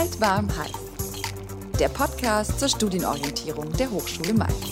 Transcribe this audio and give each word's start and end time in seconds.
Kalt, 0.00 0.18
warm, 0.18 0.48
heiß. 0.56 0.72
Der 1.78 1.90
Podcast 1.90 2.58
zur 2.58 2.70
Studienorientierung 2.70 3.70
der 3.74 3.90
Hochschule 3.90 4.32
Mainz. 4.32 4.70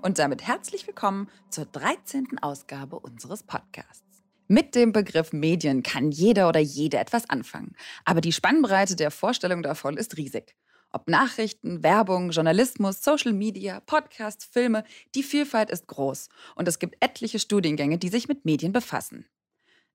Und 0.00 0.18
damit 0.18 0.46
herzlich 0.46 0.86
willkommen 0.86 1.28
zur 1.50 1.66
13. 1.66 2.38
Ausgabe 2.40 2.98
unseres 2.98 3.42
Podcasts. 3.42 4.22
Mit 4.48 4.74
dem 4.74 4.92
Begriff 4.92 5.34
Medien 5.34 5.82
kann 5.82 6.10
jeder 6.10 6.48
oder 6.48 6.60
jede 6.60 6.96
etwas 6.96 7.28
anfangen. 7.28 7.76
Aber 8.06 8.22
die 8.22 8.32
Spannbreite 8.32 8.96
der 8.96 9.10
Vorstellung 9.10 9.62
davon 9.62 9.98
ist 9.98 10.16
riesig. 10.16 10.56
Ob 10.90 11.06
Nachrichten, 11.06 11.82
Werbung, 11.82 12.30
Journalismus, 12.30 13.02
Social 13.02 13.34
Media, 13.34 13.80
Podcasts, 13.80 14.46
Filme, 14.46 14.84
die 15.14 15.22
Vielfalt 15.22 15.68
ist 15.68 15.86
groß 15.86 16.30
und 16.54 16.66
es 16.66 16.78
gibt 16.78 16.96
etliche 17.00 17.38
Studiengänge, 17.38 17.98
die 17.98 18.08
sich 18.08 18.26
mit 18.26 18.46
Medien 18.46 18.72
befassen. 18.72 19.26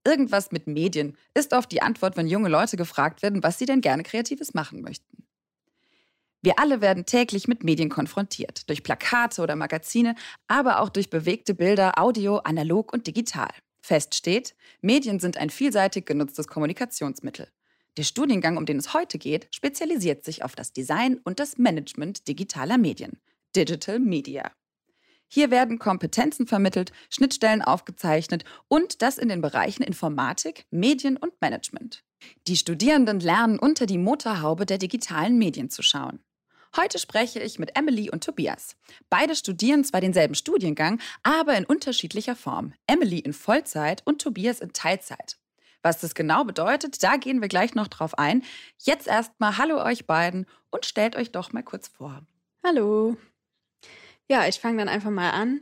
Irgendwas 0.06 0.52
mit 0.52 0.68
Medien 0.68 1.18
ist 1.34 1.54
oft 1.54 1.72
die 1.72 1.82
Antwort, 1.82 2.16
wenn 2.16 2.27
junge 2.27 2.50
Leute 2.50 2.77
gefragt 2.77 3.23
werden, 3.23 3.44
was 3.44 3.58
sie 3.58 3.66
denn 3.66 3.82
gerne 3.82 4.04
Kreatives 4.04 4.54
machen 4.54 4.82
möchten. 4.82 5.26
Wir 6.41 6.59
alle 6.59 6.80
werden 6.80 7.08
täglich 7.08 7.48
mit 7.48 7.63
Medien 7.63 7.90
konfrontiert, 7.90 8.70
durch 8.70 8.84
Plakate 8.84 9.41
oder 9.41 9.55
Magazine, 9.55 10.13
aber 10.48 10.80
auch 10.80 10.90
durch 10.90 11.10
bewegte 11.10 11.55
Bilder, 11.55 11.99
Audio, 11.99 12.38
analog 12.38 12.94
und 12.94 13.08
digital. 13.08 13.49
Fest 13.82 14.13
steht, 14.13 14.55
Medien 14.80 15.20
sind 15.20 15.38
ein 15.38 15.49
vielseitig 15.49 16.05
genutztes 16.05 16.48
Kommunikationsmittel. 16.48 17.48
Der 17.98 18.04
Studiengang, 18.04 18.58
um 18.58 18.68
den 18.68 18.77
es 18.77 18.94
heute 18.94 19.18
geht, 19.18 19.48
spezialisiert 19.49 20.24
sich 20.24 20.44
auf 20.44 20.55
das 20.55 20.72
Design 20.72 21.20
und 21.24 21.40
das 21.40 21.58
Management 21.58 22.27
digitaler 22.27 22.77
Medien, 22.77 23.20
Digital 23.55 23.99
Media. 23.99 24.52
Hier 25.35 25.52
werden 25.52 25.80
Kompetenzen 25.80 26.48
vermittelt, 26.48 26.94
Schnittstellen 27.09 27.62
aufgezeichnet 27.62 28.45
und 28.70 29.02
das 29.02 29.17
in 29.17 29.27
den 29.27 29.41
Bereichen 29.41 29.84
Informatik, 29.84 30.66
Medien 30.71 31.17
und 31.17 31.34
Management. 31.41 32.05
Die 32.48 32.55
Studierenden 32.55 33.20
lernen 33.20 33.60
unter 33.60 33.85
die 33.85 33.98
Motorhaube 33.98 34.65
der 34.65 34.77
digitalen 34.77 35.37
Medien 35.37 35.70
zu 35.70 35.84
schauen. 35.84 36.23
Heute 36.77 36.99
spreche 36.99 37.41
ich 37.41 37.60
mit 37.60 37.76
Emily 37.76 38.10
und 38.10 38.23
Tobias. 38.23 38.77
Beide 39.10 39.35
studieren 39.35 39.84
zwar 39.84 39.99
denselben 39.99 40.35
Studiengang, 40.35 41.01
aber 41.21 41.57
in 41.57 41.65
unterschiedlicher 41.65 42.38
Form. 42.38 42.71
Emily 42.88 43.20
in 43.20 43.34
Vollzeit 43.34 44.04
und 44.05 44.21
Tobias 44.21 44.62
in 44.62 44.71
Teilzeit. 44.71 45.35
Was 45.82 45.99
das 45.99 46.15
genau 46.15 46.45
bedeutet, 46.45 47.04
da 47.04 47.17
gehen 47.17 47.41
wir 47.41 47.49
gleich 47.49 47.76
noch 47.76 47.90
drauf 47.90 48.17
ein. 48.17 48.41
Jetzt 48.77 49.10
erstmal 49.10 49.57
Hallo 49.57 49.84
euch 49.84 50.07
beiden 50.07 50.45
und 50.71 50.85
stellt 50.85 51.17
euch 51.17 51.34
doch 51.34 51.51
mal 51.51 51.62
kurz 51.62 51.90
vor. 51.90 52.26
Hallo. 52.63 53.17
Ja, 54.29 54.48
ich 54.48 54.59
fange 54.59 54.77
dann 54.79 54.90
einfach 54.90 55.12
mal 55.12 55.31
an. 55.31 55.62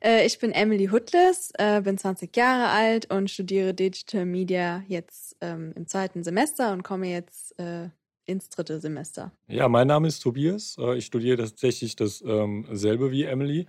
Äh, 0.00 0.26
ich 0.26 0.38
bin 0.38 0.52
Emily 0.52 0.86
Hutles, 0.86 1.50
äh, 1.58 1.80
bin 1.82 1.98
20 1.98 2.36
Jahre 2.36 2.68
alt 2.68 3.12
und 3.12 3.30
studiere 3.30 3.74
Digital 3.74 4.24
Media 4.24 4.84
jetzt 4.86 5.36
ähm, 5.40 5.72
im 5.74 5.86
zweiten 5.86 6.22
Semester 6.22 6.72
und 6.72 6.82
komme 6.82 7.08
jetzt 7.08 7.58
äh, 7.58 7.88
ins 8.26 8.48
dritte 8.48 8.80
Semester. 8.80 9.32
Ja, 9.48 9.68
mein 9.68 9.88
Name 9.88 10.06
ist 10.06 10.20
Tobias. 10.20 10.76
Ich 10.96 11.06
studiere 11.06 11.38
tatsächlich 11.38 11.96
dasselbe 11.96 13.06
ähm, 13.06 13.10
wie 13.10 13.24
Emily. 13.24 13.66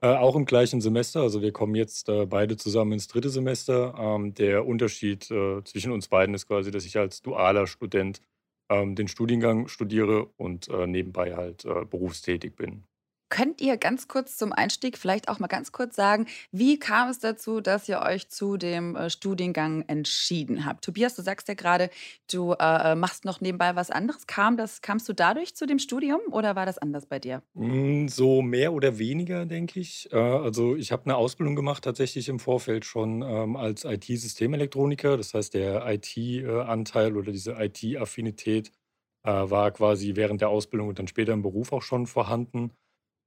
Auch 0.00 0.34
im 0.34 0.46
gleichen 0.46 0.80
Semester, 0.80 1.20
also 1.20 1.42
wir 1.42 1.52
kommen 1.52 1.76
jetzt 1.76 2.10
beide 2.26 2.56
zusammen 2.56 2.90
ins 2.90 3.06
dritte 3.06 3.30
Semester. 3.30 3.94
Ähm, 3.96 4.34
der 4.34 4.66
Unterschied 4.66 5.22
zwischen 5.22 5.92
uns 5.92 6.08
beiden 6.08 6.34
ist 6.34 6.48
quasi, 6.48 6.72
dass 6.72 6.84
ich 6.84 6.98
als 6.98 7.22
dualer 7.22 7.68
Student 7.68 8.20
den 8.68 9.06
Studiengang 9.06 9.68
studiere 9.68 10.26
und 10.36 10.68
nebenbei 10.88 11.36
halt 11.36 11.62
berufstätig 11.88 12.56
bin. 12.56 12.82
Könnt 13.32 13.62
ihr 13.62 13.78
ganz 13.78 14.08
kurz 14.08 14.36
zum 14.36 14.52
Einstieg 14.52 14.98
vielleicht 14.98 15.30
auch 15.30 15.38
mal 15.38 15.46
ganz 15.46 15.72
kurz 15.72 15.96
sagen, 15.96 16.26
wie 16.50 16.78
kam 16.78 17.08
es 17.08 17.18
dazu, 17.18 17.62
dass 17.62 17.88
ihr 17.88 18.02
euch 18.02 18.28
zu 18.28 18.58
dem 18.58 18.94
äh, 18.94 19.08
Studiengang 19.08 19.86
entschieden 19.86 20.66
habt? 20.66 20.84
Tobias, 20.84 21.14
du 21.14 21.22
sagst 21.22 21.48
ja 21.48 21.54
gerade, 21.54 21.88
du 22.30 22.52
äh, 22.52 22.92
äh, 22.92 22.94
machst 22.94 23.24
noch 23.24 23.40
nebenbei 23.40 23.74
was 23.74 23.90
anderes. 23.90 24.26
Kam 24.26 24.58
das, 24.58 24.82
kamst 24.82 25.08
du 25.08 25.14
dadurch 25.14 25.54
zu 25.54 25.64
dem 25.64 25.78
Studium 25.78 26.20
oder 26.30 26.56
war 26.56 26.66
das 26.66 26.76
anders 26.76 27.06
bei 27.06 27.18
dir? 27.20 27.42
Hm, 27.54 28.06
so 28.10 28.42
mehr 28.42 28.74
oder 28.74 28.98
weniger, 28.98 29.46
denke 29.46 29.80
ich. 29.80 30.12
Äh, 30.12 30.18
also 30.18 30.76
ich 30.76 30.92
habe 30.92 31.06
eine 31.06 31.16
Ausbildung 31.16 31.56
gemacht, 31.56 31.84
tatsächlich 31.84 32.28
im 32.28 32.38
Vorfeld 32.38 32.84
schon 32.84 33.22
ähm, 33.22 33.56
als 33.56 33.84
IT-Systemelektroniker. 33.84 35.16
Das 35.16 35.32
heißt, 35.32 35.54
der 35.54 35.86
IT-Anteil 35.86 37.16
oder 37.16 37.32
diese 37.32 37.52
IT-Affinität 37.52 38.72
war 39.24 39.70
quasi 39.70 40.16
während 40.16 40.40
der 40.40 40.48
Ausbildung 40.48 40.88
und 40.88 40.98
dann 40.98 41.06
später 41.06 41.32
im 41.32 41.42
Beruf 41.42 41.72
auch 41.72 41.82
schon 41.82 42.08
vorhanden. 42.08 42.72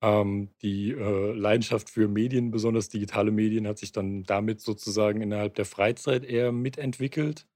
Ähm, 0.01 0.49
die 0.61 0.91
äh, 0.91 1.31
Leidenschaft 1.31 1.89
für 1.89 2.07
Medien, 2.07 2.51
besonders 2.51 2.89
digitale 2.89 3.31
Medien, 3.31 3.67
hat 3.67 3.77
sich 3.77 3.91
dann 3.91 4.23
damit 4.23 4.61
sozusagen 4.61 5.21
innerhalb 5.21 5.55
der 5.55 5.65
Freizeit 5.65 6.25
eher 6.25 6.51
mitentwickelt. 6.51 7.47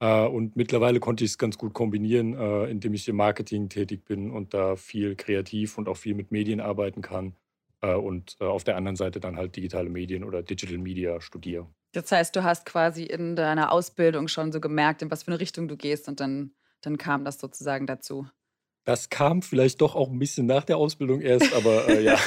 Äh, 0.00 0.26
und 0.26 0.56
mittlerweile 0.56 1.00
konnte 1.00 1.24
ich 1.24 1.32
es 1.32 1.38
ganz 1.38 1.58
gut 1.58 1.74
kombinieren, 1.74 2.34
äh, 2.34 2.64
indem 2.66 2.94
ich 2.94 3.08
im 3.08 3.16
Marketing 3.16 3.68
tätig 3.68 4.04
bin 4.04 4.30
und 4.30 4.54
da 4.54 4.76
viel 4.76 5.16
kreativ 5.16 5.78
und 5.78 5.88
auch 5.88 5.96
viel 5.96 6.14
mit 6.14 6.32
Medien 6.32 6.60
arbeiten 6.60 7.02
kann. 7.02 7.36
Äh, 7.80 7.94
und 7.94 8.36
äh, 8.40 8.44
auf 8.44 8.64
der 8.64 8.76
anderen 8.76 8.96
Seite 8.96 9.20
dann 9.20 9.36
halt 9.36 9.56
digitale 9.56 9.90
Medien 9.90 10.24
oder 10.24 10.42
Digital 10.42 10.78
Media 10.78 11.20
studiere. 11.20 11.68
Das 11.92 12.10
heißt, 12.10 12.34
du 12.34 12.42
hast 12.42 12.66
quasi 12.66 13.04
in 13.04 13.36
deiner 13.36 13.70
Ausbildung 13.70 14.28
schon 14.28 14.52
so 14.52 14.60
gemerkt, 14.60 15.02
in 15.02 15.10
was 15.10 15.22
für 15.22 15.30
eine 15.30 15.40
Richtung 15.40 15.68
du 15.68 15.76
gehst 15.76 16.08
und 16.08 16.18
dann, 16.18 16.52
dann 16.80 16.98
kam 16.98 17.24
das 17.24 17.38
sozusagen 17.38 17.86
dazu. 17.86 18.26
Das 18.84 19.08
kam 19.08 19.40
vielleicht 19.40 19.80
doch 19.80 19.94
auch 19.94 20.10
ein 20.10 20.18
bisschen 20.18 20.46
nach 20.46 20.64
der 20.64 20.76
Ausbildung 20.76 21.22
erst, 21.22 21.54
aber 21.54 21.88
äh, 21.88 22.02
ja. 22.04 22.18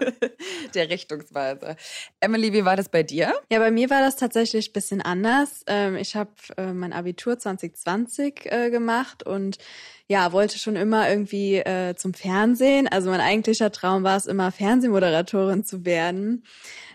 der 0.74 0.88
Richtungsweise. 0.88 1.76
Emily, 2.20 2.52
wie 2.52 2.64
war 2.64 2.76
das 2.76 2.88
bei 2.88 3.02
dir? 3.02 3.34
Ja, 3.50 3.58
bei 3.58 3.72
mir 3.72 3.90
war 3.90 4.00
das 4.00 4.16
tatsächlich 4.16 4.70
ein 4.70 4.72
bisschen 4.72 5.02
anders. 5.02 5.64
Ähm, 5.66 5.96
ich 5.96 6.14
habe 6.14 6.30
äh, 6.56 6.72
mein 6.72 6.92
Abitur 6.92 7.38
2020 7.38 8.46
äh, 8.46 8.70
gemacht 8.70 9.24
und 9.24 9.58
ja, 10.06 10.32
wollte 10.32 10.58
schon 10.58 10.76
immer 10.76 11.08
irgendwie 11.08 11.56
äh, 11.56 11.94
zum 11.96 12.14
Fernsehen. 12.14 12.88
Also 12.88 13.10
mein 13.10 13.20
eigentlicher 13.20 13.70
Traum 13.70 14.02
war 14.02 14.16
es 14.16 14.26
immer, 14.26 14.50
Fernsehmoderatorin 14.52 15.64
zu 15.64 15.84
werden. 15.84 16.44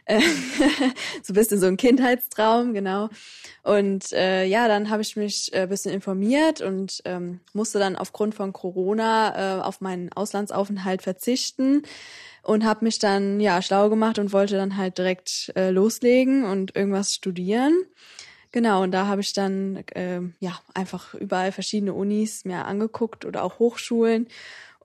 Äh, 0.06 0.22
so 1.24 1.34
ein 1.34 1.36
bisschen 1.36 1.60
so 1.60 1.66
ein 1.66 1.78
Kindheitstraum, 1.78 2.74
genau. 2.74 3.10
Und 3.64 4.12
äh, 4.14 4.46
ja, 4.46 4.68
dann 4.68 4.90
habe 4.90 5.02
ich 5.02 5.16
mich 5.16 5.54
äh, 5.54 5.68
bisschen 5.68 5.92
informiert 5.92 6.62
und 6.62 7.02
ähm, 7.06 7.40
musste 7.54 7.80
dann 7.80 7.96
aufgrund 7.96 8.36
von 8.36 8.54
Corona 8.54 9.60
äh, 9.60 9.62
auf 9.62 9.82
meinen 9.82 10.12
Auslandsaufenthalt 10.14 11.02
verzichten 11.02 11.84
und 12.44 12.64
habe 12.64 12.86
mich 12.86 13.00
dann 13.00 13.40
ja 13.40 13.62
schlau 13.62 13.90
gemacht 13.90 14.20
und 14.20 14.32
wollte 14.32 14.56
dann 14.56 14.78
halt 14.78 15.00
direkt 15.00 15.52
äh, 15.56 15.72
loslegen 15.72 16.46
und 16.46 16.76
irgendwas 16.76 17.14
studieren. 17.16 17.74
Genau, 18.52 18.84
und 18.84 18.92
da 18.92 19.08
habe 19.08 19.22
ich 19.22 19.34
dann 19.34 19.84
äh, 19.96 20.22
ja 20.40 20.58
einfach 20.74 21.14
überall 21.16 21.52
verschiedene 21.52 21.94
Unis 21.94 22.46
mir 22.46 22.66
angeguckt 22.66 23.26
oder 23.26 23.44
auch 23.44 23.60
Hochschulen 23.60 24.28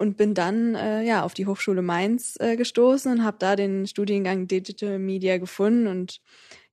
und 0.00 0.16
bin 0.16 0.32
dann 0.32 0.74
äh, 0.74 1.02
ja 1.02 1.22
auf 1.22 1.34
die 1.34 1.46
Hochschule 1.46 1.82
Mainz 1.82 2.36
äh, 2.40 2.56
gestoßen 2.56 3.12
und 3.12 3.22
habe 3.22 3.36
da 3.38 3.54
den 3.54 3.86
Studiengang 3.86 4.48
Digital 4.48 4.98
Media 4.98 5.36
gefunden 5.36 5.86
und 5.86 6.22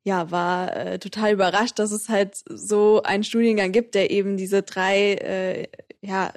ja 0.04 0.32
war 0.32 0.76
äh, 0.76 0.98
total 0.98 1.34
überrascht, 1.34 1.78
dass 1.78 1.92
es 1.92 2.08
halt 2.08 2.42
so 2.48 3.04
einen 3.04 3.26
Studiengang 3.26 3.74
gibt, 3.74 3.96
der 3.96 4.12
eben 4.12 4.38
diese 4.38 4.64
drei 4.64 5.16
äh, 5.16 5.68
ja 6.02 6.32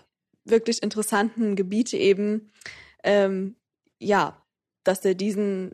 wirklich 0.44 0.82
interessanten 0.82 1.54
Gebiete 1.54 1.96
eben 1.96 2.50
ähm, 3.04 3.54
ja, 4.00 4.44
dass 4.82 5.00
der 5.00 5.14
diesen 5.14 5.70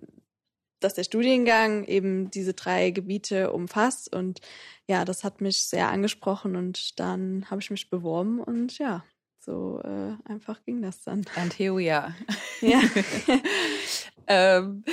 dass 0.81 0.93
der 0.93 1.05
Studiengang 1.05 1.85
eben 1.85 2.31
diese 2.31 2.53
drei 2.53 2.91
Gebiete 2.91 3.53
umfasst 3.53 4.15
und 4.15 4.43
ja, 4.87 5.07
das 5.07 5.25
hat 5.25 5.41
mich 5.41 5.65
sehr 5.65 5.89
angesprochen 5.89 6.57
und 6.57 7.01
dann 7.01 7.51
habe 7.51 7.63
ich 7.63 7.71
mich 7.71 7.89
beworben 7.89 8.39
und 8.39 8.77
ja, 8.77 9.03
so 9.47 9.81
äh, 9.85 10.31
einfach 10.31 10.63
ging 10.65 10.83
das 10.83 11.03
dann. 11.03 11.25
And 11.37 11.57
here 11.57 11.75
we 11.75 11.95
are. 11.95 12.15
Ja. 12.61 12.81
ähm, 14.27 14.85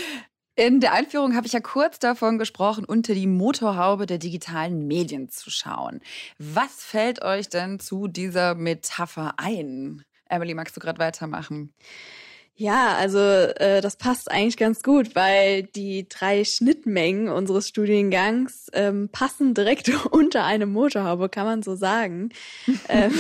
in 0.56 0.80
der 0.80 0.94
Einführung 0.94 1.36
habe 1.36 1.48
ich 1.48 1.54
ja 1.54 1.60
kurz 1.60 1.98
davon 1.98 2.38
gesprochen, 2.38 2.86
unter 2.86 3.16
die 3.16 3.26
Motorhaube 3.26 4.06
der 4.06 4.20
digitalen 4.20 4.88
Medien 4.88 5.28
zu 5.30 5.50
schauen. 5.50 6.00
Was 6.38 6.84
fällt 6.84 7.24
euch 7.24 7.50
denn 7.50 7.80
zu 7.80 8.08
dieser 8.08 8.54
Metapher 8.54 9.34
ein? 9.38 10.04
Emily, 10.30 10.54
magst 10.54 10.78
du 10.78 10.80
gerade 10.80 11.00
weitermachen? 11.00 11.74
Ja, 12.56 12.96
also 12.96 13.18
äh, 13.18 13.82
das 13.82 13.96
passt 13.96 14.30
eigentlich 14.30 14.58
ganz 14.58 14.84
gut, 14.84 15.16
weil 15.16 15.64
die 15.64 16.08
drei 16.08 16.46
Schnittmengen 16.46 17.30
unseres 17.30 17.68
Studiengangs 17.68 18.68
ähm, 18.74 19.10
passen 19.10 19.56
direkt 19.56 19.90
unter 20.12 20.46
eine 20.46 20.68
Motorhaube, 20.68 21.30
kann 21.30 21.46
man 21.46 21.64
so 21.64 21.76
sagen. 21.76 22.30
ähm, 22.90 23.12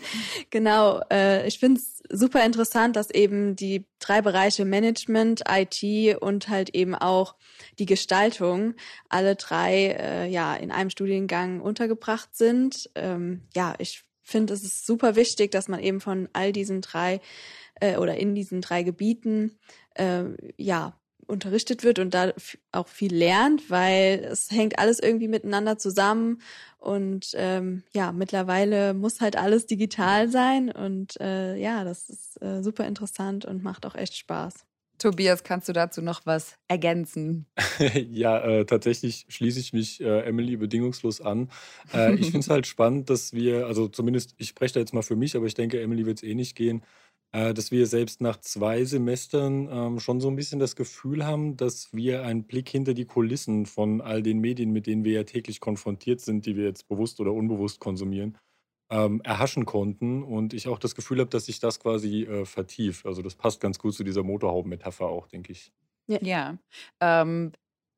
genau, 0.50 1.00
äh, 1.10 1.46
ich 1.48 1.58
finde 1.58 1.80
es 1.80 2.02
super 2.10 2.44
interessant, 2.44 2.96
dass 2.96 3.10
eben 3.10 3.56
die 3.56 3.86
drei 3.98 4.20
Bereiche 4.20 4.66
Management, 4.66 5.44
IT 5.48 6.20
und 6.20 6.48
halt 6.48 6.74
eben 6.74 6.94
auch 6.94 7.34
die 7.78 7.86
Gestaltung 7.86 8.74
alle 9.08 9.36
drei 9.36 9.96
äh, 9.98 10.28
ja 10.28 10.54
in 10.54 10.70
einem 10.70 10.90
Studiengang 10.90 11.62
untergebracht 11.62 12.36
sind. 12.36 12.90
Ähm, 12.94 13.40
ja, 13.54 13.74
ich 13.78 14.04
finde, 14.22 14.52
es 14.52 14.62
ist 14.62 14.86
super 14.86 15.16
wichtig, 15.16 15.50
dass 15.50 15.68
man 15.68 15.80
eben 15.80 16.00
von 16.00 16.28
all 16.34 16.52
diesen 16.52 16.82
drei 16.82 17.20
äh, 17.82 17.96
oder 17.96 18.16
in 18.16 18.34
diesen 18.34 18.60
drei 18.60 18.82
Gebieten 18.84 19.58
äh, 19.94 20.24
ja 20.56 20.98
unterrichtet 21.26 21.84
wird 21.84 21.98
und 21.98 22.14
da 22.14 22.32
auch 22.72 22.88
viel 22.88 23.14
lernt, 23.14 23.70
weil 23.70 24.26
es 24.30 24.50
hängt 24.50 24.78
alles 24.78 24.98
irgendwie 24.98 25.28
miteinander 25.28 25.78
zusammen 25.78 26.40
und 26.78 27.32
ähm, 27.34 27.84
ja, 27.94 28.12
mittlerweile 28.12 28.92
muss 28.92 29.20
halt 29.20 29.36
alles 29.36 29.66
digital 29.66 30.28
sein 30.28 30.70
und 30.70 31.20
äh, 31.20 31.56
ja, 31.56 31.84
das 31.84 32.08
ist 32.08 32.42
äh, 32.42 32.62
super 32.62 32.86
interessant 32.86 33.44
und 33.44 33.62
macht 33.62 33.86
auch 33.86 33.94
echt 33.94 34.16
Spaß. 34.16 34.66
Tobias, 34.98 35.42
kannst 35.42 35.68
du 35.68 35.72
dazu 35.72 36.00
noch 36.00 36.26
was 36.26 36.54
ergänzen? 36.68 37.46
ja, 38.10 38.38
äh, 38.38 38.64
tatsächlich 38.64 39.26
schließe 39.28 39.58
ich 39.58 39.72
mich 39.72 40.00
äh, 40.00 40.20
Emily 40.20 40.56
bedingungslos 40.56 41.20
an. 41.20 41.50
Äh, 41.92 42.14
ich 42.14 42.26
finde 42.30 42.40
es 42.40 42.50
halt 42.50 42.66
spannend, 42.66 43.10
dass 43.10 43.32
wir, 43.32 43.66
also 43.66 43.88
zumindest, 43.88 44.34
ich 44.38 44.48
spreche 44.48 44.74
da 44.74 44.80
jetzt 44.80 44.94
mal 44.94 45.02
für 45.02 45.16
mich, 45.16 45.34
aber 45.34 45.46
ich 45.46 45.54
denke, 45.54 45.80
Emily 45.80 46.06
wird 46.06 46.18
es 46.18 46.22
eh 46.22 46.34
nicht 46.34 46.54
gehen, 46.54 46.82
dass 47.32 47.70
wir 47.70 47.86
selbst 47.86 48.20
nach 48.20 48.36
zwei 48.38 48.84
Semestern 48.84 49.68
ähm, 49.70 50.00
schon 50.00 50.20
so 50.20 50.28
ein 50.28 50.36
bisschen 50.36 50.60
das 50.60 50.76
Gefühl 50.76 51.24
haben, 51.24 51.56
dass 51.56 51.92
wir 51.92 52.24
einen 52.24 52.44
Blick 52.44 52.68
hinter 52.68 52.92
die 52.92 53.06
Kulissen 53.06 53.64
von 53.64 54.02
all 54.02 54.22
den 54.22 54.38
Medien, 54.38 54.70
mit 54.70 54.86
denen 54.86 55.04
wir 55.04 55.12
ja 55.12 55.24
täglich 55.24 55.60
konfrontiert 55.60 56.20
sind, 56.20 56.44
die 56.44 56.56
wir 56.56 56.64
jetzt 56.64 56.88
bewusst 56.88 57.20
oder 57.20 57.32
unbewusst 57.32 57.80
konsumieren, 57.80 58.36
ähm, 58.90 59.22
erhaschen 59.22 59.64
konnten. 59.64 60.22
Und 60.22 60.52
ich 60.52 60.68
auch 60.68 60.78
das 60.78 60.94
Gefühl 60.94 61.20
habe, 61.20 61.30
dass 61.30 61.46
sich 61.46 61.58
das 61.58 61.80
quasi 61.80 62.24
äh, 62.24 62.44
vertieft. 62.44 63.06
Also 63.06 63.22
das 63.22 63.34
passt 63.34 63.60
ganz 63.60 63.78
gut 63.78 63.94
zu 63.94 64.04
dieser 64.04 64.22
Motorhaubenmetapher 64.22 65.06
auch, 65.06 65.26
denke 65.26 65.52
ich. 65.52 65.72
Ja, 66.08 66.18
ja. 66.20 66.58
Ähm, 67.00 67.52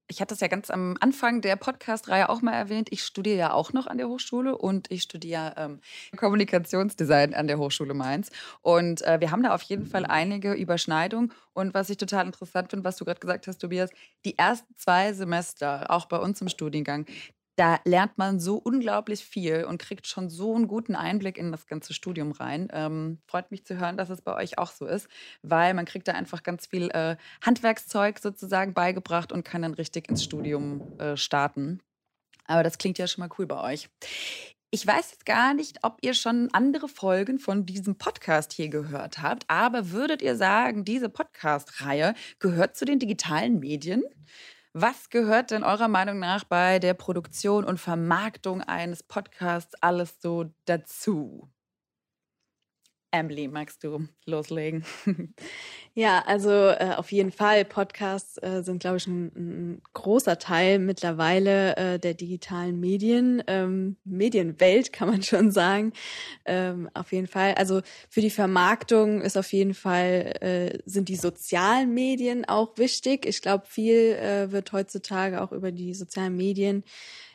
ich 0.08 0.20
hatte 0.20 0.34
es 0.34 0.40
ja 0.40 0.48
ganz 0.48 0.70
am 0.70 0.96
Anfang 1.00 1.40
der 1.40 1.56
Podcast-Reihe 1.56 2.28
auch 2.28 2.42
mal 2.42 2.52
erwähnt. 2.52 2.88
Ich 2.90 3.02
studiere 3.02 3.38
ja 3.38 3.52
auch 3.52 3.72
noch 3.72 3.86
an 3.86 3.96
der 3.96 4.08
Hochschule 4.08 4.56
und 4.56 4.90
ich 4.90 5.02
studiere 5.02 5.54
ähm, 5.56 5.80
Kommunikationsdesign 6.16 7.34
an 7.34 7.46
der 7.46 7.58
Hochschule 7.58 7.94
Mainz. 7.94 8.30
Und 8.60 9.02
äh, 9.02 9.20
wir 9.20 9.30
haben 9.30 9.42
da 9.42 9.54
auf 9.54 9.62
jeden 9.62 9.86
Fall 9.86 10.04
einige 10.04 10.52
Überschneidungen. 10.52 11.32
Und 11.54 11.72
was 11.72 11.88
ich 11.88 11.96
total 11.96 12.26
interessant 12.26 12.70
finde, 12.70 12.84
was 12.84 12.96
du 12.96 13.04
gerade 13.04 13.20
gesagt 13.20 13.46
hast, 13.46 13.58
Tobias, 13.58 13.90
die 14.24 14.36
ersten 14.36 14.74
zwei 14.76 15.12
Semester, 15.12 15.90
auch 15.90 16.06
bei 16.06 16.18
uns 16.18 16.40
im 16.40 16.48
Studiengang, 16.48 17.06
da 17.56 17.78
lernt 17.84 18.18
man 18.18 18.40
so 18.40 18.56
unglaublich 18.56 19.24
viel 19.24 19.64
und 19.64 19.78
kriegt 19.78 20.06
schon 20.06 20.28
so 20.28 20.54
einen 20.54 20.66
guten 20.66 20.96
Einblick 20.96 21.38
in 21.38 21.52
das 21.52 21.66
ganze 21.66 21.94
Studium 21.94 22.32
rein. 22.32 22.68
Ähm, 22.72 23.18
freut 23.26 23.50
mich 23.50 23.64
zu 23.64 23.78
hören, 23.78 23.96
dass 23.96 24.10
es 24.10 24.22
bei 24.22 24.34
euch 24.34 24.58
auch 24.58 24.72
so 24.72 24.86
ist, 24.86 25.08
weil 25.42 25.74
man 25.74 25.84
kriegt 25.84 26.08
da 26.08 26.12
einfach 26.12 26.42
ganz 26.42 26.66
viel 26.66 26.90
äh, 26.90 27.16
Handwerkszeug 27.42 28.18
sozusagen 28.18 28.74
beigebracht 28.74 29.32
und 29.32 29.44
kann 29.44 29.62
dann 29.62 29.74
richtig 29.74 30.08
ins 30.08 30.24
Studium 30.24 30.98
äh, 30.98 31.16
starten. 31.16 31.80
Aber 32.46 32.62
das 32.62 32.78
klingt 32.78 32.98
ja 32.98 33.06
schon 33.06 33.22
mal 33.22 33.34
cool 33.38 33.46
bei 33.46 33.60
euch. 33.72 33.88
Ich 34.70 34.84
weiß 34.84 35.12
jetzt 35.12 35.24
gar 35.24 35.54
nicht, 35.54 35.84
ob 35.84 35.98
ihr 36.00 36.14
schon 36.14 36.48
andere 36.52 36.88
Folgen 36.88 37.38
von 37.38 37.64
diesem 37.64 37.96
Podcast 37.96 38.52
hier 38.52 38.68
gehört 38.68 39.22
habt, 39.22 39.44
aber 39.46 39.92
würdet 39.92 40.20
ihr 40.20 40.34
sagen, 40.34 40.84
diese 40.84 41.08
Podcast-Reihe 41.08 42.14
gehört 42.40 42.76
zu 42.76 42.84
den 42.84 42.98
digitalen 42.98 43.60
Medien? 43.60 44.02
Was 44.76 45.08
gehört 45.08 45.50
denn 45.52 45.62
eurer 45.64 45.88
Meinung 45.88 46.18
nach 46.18 46.44
bei 46.44 46.78
der 46.78 46.94
Produktion 46.94 47.64
und 47.64 47.78
Vermarktung 47.78 48.60
eines 48.60 49.02
Podcasts 49.02 49.74
alles 49.80 50.20
so 50.20 50.52
dazu? 50.64 51.48
Emily, 53.14 53.46
magst 53.46 53.84
du 53.84 54.08
loslegen? 54.26 54.84
Ja, 55.96 56.24
also 56.26 56.50
äh, 56.50 56.94
auf 56.96 57.12
jeden 57.12 57.30
Fall. 57.30 57.64
Podcasts 57.64 58.36
äh, 58.42 58.64
sind, 58.64 58.80
glaube 58.80 58.96
ich, 58.96 59.06
ein, 59.06 59.26
ein, 59.36 59.82
großer 59.92 60.40
Teil 60.40 60.80
mittlerweile 60.80 61.76
äh, 61.76 61.98
der 62.00 62.14
digitalen 62.14 62.80
Medien, 62.80 63.44
ähm, 63.46 63.94
Medienwelt, 64.02 64.92
kann 64.92 65.08
man 65.08 65.22
schon 65.22 65.52
sagen. 65.52 65.92
Ähm, 66.46 66.90
auf 66.94 67.12
jeden 67.12 67.28
Fall. 67.28 67.54
Also 67.54 67.80
für 68.08 68.20
die 68.20 68.30
Vermarktung 68.30 69.20
ist 69.20 69.36
auf 69.36 69.52
jeden 69.52 69.72
Fall, 69.72 70.34
äh, 70.40 70.78
sind 70.84 71.08
die 71.08 71.14
sozialen 71.14 71.94
Medien 71.94 72.44
auch 72.44 72.76
wichtig. 72.76 73.24
Ich 73.24 73.40
glaube, 73.40 73.66
viel 73.68 74.14
äh, 74.14 74.50
wird 74.50 74.72
heutzutage 74.72 75.40
auch 75.42 75.52
über 75.52 75.70
die 75.70 75.94
sozialen 75.94 76.36
Medien 76.36 76.82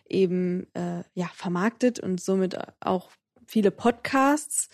eben 0.09 0.67
äh, 0.73 1.03
ja 1.13 1.29
vermarktet 1.33 2.01
und 2.01 2.19
somit 2.19 2.57
auch 2.81 3.09
viele 3.47 3.71
Podcasts. 3.71 4.69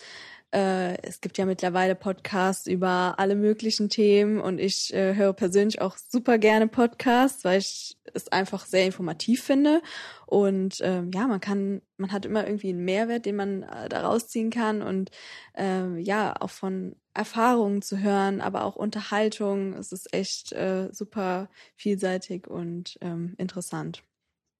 Äh, 0.52 1.00
es 1.02 1.20
gibt 1.20 1.38
ja 1.38 1.44
mittlerweile 1.44 1.94
Podcasts 1.94 2.66
über 2.66 3.14
alle 3.18 3.34
möglichen 3.34 3.88
Themen 3.88 4.40
und 4.40 4.58
ich 4.58 4.94
äh, 4.94 5.14
höre 5.14 5.32
persönlich 5.32 5.80
auch 5.80 5.96
super 5.96 6.38
gerne 6.38 6.68
Podcasts, 6.68 7.44
weil 7.44 7.58
ich 7.58 7.98
es 8.14 8.28
einfach 8.28 8.64
sehr 8.64 8.86
informativ 8.86 9.42
finde. 9.42 9.82
Und 10.24 10.80
ähm, 10.82 11.10
ja, 11.12 11.26
man 11.26 11.40
kann, 11.40 11.82
man 11.96 12.12
hat 12.12 12.24
immer 12.26 12.46
irgendwie 12.46 12.70
einen 12.70 12.84
Mehrwert, 12.84 13.26
den 13.26 13.36
man 13.36 13.64
äh, 13.64 13.88
daraus 13.88 14.28
ziehen 14.28 14.50
kann 14.50 14.82
und 14.82 15.10
ähm, 15.54 15.98
ja, 15.98 16.34
auch 16.40 16.50
von 16.50 16.96
Erfahrungen 17.12 17.82
zu 17.82 17.98
hören, 17.98 18.40
aber 18.40 18.64
auch 18.64 18.76
Unterhaltung. 18.76 19.72
Es 19.74 19.90
ist 19.90 20.12
echt 20.14 20.52
äh, 20.52 20.88
super 20.92 21.48
vielseitig 21.74 22.46
und 22.46 22.98
ähm, 23.00 23.34
interessant. 23.38 24.02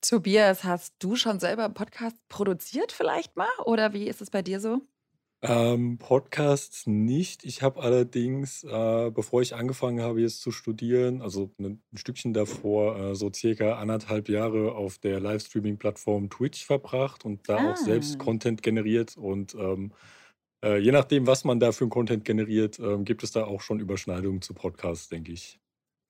Tobias, 0.00 0.64
hast 0.64 0.94
du 0.98 1.16
schon 1.16 1.40
selber 1.40 1.68
Podcast 1.68 2.16
produziert 2.28 2.92
vielleicht 2.92 3.36
mal 3.36 3.48
oder 3.64 3.92
wie 3.92 4.08
ist 4.08 4.20
es 4.20 4.30
bei 4.30 4.42
dir 4.42 4.60
so? 4.60 4.82
Ähm, 5.42 5.98
Podcasts 5.98 6.86
nicht. 6.86 7.44
Ich 7.44 7.62
habe 7.62 7.82
allerdings, 7.82 8.64
äh, 8.64 9.10
bevor 9.10 9.42
ich 9.42 9.54
angefangen 9.54 10.00
habe, 10.00 10.20
jetzt 10.22 10.40
zu 10.40 10.50
studieren, 10.50 11.20
also 11.20 11.52
ne, 11.58 11.78
ein 11.92 11.96
Stückchen 11.96 12.32
davor, 12.32 12.98
äh, 12.98 13.14
so 13.14 13.30
circa 13.32 13.74
anderthalb 13.78 14.28
Jahre 14.28 14.72
auf 14.74 14.98
der 14.98 15.20
Livestreaming-Plattform 15.20 16.30
Twitch 16.30 16.64
verbracht 16.64 17.24
und 17.24 17.48
da 17.48 17.72
auch 17.72 17.76
selbst 17.76 18.16
ah. 18.16 18.24
Content 18.24 18.62
generiert. 18.62 19.16
Und 19.16 19.54
ähm, 19.54 19.92
äh, 20.64 20.78
je 20.78 20.92
nachdem, 20.92 21.26
was 21.26 21.44
man 21.44 21.60
da 21.60 21.72
für 21.72 21.88
Content 21.88 22.24
generiert, 22.24 22.78
ähm, 22.78 23.04
gibt 23.04 23.22
es 23.22 23.32
da 23.32 23.44
auch 23.44 23.60
schon 23.60 23.78
Überschneidungen 23.78 24.40
zu 24.42 24.54
Podcasts, 24.54 25.08
denke 25.08 25.32
ich. 25.32 25.60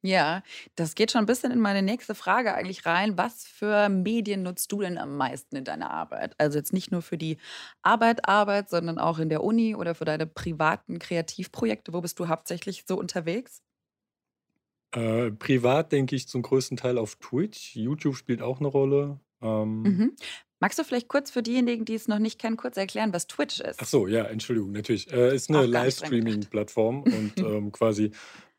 Ja, 0.02 0.42
das 0.76 0.94
geht 0.94 1.10
schon 1.10 1.20
ein 1.22 1.26
bisschen 1.26 1.50
in 1.50 1.58
meine 1.60 1.82
nächste 1.82 2.14
Frage 2.14 2.54
eigentlich 2.54 2.86
rein. 2.86 3.18
Was 3.18 3.44
für 3.46 3.88
Medien 3.88 4.42
nutzt 4.42 4.70
du 4.70 4.80
denn 4.80 4.98
am 4.98 5.16
meisten 5.16 5.56
in 5.56 5.64
deiner 5.64 5.90
Arbeit? 5.90 6.34
Also 6.38 6.58
jetzt 6.58 6.72
nicht 6.72 6.92
nur 6.92 7.02
für 7.02 7.18
die 7.18 7.38
Arbeit, 7.82 8.28
Arbeit, 8.28 8.68
sondern 8.70 8.98
auch 8.98 9.18
in 9.18 9.28
der 9.30 9.42
Uni 9.42 9.74
oder 9.74 9.94
für 9.94 10.04
deine 10.04 10.26
privaten 10.26 10.98
Kreativprojekte. 11.00 11.92
Wo 11.92 12.00
bist 12.02 12.18
du 12.20 12.28
hauptsächlich 12.28 12.84
so 12.86 12.96
unterwegs? 12.98 13.62
Äh, 14.92 15.30
privat 15.32 15.92
denke 15.92 16.16
ich 16.16 16.28
zum 16.28 16.42
größten 16.42 16.76
Teil 16.76 16.98
auf 16.98 17.16
Twitch. 17.16 17.76
YouTube 17.76 18.16
spielt 18.16 18.42
auch 18.42 18.58
eine 18.60 18.68
Rolle. 18.68 19.20
Ähm, 19.42 19.84
Mhm. 19.84 20.16
Magst 20.58 20.78
du 20.78 20.84
vielleicht 20.84 21.08
kurz 21.08 21.30
für 21.30 21.42
diejenigen, 21.42 21.84
die 21.84 21.94
es 21.94 22.08
noch 22.08 22.18
nicht 22.18 22.38
kennen, 22.40 22.56
kurz 22.56 22.76
erklären, 22.78 23.12
was 23.12 23.26
Twitch 23.26 23.60
ist? 23.60 23.78
ach 23.78 23.86
so, 23.86 24.06
ja, 24.06 24.24
Entschuldigung, 24.24 24.72
natürlich. 24.72 25.10
Äh, 25.12 25.34
ist 25.34 25.50
eine 25.50 25.66
Livestreaming-Plattform 25.66 27.04
und 27.04 27.40
ähm, 27.42 27.72
quasi 27.72 28.12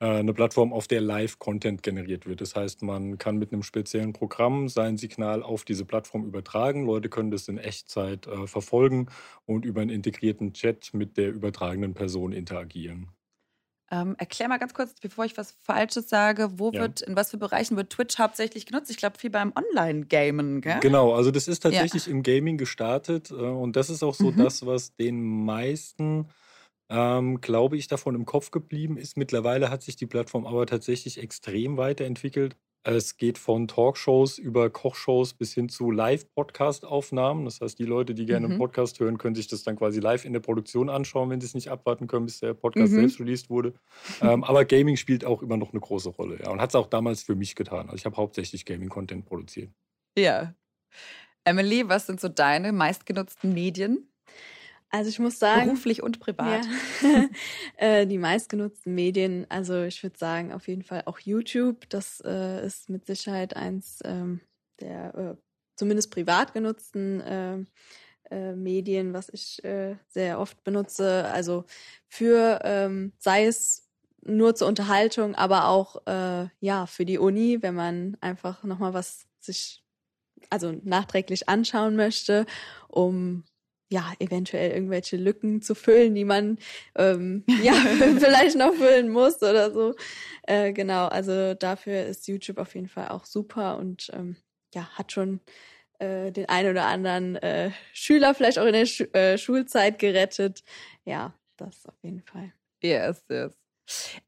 eine 0.05 0.33
Plattform, 0.33 0.73
auf 0.73 0.87
der 0.87 1.01
Live-Content 1.01 1.81
generiert 1.81 2.27
wird. 2.27 2.41
Das 2.41 2.55
heißt, 2.55 2.83
man 2.83 3.17
kann 3.17 3.37
mit 3.37 3.51
einem 3.51 3.63
speziellen 3.63 4.13
Programm 4.13 4.69
sein 4.69 4.97
Signal 4.97 5.41
auf 5.41 5.63
diese 5.63 5.85
Plattform 5.85 6.25
übertragen. 6.25 6.85
Leute 6.85 7.09
können 7.09 7.31
das 7.31 7.47
in 7.47 7.57
Echtzeit 7.57 8.27
äh, 8.27 8.45
verfolgen 8.45 9.07
und 9.45 9.65
über 9.65 9.81
einen 9.81 9.89
integrierten 9.89 10.53
Chat 10.53 10.93
mit 10.93 11.17
der 11.17 11.29
übertragenen 11.29 11.93
Person 11.93 12.31
interagieren. 12.31 13.09
Ähm, 13.89 14.15
erklär 14.17 14.49
mal 14.49 14.57
ganz 14.57 14.73
kurz, 14.73 14.93
bevor 14.99 15.23
ich 15.23 15.37
was 15.37 15.55
Falsches 15.61 16.09
sage, 16.09 16.59
wo 16.59 16.71
ja. 16.71 16.81
wird, 16.81 17.01
in 17.01 17.15
was 17.15 17.31
für 17.31 17.37
Bereichen 17.37 17.77
wird 17.77 17.89
Twitch 17.89 18.19
hauptsächlich 18.19 18.65
genutzt? 18.65 18.91
Ich 18.91 18.97
glaube, 18.97 19.17
viel 19.17 19.29
beim 19.29 19.53
Online-Gamen, 19.55 20.59
gell? 20.59 20.79
Genau, 20.81 21.13
also 21.13 21.31
das 21.31 21.47
ist 21.47 21.61
tatsächlich 21.61 22.05
ja. 22.05 22.11
im 22.11 22.21
Gaming 22.21 22.57
gestartet 22.57 23.31
äh, 23.31 23.35
und 23.35 23.77
das 23.77 23.89
ist 23.89 24.03
auch 24.03 24.13
so 24.13 24.31
mhm. 24.31 24.37
das, 24.37 24.65
was 24.65 24.95
den 24.95 25.45
meisten, 25.45 26.27
ähm, 26.89 27.41
glaube 27.41 27.77
ich, 27.77 27.87
davon 27.87 28.15
im 28.15 28.25
Kopf 28.25 28.51
geblieben 28.51 28.97
ist. 28.97 29.17
Mittlerweile 29.17 29.69
hat 29.69 29.81
sich 29.81 29.95
die 29.95 30.05
Plattform 30.07 30.45
aber 30.45 30.65
tatsächlich 30.65 31.21
extrem 31.21 31.77
weiterentwickelt. 31.77 32.55
Es 32.83 33.17
geht 33.17 33.37
von 33.37 33.67
Talkshows 33.67 34.37
über 34.37 34.69
Kochshows 34.69 35.33
bis 35.33 35.53
hin 35.53 35.67
zu 35.67 35.91
Live-Podcast-Aufnahmen. 35.91 37.43
Das 37.43 37.59
heißt, 37.59 37.77
die 37.77 37.83
Leute, 37.83 38.13
die 38.13 38.25
gerne 38.25 38.45
einen 38.45 38.55
mhm. 38.55 38.59
Podcast 38.59 39.01
hören, 39.01 39.17
können 39.17 39.35
sich 39.35 39.47
das 39.47 39.63
dann 39.63 39.75
quasi 39.75 39.99
live 39.99 40.23
in 40.23 40.31
der 40.31 40.39
Produktion 40.39 40.89
anschauen, 40.89 41.29
wenn 41.29 41.41
sie 41.41 41.47
es 41.47 41.53
nicht 41.53 41.69
abwarten 41.69 42.07
können, 42.07 42.25
bis 42.25 42.39
der 42.39 42.53
Podcast 42.53 42.93
Mhm. 42.93 42.99
selbst 42.99 43.19
released 43.19 43.49
wurde. 43.49 43.73
Ähm, 44.21 44.45
aber 44.45 44.63
Gaming 44.63 44.95
spielt 44.95 45.25
auch 45.25 45.41
immer 45.41 45.57
noch 45.57 45.73
eine 45.73 45.81
große 45.81 46.09
Rolle, 46.09 46.39
ja, 46.41 46.49
und 46.49 46.61
hat 46.61 46.69
es 46.69 46.75
auch 46.75 46.87
damals 46.87 47.23
für 47.23 47.35
mich 47.35 47.55
getan. 47.55 47.87
Also 47.87 47.95
ich 47.97 48.05
habe 48.05 48.15
hauptsächlich 48.15 48.63
Gaming-Content 48.63 49.25
produziert. 49.25 49.69
Ja. 50.17 50.55
Emily, 51.43 51.89
was 51.89 52.07
sind 52.07 52.21
so 52.21 52.29
deine 52.29 52.71
meistgenutzten 52.71 53.53
Medien? 53.53 54.09
Also 54.89 55.09
ich 55.09 55.19
muss 55.19 55.37
sagen. 55.39 55.65
Beruflich 55.65 56.01
und 56.01 56.19
privat. 56.19 56.65
Ja, 57.01 57.25
äh, 57.77 58.07
die 58.07 58.17
meistgenutzten 58.17 58.95
Medien, 58.95 59.45
also 59.49 59.83
ich 59.83 60.01
würde 60.01 60.17
sagen, 60.17 60.53
auf 60.53 60.67
jeden 60.67 60.83
Fall 60.83 61.03
auch 61.05 61.19
YouTube. 61.19 61.89
Das 61.89 62.21
äh, 62.25 62.65
ist 62.65 62.89
mit 62.89 63.05
Sicherheit 63.05 63.55
eins 63.55 63.99
ähm, 64.05 64.39
der 64.79 65.15
äh, 65.15 65.35
zumindest 65.75 66.11
privat 66.11 66.53
genutzten 66.53 67.21
äh, 67.21 67.57
äh, 68.31 68.55
Medien, 68.55 69.13
was 69.13 69.29
ich 69.29 69.63
äh, 69.63 69.95
sehr 70.07 70.39
oft 70.39 70.63
benutze. 70.63 71.25
Also 71.31 71.65
für, 72.07 72.59
ähm, 72.63 73.13
sei 73.19 73.45
es 73.45 73.87
nur 74.21 74.55
zur 74.55 74.67
Unterhaltung, 74.67 75.35
aber 75.35 75.67
auch 75.67 76.05
äh, 76.05 76.47
ja 76.59 76.85
für 76.85 77.05
die 77.05 77.17
Uni, 77.17 77.61
wenn 77.61 77.75
man 77.75 78.17
einfach 78.19 78.63
nochmal 78.63 78.93
was 78.93 79.27
sich 79.39 79.83
also 80.49 80.73
nachträglich 80.83 81.49
anschauen 81.49 81.95
möchte, 81.95 82.45
um 82.87 83.43
ja, 83.89 84.11
eventuell 84.19 84.71
irgendwelche 84.71 85.17
Lücken 85.17 85.61
zu 85.61 85.75
füllen, 85.75 86.15
die 86.15 86.25
man 86.25 86.57
ähm, 86.95 87.43
ja 87.63 87.73
vielleicht 88.19 88.57
noch 88.57 88.73
füllen 88.73 89.09
muss 89.09 89.41
oder 89.41 89.71
so. 89.71 89.95
Äh, 90.43 90.73
genau, 90.73 91.07
also 91.07 91.53
dafür 91.53 92.05
ist 92.05 92.27
YouTube 92.27 92.57
auf 92.57 92.75
jeden 92.75 92.89
Fall 92.89 93.09
auch 93.09 93.25
super 93.25 93.77
und 93.77 94.09
ähm, 94.13 94.35
ja, 94.73 94.89
hat 94.97 95.11
schon 95.11 95.39
äh, 95.99 96.31
den 96.31 96.49
einen 96.49 96.71
oder 96.71 96.85
anderen 96.85 97.35
äh, 97.37 97.71
Schüler 97.93 98.33
vielleicht 98.33 98.59
auch 98.59 98.65
in 98.65 98.73
der 98.73 98.85
Schu 98.85 99.05
äh, 99.13 99.37
Schulzeit 99.37 99.99
gerettet. 99.99 100.63
Ja, 101.05 101.33
das 101.55 101.85
auf 101.85 101.95
jeden 102.03 102.21
Fall. 102.21 102.53
Yes, 102.81 103.23
yes. 103.29 103.66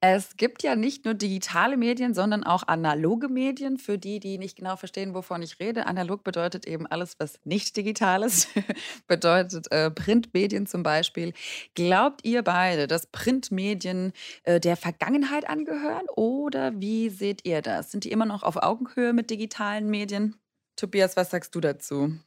Es 0.02 0.38
gibt 0.38 0.64
ja 0.64 0.76
nicht 0.76 1.06
nur 1.06 1.14
digitale 1.14 1.78
Medien, 1.78 2.14
sondern 2.14 2.44
auch 2.44 2.64
analoge 2.68 3.28
Medien. 3.28 3.78
Für 3.78 3.98
die, 3.98 4.20
die 4.20 4.38
nicht 4.38 4.56
genau 4.56 4.76
verstehen, 4.76 5.14
wovon 5.14 5.42
ich 5.42 5.60
rede. 5.60 5.86
Analog 5.86 6.24
bedeutet 6.24 6.66
eben 6.66 6.88
alles, 6.88 7.16
was 7.20 7.40
nicht 7.44 7.76
digital 7.76 8.24
ist. 8.24 8.50
bedeutet 9.08 9.72
äh, 9.72 9.92
Printmedien 9.92 10.68
zum 10.68 10.84
Beispiel. 10.84 11.34
Glaubt 11.76 12.26
ihr 12.26 12.44
beide, 12.44 12.88
dass 12.88 13.08
Printmedien 13.08 14.14
äh, 14.44 14.60
der 14.60 14.78
Vergangenheit 14.78 15.50
angehören? 15.50 16.06
Oder 16.16 16.80
wie 16.80 17.10
seht 17.10 17.46
ihr 17.46 17.62
das? 17.62 17.92
Sind 17.92 18.04
die 18.04 18.12
immer 18.12 18.26
noch 18.26 18.44
auf 18.44 18.58
Augenhöhe 18.58 19.14
mit 19.14 19.30
digitalen 19.30 19.90
Medien? 19.90 20.36
Tobias, 20.76 21.18
was 21.18 21.32
sagst 21.32 21.54
du 21.56 21.60
dazu? 21.60 22.18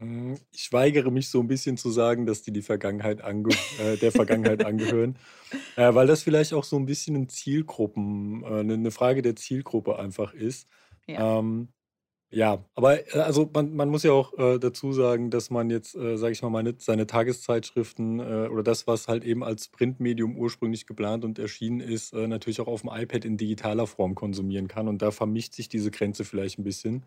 Hm, 0.00 0.38
ich 0.52 0.72
weigere 0.72 1.10
mich 1.10 1.28
so 1.28 1.40
ein 1.40 1.46
bisschen 1.48 1.76
zu 1.76 1.90
sagen, 1.90 2.24
dass 2.26 2.42
die, 2.42 2.52
die 2.52 2.62
Vergangenheit 2.62 3.20
ange 3.22 3.58
äh, 3.76 3.98
der 3.98 4.12
Vergangenheit 4.12 4.62
angehören, 4.64 5.18
äh, 5.76 5.94
weil 5.94 6.06
das 6.06 6.22
vielleicht 6.22 6.54
auch 6.54 6.64
so 6.64 6.76
ein 6.76 6.86
bisschen 6.86 7.16
'n 7.16 7.28
Zielgruppen 7.28 8.42
äh, 8.44 8.62
'ne 8.64 8.78
'ne 8.78 8.90
Frage 8.90 9.22
der 9.22 9.36
Zielgruppe 9.36 9.98
einfach 9.98 10.34
ist. 10.34 10.68
Ja. 11.06 11.20
Ähm, 11.20 11.70
ja, 12.32 12.64
aber, 12.74 13.06
äh, 13.16 13.20
also 13.20 13.50
man 13.54 13.74
man 13.76 13.90
muss 13.90 14.04
ja 14.04 14.12
auch, 14.12 14.34
äh, 14.38 14.58
dazu 14.60 14.92
sagen, 14.92 15.30
dass 15.30 15.50
man 15.50 15.70
jetzt, 15.70 15.94
äh, 15.96 16.18
sage 16.18 16.32
ich 16.32 16.42
mal, 16.42 16.50
meine 16.50 16.74
seine 16.78 17.06
Tageszeitschriften, 17.06 18.20
äh, 18.20 18.48
oder 18.50 18.62
das, 18.64 18.86
was 18.88 19.08
halt 19.08 19.24
eben 19.24 19.44
als 19.44 19.68
Printmedium 19.70 20.36
ursprünglich 20.38 20.86
geplant 20.86 21.24
und 21.24 21.38
erschienen 21.40 21.80
ist, 21.80 22.12
äh, 22.14 22.28
natürlich 22.28 22.60
auch 22.60 22.68
auf 22.68 22.82
dem 22.82 22.90
iPad 22.92 23.24
in 23.26 23.36
digitaler 23.38 23.86
Form 23.88 24.14
konsumieren 24.16 24.68
kann 24.68 24.88
und 24.88 25.02
da 25.02 25.10
vermischt 25.12 25.54
sich 25.54 25.68
diese 25.70 25.90
Grenze 25.92 26.24
vielleicht 26.24 26.58
ein 26.58 26.64
bisschen. 26.64 27.06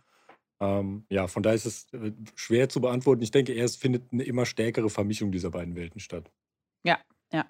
Ähm, 0.63 1.05
ja, 1.10 1.27
von 1.27 1.43
daher 1.43 1.55
ist 1.55 1.65
es 1.65 1.93
äh, 1.93 2.12
schwer 2.36 2.70
zu 2.70 2.79
beantworten. 2.79 3.22
Ich 3.22 3.32
denke 3.32 3.53
es 3.53 3.75
findet 3.75 4.12
eine 4.13 4.24
immer 4.24 4.46
stärkere 4.46 4.89
Vermischung 4.89 5.32
dieser 5.32 5.51
beiden 5.51 5.75
Welten 5.75 6.00
statt. 6.00 6.32
Ja, 6.84 7.00
ja. 7.34 7.46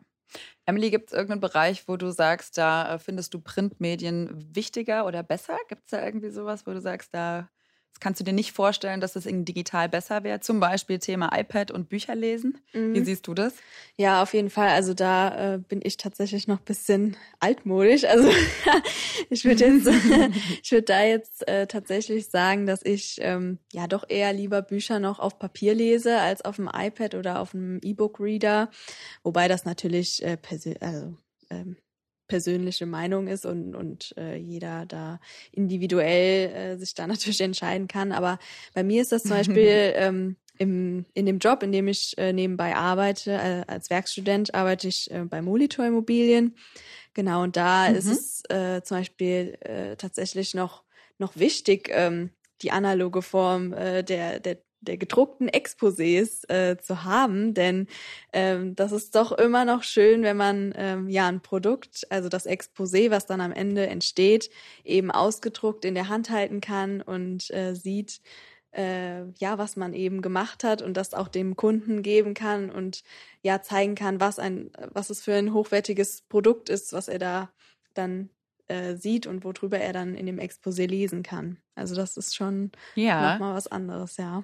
Emily, 0.65 0.89
gibt 0.89 1.09
es 1.09 1.13
irgendeinen 1.13 1.41
Bereich, 1.41 1.87
wo 1.87 1.95
du 1.95 2.11
sagst, 2.11 2.57
da 2.57 2.95
äh, 2.95 2.99
findest 2.99 3.33
du 3.33 3.39
Printmedien 3.39 4.55
wichtiger 4.55 5.05
oder 5.05 5.21
besser? 5.21 5.57
Gibt 5.69 5.83
es 5.85 5.91
da 5.91 6.03
irgendwie 6.03 6.31
sowas, 6.31 6.65
wo 6.65 6.71
du 6.71 6.81
sagst, 6.81 7.13
da 7.13 7.49
das 7.93 7.99
kannst 7.99 8.19
du 8.19 8.23
dir 8.23 8.33
nicht 8.33 8.53
vorstellen, 8.53 9.01
dass 9.01 9.15
es 9.15 9.27
in 9.27 9.45
digital 9.45 9.87
besser 9.87 10.23
wäre? 10.23 10.39
Zum 10.39 10.59
Beispiel 10.59 10.97
Thema 10.97 11.29
iPad 11.37 11.69
und 11.69 11.89
Bücher 11.89 12.15
lesen. 12.15 12.57
Mhm. 12.73 12.95
Wie 12.95 13.03
siehst 13.03 13.27
du 13.27 13.35
das? 13.35 13.53
Ja, 13.97 14.23
auf 14.23 14.33
jeden 14.33 14.49
Fall. 14.49 14.69
Also 14.69 14.95
da 14.95 15.55
äh, 15.55 15.57
bin 15.59 15.79
ich 15.83 15.97
tatsächlich 15.97 16.47
noch 16.47 16.59
ein 16.59 16.65
bisschen 16.65 17.15
altmodisch. 17.39 18.05
Also 18.05 18.29
ich 19.29 19.45
würde 19.45 19.65
jetzt, 19.65 19.87
ich 20.63 20.71
würde 20.71 20.85
da 20.85 21.03
jetzt 21.03 21.47
äh, 21.47 21.67
tatsächlich 21.67 22.29
sagen, 22.29 22.65
dass 22.65 22.83
ich 22.83 23.17
ähm, 23.21 23.59
ja 23.71 23.85
doch 23.85 24.05
eher 24.09 24.33
lieber 24.33 24.63
Bücher 24.63 24.99
noch 24.99 25.19
auf 25.19 25.37
Papier 25.37 25.75
lese 25.75 26.19
als 26.19 26.43
auf 26.43 26.55
dem 26.55 26.69
iPad 26.73 27.13
oder 27.13 27.39
auf 27.39 27.51
dem 27.51 27.79
E-Book-Reader. 27.83 28.71
Wobei 29.21 29.47
das 29.47 29.65
natürlich 29.65 30.23
äh, 30.23 30.37
also 30.79 31.15
ähm, 31.51 31.77
persönliche 32.27 32.85
Meinung 32.85 33.27
ist 33.27 33.45
und, 33.45 33.75
und 33.75 34.13
äh, 34.17 34.35
jeder 34.35 34.85
da 34.85 35.19
individuell 35.51 36.49
äh, 36.49 36.77
sich 36.77 36.93
da 36.93 37.07
natürlich 37.07 37.41
entscheiden 37.41 37.87
kann. 37.87 38.11
Aber 38.11 38.39
bei 38.73 38.83
mir 38.83 39.01
ist 39.01 39.11
das 39.11 39.23
zum 39.23 39.31
Beispiel 39.31 39.93
ähm, 39.95 40.35
im, 40.57 41.05
in 41.13 41.25
dem 41.25 41.39
Job, 41.39 41.63
in 41.63 41.71
dem 41.71 41.87
ich 41.87 42.17
äh, 42.17 42.31
nebenbei 42.31 42.75
arbeite, 42.75 43.31
äh, 43.33 43.63
als 43.67 43.89
Werkstudent 43.89 44.53
arbeite 44.53 44.87
ich 44.87 45.09
äh, 45.11 45.25
bei 45.25 45.41
Molitor 45.41 45.85
Immobilien. 45.85 46.55
Genau, 47.13 47.43
und 47.43 47.57
da 47.57 47.89
mhm. 47.89 47.95
ist 47.95 48.05
es 48.05 48.43
äh, 48.49 48.81
zum 48.83 48.97
Beispiel 48.97 49.57
äh, 49.61 49.95
tatsächlich 49.95 50.53
noch, 50.53 50.83
noch 51.17 51.35
wichtig, 51.37 51.89
ähm, 51.91 52.31
die 52.61 52.71
analoge 52.71 53.21
Form 53.21 53.73
äh, 53.73 54.03
der, 54.03 54.39
der 54.39 54.57
der 54.83 54.97
gedruckten 54.97 55.49
Exposés 55.49 56.47
äh, 56.49 56.77
zu 56.77 57.03
haben, 57.03 57.53
denn 57.53 57.87
ähm, 58.33 58.75
das 58.75 58.91
ist 58.91 59.15
doch 59.15 59.31
immer 59.31 59.65
noch 59.65 59.83
schön, 59.83 60.23
wenn 60.23 60.37
man 60.37 60.73
ähm, 60.75 61.09
ja 61.09 61.27
ein 61.27 61.41
Produkt, 61.41 62.05
also 62.09 62.29
das 62.29 62.45
Exposé, 62.45 63.11
was 63.11 63.25
dann 63.25 63.41
am 63.41 63.51
Ende 63.51 63.87
entsteht, 63.87 64.49
eben 64.83 65.11
ausgedruckt 65.11 65.85
in 65.85 65.95
der 65.95 66.09
Hand 66.09 66.29
halten 66.29 66.61
kann 66.61 67.01
und 67.01 67.49
äh, 67.51 67.75
sieht, 67.75 68.21
äh, 68.71 69.23
ja, 69.37 69.57
was 69.57 69.75
man 69.75 69.93
eben 69.93 70.21
gemacht 70.21 70.63
hat 70.63 70.81
und 70.81 70.97
das 70.97 71.13
auch 71.13 71.27
dem 71.27 71.55
Kunden 71.55 72.01
geben 72.01 72.33
kann 72.33 72.69
und 72.69 73.03
ja 73.41 73.61
zeigen 73.61 73.95
kann, 73.95 74.19
was 74.19 74.39
ein, 74.39 74.71
was 74.91 75.09
es 75.09 75.21
für 75.21 75.33
ein 75.33 75.53
hochwertiges 75.53 76.23
Produkt 76.23 76.69
ist, 76.69 76.93
was 76.93 77.07
er 77.07 77.19
da 77.19 77.51
dann 77.93 78.29
äh, 78.67 78.95
sieht 78.95 79.27
und 79.27 79.43
worüber 79.43 79.77
er 79.77 79.93
dann 79.93 80.15
in 80.15 80.25
dem 80.25 80.39
Exposé 80.39 80.87
lesen 80.87 81.23
kann. 81.23 81.57
Also 81.75 81.95
das 81.95 82.17
ist 82.17 82.35
schon 82.35 82.71
ja. 82.95 83.33
nochmal 83.33 83.55
was 83.55 83.67
anderes, 83.67 84.17
ja. 84.17 84.43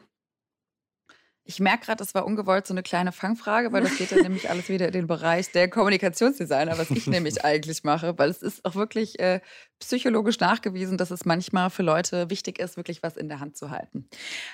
Ich 1.50 1.60
merke 1.60 1.88
gerade, 1.88 1.98
das 1.98 2.14
war 2.14 2.28
ungewollt 2.28 2.68
so 2.68 2.76
eine 2.76 2.84
kleine 2.84 3.12
Fangfrage, 3.12 3.74
weil 3.74 3.82
das 3.82 3.98
geht 3.98 4.12
dann 4.12 4.22
nämlich 4.22 4.52
alles 4.52 4.70
wieder 4.70 4.86
in 4.86 4.94
den 4.94 5.08
Bereich 5.08 5.52
der 5.52 5.68
Kommunikationsdesigner, 5.68 6.78
was 6.78 6.92
ich 6.92 7.08
nämlich 7.08 7.44
eigentlich 7.44 7.84
mache, 7.84 8.16
weil 8.20 8.30
es 8.30 8.44
ist 8.44 8.64
auch 8.66 8.76
wirklich 8.76 9.20
äh, 9.20 9.42
psychologisch 9.80 10.40
nachgewiesen, 10.40 11.00
dass 11.00 11.10
es 11.10 11.26
manchmal 11.26 11.72
für 11.72 11.82
Leute 11.82 12.30
wichtig 12.30 12.60
ist, 12.60 12.78
wirklich 12.78 13.02
was 13.02 13.18
in 13.18 13.30
der 13.30 13.40
Hand 13.40 13.58
zu 13.58 13.72
halten. 13.72 14.08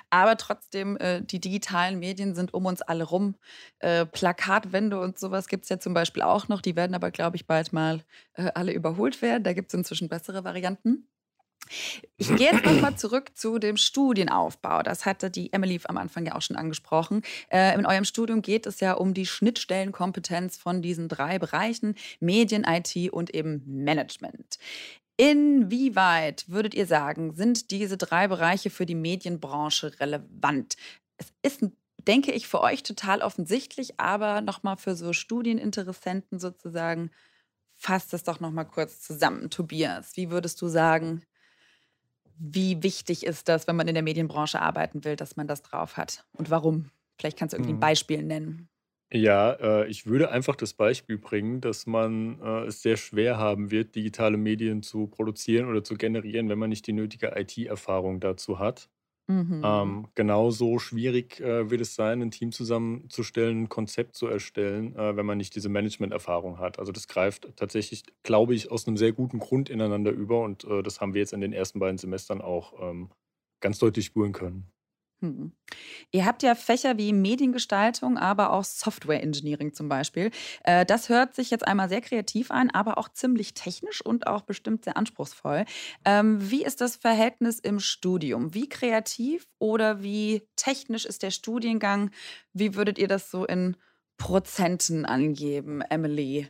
Aber 0.09 0.37
trotzdem, 0.37 0.95
äh, 0.95 1.21
die 1.21 1.41
digitalen 1.41 1.99
Medien 1.99 2.33
sind 2.33 2.53
um 2.53 2.65
uns 2.65 2.81
alle 2.81 3.03
rum. 3.03 3.35
Äh, 3.79 4.05
Plakatwände 4.05 4.97
und 4.97 5.19
sowas 5.19 5.49
gibt 5.49 5.63
es 5.63 5.69
ja 5.69 5.79
zum 5.79 5.93
Beispiel 5.93 6.21
auch 6.21 6.47
noch. 6.47 6.61
Die 6.61 6.77
werden 6.77 6.95
aber, 6.95 7.11
glaube 7.11 7.35
ich, 7.35 7.45
bald 7.45 7.73
mal 7.73 8.05
äh, 8.35 8.51
alle 8.55 8.71
überholt 8.71 9.21
werden. 9.21 9.43
Da 9.43 9.51
gibt 9.51 9.67
es 9.67 9.73
inzwischen 9.73 10.07
bessere 10.07 10.45
Varianten. 10.45 11.09
Ich 12.17 12.27
gehe 12.35 12.51
jetzt 12.51 12.65
nochmal 12.65 12.95
zurück 12.95 13.31
zu 13.35 13.57
dem 13.59 13.77
Studienaufbau. 13.77 14.83
Das 14.83 15.05
hatte 15.05 15.29
die 15.29 15.51
Emily 15.51 15.79
am 15.85 15.97
Anfang 15.97 16.25
ja 16.25 16.35
auch 16.35 16.41
schon 16.41 16.55
angesprochen. 16.55 17.23
Äh, 17.49 17.75
in 17.75 17.85
eurem 17.85 18.05
Studium 18.05 18.41
geht 18.41 18.65
es 18.65 18.79
ja 18.79 18.93
um 18.93 19.13
die 19.13 19.25
Schnittstellenkompetenz 19.25 20.57
von 20.57 20.81
diesen 20.81 21.09
drei 21.09 21.39
Bereichen: 21.39 21.95
Medien, 22.19 22.65
IT 22.65 23.11
und 23.11 23.33
eben 23.33 23.63
Management. 23.65 24.59
Inwieweit 25.17 26.49
würdet 26.49 26.73
ihr 26.73 26.85
sagen, 26.85 27.35
sind 27.35 27.71
diese 27.71 27.97
drei 27.97 28.27
Bereiche 28.27 28.69
für 28.69 28.85
die 28.85 28.95
Medienbranche 28.95 29.97
relevant? 29.99 30.75
Es 31.17 31.31
ist, 31.41 31.71
denke 32.05 32.33
ich, 32.33 32.47
für 32.47 32.59
euch 32.59 32.83
total 32.83 33.21
offensichtlich, 33.21 33.99
aber 33.99 34.41
nochmal 34.41 34.75
für 34.75 34.95
so 34.95 35.13
Studieninteressenten 35.13 36.39
sozusagen, 36.39 37.11
fasst 37.77 38.13
es 38.13 38.23
doch 38.23 38.41
nochmal 38.41 38.67
kurz 38.67 39.01
zusammen. 39.01 39.49
Tobias, 39.49 40.17
wie 40.17 40.31
würdest 40.31 40.61
du 40.61 40.67
sagen, 40.67 41.23
wie 42.37 42.83
wichtig 42.83 43.25
ist 43.25 43.49
das, 43.49 43.67
wenn 43.67 43.75
man 43.75 43.87
in 43.87 43.93
der 43.93 44.03
Medienbranche 44.03 44.61
arbeiten 44.61 45.03
will, 45.03 45.15
dass 45.15 45.35
man 45.35 45.47
das 45.47 45.61
drauf 45.61 45.97
hat? 45.97 46.25
Und 46.33 46.49
warum? 46.49 46.91
Vielleicht 47.17 47.37
kannst 47.37 47.53
du 47.53 47.57
irgendwie 47.57 47.73
ein 47.73 47.77
mhm. 47.77 47.81
Beispiel 47.81 48.23
nennen. 48.23 48.69
Ja, 49.11 49.51
äh, 49.53 49.87
ich 49.87 50.07
würde 50.07 50.31
einfach 50.31 50.55
das 50.55 50.73
Beispiel 50.73 51.17
bringen, 51.17 51.61
dass 51.61 51.85
man 51.85 52.39
äh, 52.41 52.65
es 52.65 52.81
sehr 52.81 52.97
schwer 52.97 53.37
haben 53.37 53.71
wird, 53.71 53.95
digitale 53.95 54.35
Medien 54.35 54.81
zu 54.81 55.07
produzieren 55.07 55.69
oder 55.69 55.83
zu 55.83 55.95
generieren, 55.95 56.49
wenn 56.49 56.59
man 56.59 56.69
nicht 56.69 56.87
die 56.87 56.93
nötige 56.93 57.33
IT-Erfahrung 57.35 58.19
dazu 58.19 58.59
hat. 58.59 58.89
Mhm. 59.27 59.63
Ähm, 59.63 60.07
genauso 60.15 60.77
schwierig 60.79 61.39
äh, 61.39 61.69
wird 61.69 61.81
es 61.81 61.95
sein, 61.95 62.21
ein 62.21 62.29
Team 62.31 62.51
zusammenzustellen, 62.51 63.63
ein 63.63 63.69
Konzept 63.69 64.15
zu 64.15 64.27
erstellen, 64.27 64.95
äh, 64.95 65.15
wenn 65.15 65.25
man 65.25 65.37
nicht 65.37 65.55
diese 65.55 65.69
Management-Erfahrung 65.69 66.59
hat. 66.59 66.77
Also 66.77 66.91
das 66.91 67.07
greift 67.07 67.55
tatsächlich, 67.55 68.03
glaube 68.23 68.53
ich, 68.53 68.69
aus 68.71 68.85
einem 68.87 68.97
sehr 68.97 69.13
guten 69.13 69.39
Grund 69.39 69.69
ineinander 69.69 70.11
über 70.11 70.41
und 70.43 70.65
äh, 70.65 70.83
das 70.83 71.01
haben 71.01 71.13
wir 71.13 71.21
jetzt 71.21 71.33
in 71.33 71.41
den 71.41 71.53
ersten 71.53 71.79
beiden 71.79 71.97
Semestern 71.97 72.41
auch 72.41 72.73
ähm, 72.81 73.09
ganz 73.61 73.79
deutlich 73.79 74.05
spüren 74.05 74.33
können. 74.33 74.71
Hm. 75.25 75.51
Ihr 76.11 76.25
habt 76.25 76.43
ja 76.43 76.55
Fächer 76.55 76.97
wie 76.97 77.11
Mediengestaltung, 77.11 78.17
aber 78.17 78.51
auch 78.51 78.63
Software 78.63 79.21
Engineering 79.21 79.73
zum 79.73 79.89
Beispiel. 79.89 80.31
Äh, 80.63 80.85
das 80.85 81.09
hört 81.09 81.35
sich 81.35 81.49
jetzt 81.49 81.67
einmal 81.67 81.89
sehr 81.89 82.01
kreativ 82.01 82.51
an, 82.51 82.69
aber 82.69 82.97
auch 82.97 83.09
ziemlich 83.09 83.53
technisch 83.53 84.05
und 84.05 84.27
auch 84.27 84.41
bestimmt 84.41 84.85
sehr 84.85 84.95
anspruchsvoll. 84.97 85.65
Ähm, 86.05 86.37
wie 86.51 86.63
ist 86.63 86.81
das 86.81 86.95
Verhältnis 86.95 87.59
im 87.59 87.79
Studium? 87.79 88.53
Wie 88.53 88.69
kreativ 88.69 89.47
oder 89.59 90.03
wie 90.03 90.47
technisch 90.55 91.05
ist 91.05 91.23
der 91.23 91.31
Studiengang? 91.31 92.11
Wie 92.53 92.75
würdet 92.75 92.97
ihr 92.99 93.07
das 93.07 93.31
so 93.31 93.45
in 93.45 93.75
Prozenten 94.17 95.05
angeben, 95.05 95.81
Emily? 95.81 96.47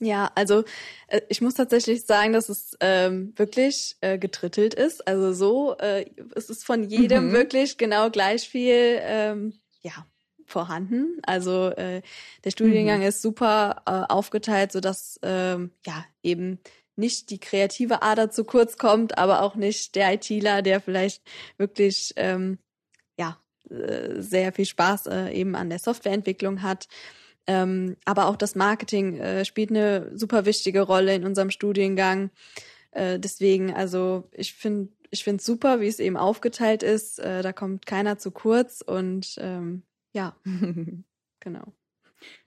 Ja, 0.00 0.30
also 0.34 0.64
äh, 1.06 1.20
ich 1.28 1.40
muss 1.40 1.54
tatsächlich 1.54 2.04
sagen, 2.04 2.32
dass 2.32 2.48
es 2.48 2.76
ähm, 2.80 3.32
wirklich 3.36 3.96
äh, 4.00 4.18
getrittelt 4.18 4.74
ist. 4.74 5.06
Also 5.06 5.32
so, 5.32 5.76
äh, 5.78 6.06
es 6.34 6.50
ist 6.50 6.64
von 6.64 6.84
jedem 6.84 7.28
mhm. 7.28 7.32
wirklich 7.32 7.78
genau 7.78 8.10
gleich 8.10 8.48
viel, 8.48 8.98
ähm, 9.00 9.54
ja, 9.80 10.06
vorhanden. 10.46 11.20
Also 11.22 11.70
äh, 11.70 12.02
der 12.44 12.50
Studiengang 12.50 13.00
mhm. 13.00 13.06
ist 13.06 13.22
super 13.22 13.82
äh, 13.86 14.12
aufgeteilt, 14.12 14.72
so 14.72 14.80
dass 14.80 15.18
ähm, 15.22 15.70
ja 15.86 16.04
eben 16.22 16.58
nicht 16.96 17.30
die 17.30 17.40
kreative 17.40 18.02
Ader 18.02 18.30
zu 18.30 18.44
kurz 18.44 18.78
kommt, 18.78 19.18
aber 19.18 19.42
auch 19.42 19.56
nicht 19.56 19.94
der 19.94 20.14
ITler, 20.14 20.62
der 20.62 20.80
vielleicht 20.80 21.22
wirklich 21.56 22.12
ähm, 22.16 22.58
ja 23.18 23.38
äh, 23.70 24.20
sehr 24.20 24.52
viel 24.52 24.66
Spaß 24.66 25.06
äh, 25.06 25.32
eben 25.32 25.54
an 25.56 25.70
der 25.70 25.78
Softwareentwicklung 25.78 26.62
hat. 26.62 26.86
Ähm, 27.46 27.96
aber 28.04 28.26
auch 28.26 28.36
das 28.36 28.54
Marketing 28.54 29.18
äh, 29.18 29.44
spielt 29.44 29.70
eine 29.70 30.16
super 30.16 30.46
wichtige 30.46 30.80
Rolle 30.82 31.14
in 31.14 31.24
unserem 31.24 31.50
Studiengang. 31.50 32.30
Äh, 32.92 33.18
deswegen, 33.18 33.74
also 33.74 34.28
ich 34.32 34.54
finde 34.54 34.88
ich 35.10 35.22
finde 35.22 35.38
es 35.38 35.46
super, 35.46 35.80
wie 35.80 35.86
es 35.86 36.00
eben 36.00 36.16
aufgeteilt 36.16 36.82
ist. 36.82 37.20
Äh, 37.20 37.42
da 37.42 37.52
kommt 37.52 37.86
keiner 37.86 38.18
zu 38.18 38.32
kurz 38.32 38.80
und 38.80 39.36
ähm, 39.38 39.82
ja, 40.12 40.36
genau. 41.40 41.72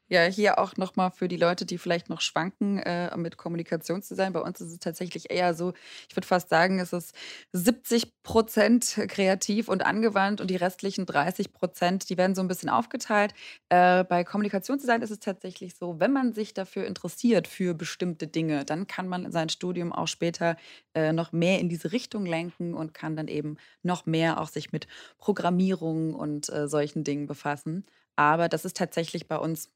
Ja, 0.10 0.24
hier 0.24 0.58
auch 0.58 0.78
nochmal 0.78 1.12
für 1.12 1.28
die 1.28 1.36
Leute, 1.36 1.66
die 1.66 1.78
vielleicht 1.78 2.08
noch 2.10 2.22
schwanken 2.22 2.78
äh, 2.80 3.16
mit 3.18 3.36
Kommunikationsdesign. 3.36 4.32
Bei 4.32 4.40
uns 4.40 4.62
ist 4.62 4.72
es 4.72 4.80
tatsächlich 4.80 5.30
eher 5.32 5.54
so, 5.54 5.74
ich 6.08 6.16
würde 6.16 6.26
fast 6.26 6.48
sagen, 6.48 6.80
es 6.80 6.94
ist 6.94 7.14
70 7.52 8.24
Prozent 8.24 8.98
kreativ 9.10 9.68
und 9.68 9.86
angewandt 9.86 10.40
und 10.40 10.50
die 10.50 10.56
restlichen 10.56 11.06
30 11.06 11.52
Prozent, 11.52 12.10
die 12.10 12.18
werden 12.18 12.36
so 12.36 12.42
ein 12.42 12.48
bisschen 12.48 12.70
aufgeteilt. 12.70 13.34
Äh, 13.68 14.06
bei 14.06 14.24
Kommunikationsdesign 14.24 15.02
ist 15.02 15.12
es 15.12 15.20
tatsächlich 15.20 15.76
so, 15.76 16.00
wenn 16.00 16.14
man 16.14 16.32
sich 16.32 16.54
dafür 16.54 16.86
interessiert, 16.88 17.46
für 17.46 17.74
bestimmte 17.74 18.28
Dinge, 18.28 18.64
dann 18.64 18.88
kann 18.88 19.10
man 19.10 19.30
sein 19.34 19.50
Studium 19.50 19.92
auch 19.92 20.08
später 20.08 20.56
äh, 20.94 21.12
noch 21.12 21.34
mehr 21.34 21.60
in 21.60 21.68
diese 21.68 21.92
Richtung 21.92 22.26
lenken 22.26 22.74
und 22.76 22.94
kann 22.94 23.18
dann 23.18 23.28
eben 23.28 23.58
noch 23.84 24.06
mehr 24.06 24.40
auch 24.40 24.48
sich 24.48 24.72
mit 24.72 24.88
Programmierung 25.18 26.14
und 26.16 26.48
äh, 26.50 26.70
solchen 26.70 27.04
Dingen 27.04 27.26
befassen. 27.28 27.86
Aber 28.16 28.50
das 28.50 28.66
ist 28.66 28.78
tatsächlich 28.78 29.28
bei 29.28 29.38
uns 29.38 29.70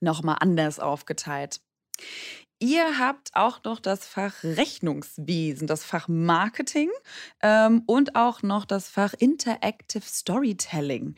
nochmal 0.00 0.36
anders 0.40 0.78
aufgeteilt. 0.78 1.60
Ihr 2.58 2.98
habt 3.00 3.30
auch 3.34 3.64
noch 3.64 3.80
das 3.80 4.06
Fach 4.06 4.44
Rechnungswesen, 4.44 5.66
das 5.66 5.84
Fach 5.84 6.06
Marketing 6.06 6.90
ähm, 7.42 7.82
und 7.86 8.14
auch 8.14 8.42
noch 8.42 8.64
das 8.64 8.88
Fach 8.88 9.14
Interactive 9.18 10.04
Storytelling. 10.04 11.16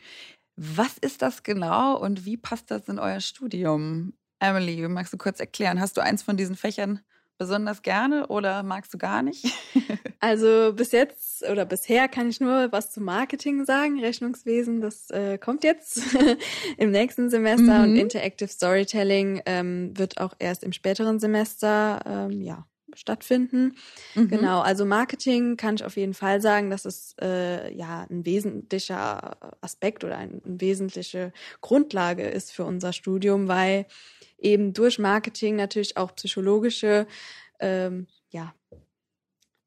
Was 0.55 0.97
ist 0.97 1.21
das 1.21 1.43
genau 1.43 1.97
und 1.99 2.25
wie 2.25 2.37
passt 2.37 2.71
das 2.71 2.87
in 2.87 2.97
euer 2.97 3.19
Studium? 3.19 4.13
Emily, 4.39 4.87
magst 4.87 5.13
du 5.13 5.17
kurz 5.17 5.39
erklären? 5.39 5.79
Hast 5.79 5.97
du 5.97 6.01
eins 6.01 6.23
von 6.23 6.35
diesen 6.35 6.55
Fächern 6.55 7.01
besonders 7.37 7.81
gerne 7.81 8.27
oder 8.27 8.63
magst 8.63 8.93
du 8.93 8.97
gar 8.97 9.21
nicht? 9.21 9.45
also 10.19 10.73
bis 10.73 10.91
jetzt 10.91 11.47
oder 11.49 11.65
bisher 11.65 12.07
kann 12.07 12.29
ich 12.29 12.39
nur 12.39 12.71
was 12.71 12.91
zum 12.91 13.03
Marketing 13.03 13.65
sagen. 13.65 13.99
Rechnungswesen, 13.99 14.81
das 14.81 15.09
äh, 15.09 15.37
kommt 15.37 15.63
jetzt 15.63 16.01
im 16.77 16.91
nächsten 16.91 17.29
Semester 17.29 17.79
mhm. 17.79 17.83
und 17.83 17.95
Interactive 17.97 18.49
Storytelling 18.49 19.41
ähm, 19.45 19.97
wird 19.97 20.19
auch 20.19 20.33
erst 20.39 20.63
im 20.63 20.73
späteren 20.73 21.19
Semester 21.19 22.01
ähm, 22.05 22.41
ja 22.41 22.65
stattfinden. 22.95 23.75
Mhm. 24.15 24.29
Genau, 24.29 24.61
also 24.61 24.85
Marketing 24.85 25.57
kann 25.57 25.75
ich 25.75 25.83
auf 25.83 25.97
jeden 25.97 26.13
Fall 26.13 26.41
sagen, 26.41 26.69
dass 26.69 26.85
es 26.85 27.15
äh, 27.21 27.73
ja 27.73 28.05
ein 28.09 28.25
wesentlicher 28.25 29.37
Aspekt 29.61 30.03
oder 30.03 30.17
eine 30.17 30.41
wesentliche 30.43 31.31
Grundlage 31.61 32.23
ist 32.23 32.51
für 32.51 32.65
unser 32.65 32.93
Studium, 32.93 33.47
weil 33.47 33.85
eben 34.37 34.73
durch 34.73 34.99
Marketing 34.99 35.55
natürlich 35.55 35.97
auch 35.97 36.15
psychologische 36.15 37.07
ähm, 37.59 38.07
ja, 38.29 38.53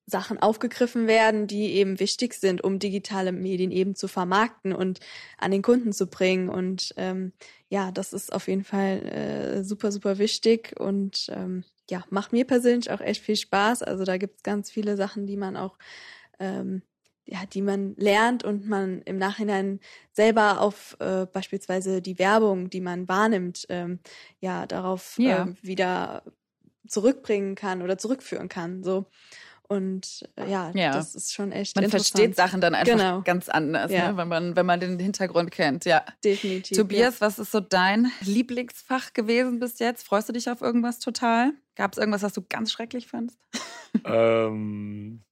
Sachen 0.09 0.39
aufgegriffen 0.39 1.07
werden, 1.07 1.47
die 1.47 1.75
eben 1.75 2.01
wichtig 2.01 2.35
sind, 2.35 2.65
um 2.65 2.79
digitale 2.79 3.33
Medien 3.33 3.71
eben 3.71 3.95
zu 3.95 4.09
vermarkten 4.09 4.73
und 4.73 5.01
an 5.37 5.51
den 5.51 5.63
Kunden 5.63 5.93
zu 5.93 6.07
bringen. 6.07 6.49
Und 6.49 6.95
ähm, 6.97 7.33
ja, 7.69 7.93
das 7.93 8.13
ist 8.13 8.33
auf 8.33 8.49
jeden 8.49 8.65
Fall 8.65 9.07
äh, 9.07 9.65
super, 9.65 9.93
super 9.93 10.19
wichtig 10.19 10.75
und 10.79 11.29
ähm, 11.31 11.65
ja, 11.91 12.05
macht 12.11 12.33
mir 12.33 12.47
persönlich 12.47 12.91
auch 12.91 13.01
echt 13.01 13.23
viel 13.23 13.37
Spaß. 13.37 13.83
Also 13.83 14.05
da 14.05 14.17
gibt's 14.17 14.43
ganz 14.43 14.71
viele 14.71 14.97
Sachen, 14.97 15.27
die 15.27 15.37
man 15.37 15.57
auch 15.57 15.79
ähm, 16.39 16.83
ja, 17.31 17.45
die 17.45 17.61
man 17.61 17.95
lernt 17.97 18.43
und 18.43 18.67
man 18.67 19.03
im 19.03 19.19
Nachhinein 19.19 19.81
selber 20.13 20.63
auf 20.63 20.97
äh, 20.99 21.27
beispielsweise 21.27 22.01
die 22.01 22.19
Werbung, 22.19 22.71
die 22.71 22.81
man 22.81 23.07
wahrnimmt, 23.07 23.67
ähm, 23.69 24.01
ja, 24.41 24.65
darauf 24.67 25.19
ja. 25.19 25.45
Äh, 25.45 25.55
wieder 25.61 26.23
zurückbringen 26.87 27.55
kann 27.55 27.83
oder 27.83 27.99
zurückführen 27.99 28.49
kann. 28.49 28.83
So. 28.83 29.07
Und 29.69 30.27
äh, 30.37 30.51
ja, 30.51 30.71
ja, 30.75 30.93
das 30.93 31.15
ist 31.15 31.35
schon 31.35 31.53
echt. 31.53 31.77
Man 31.77 31.91
versteht 31.91 32.35
Sachen 32.35 32.61
dann 32.63 32.75
einfach 32.75 32.97
genau. 32.97 33.21
ganz 33.21 33.51
anders, 33.51 33.93
ja. 33.93 34.13
ne? 34.13 34.17
wenn, 34.17 34.29
man, 34.29 34.57
wenn 34.57 34.65
man 34.65 34.81
den 34.81 34.99
Hintergrund 34.99 35.51
kennt. 35.51 35.85
Ja, 35.85 36.05
definitiv. 36.25 36.77
Tobias, 36.77 37.21
ja. 37.21 37.27
was 37.27 37.39
ist 37.39 37.53
so 37.53 37.61
dein 37.61 38.11
Lieblingsfach 38.23 39.13
gewesen 39.13 39.61
bis 39.61 39.79
jetzt? 39.79 40.07
Freust 40.07 40.29
du 40.31 40.33
dich 40.33 40.49
auf 40.49 40.63
irgendwas 40.63 41.01
total? 41.01 41.53
Gab 41.77 41.93
es 41.93 41.99
irgendwas, 41.99 42.23
was 42.23 42.33
du 42.33 42.43
ganz 42.49 42.73
schrecklich 42.73 43.09
fandest? 43.09 43.39
ähm, 44.05 45.23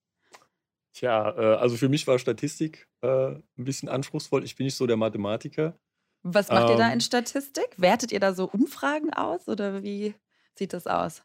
Tja, 0.97 1.31
äh, 1.37 1.57
also 1.57 1.77
für 1.77 1.91
mich 1.91 2.07
war 2.07 2.19
Statistik 2.19 2.89
äh, 3.03 3.33
ein 3.33 3.45
bisschen 3.57 3.91
anspruchsvoll. 3.91 4.45
Ich 4.45 4.57
bin 4.57 4.65
nicht 4.65 4.77
so 4.77 4.87
der 4.87 4.97
Mathematiker. 4.97 5.79
Was 6.23 6.49
macht 6.49 6.71
ähm, 6.71 6.71
ihr 6.71 6.77
da 6.79 6.87
in 6.87 6.95
ähm. 6.95 7.01
Statistik? 7.01 7.69
Wertet 7.77 8.13
ihr 8.13 8.21
da 8.21 8.33
so 8.33 8.49
Umfragen 8.49 9.13
aus 9.13 9.47
oder 9.47 9.83
wie 9.83 10.15
sieht 10.55 10.73
das 10.73 10.87
aus? 10.87 11.23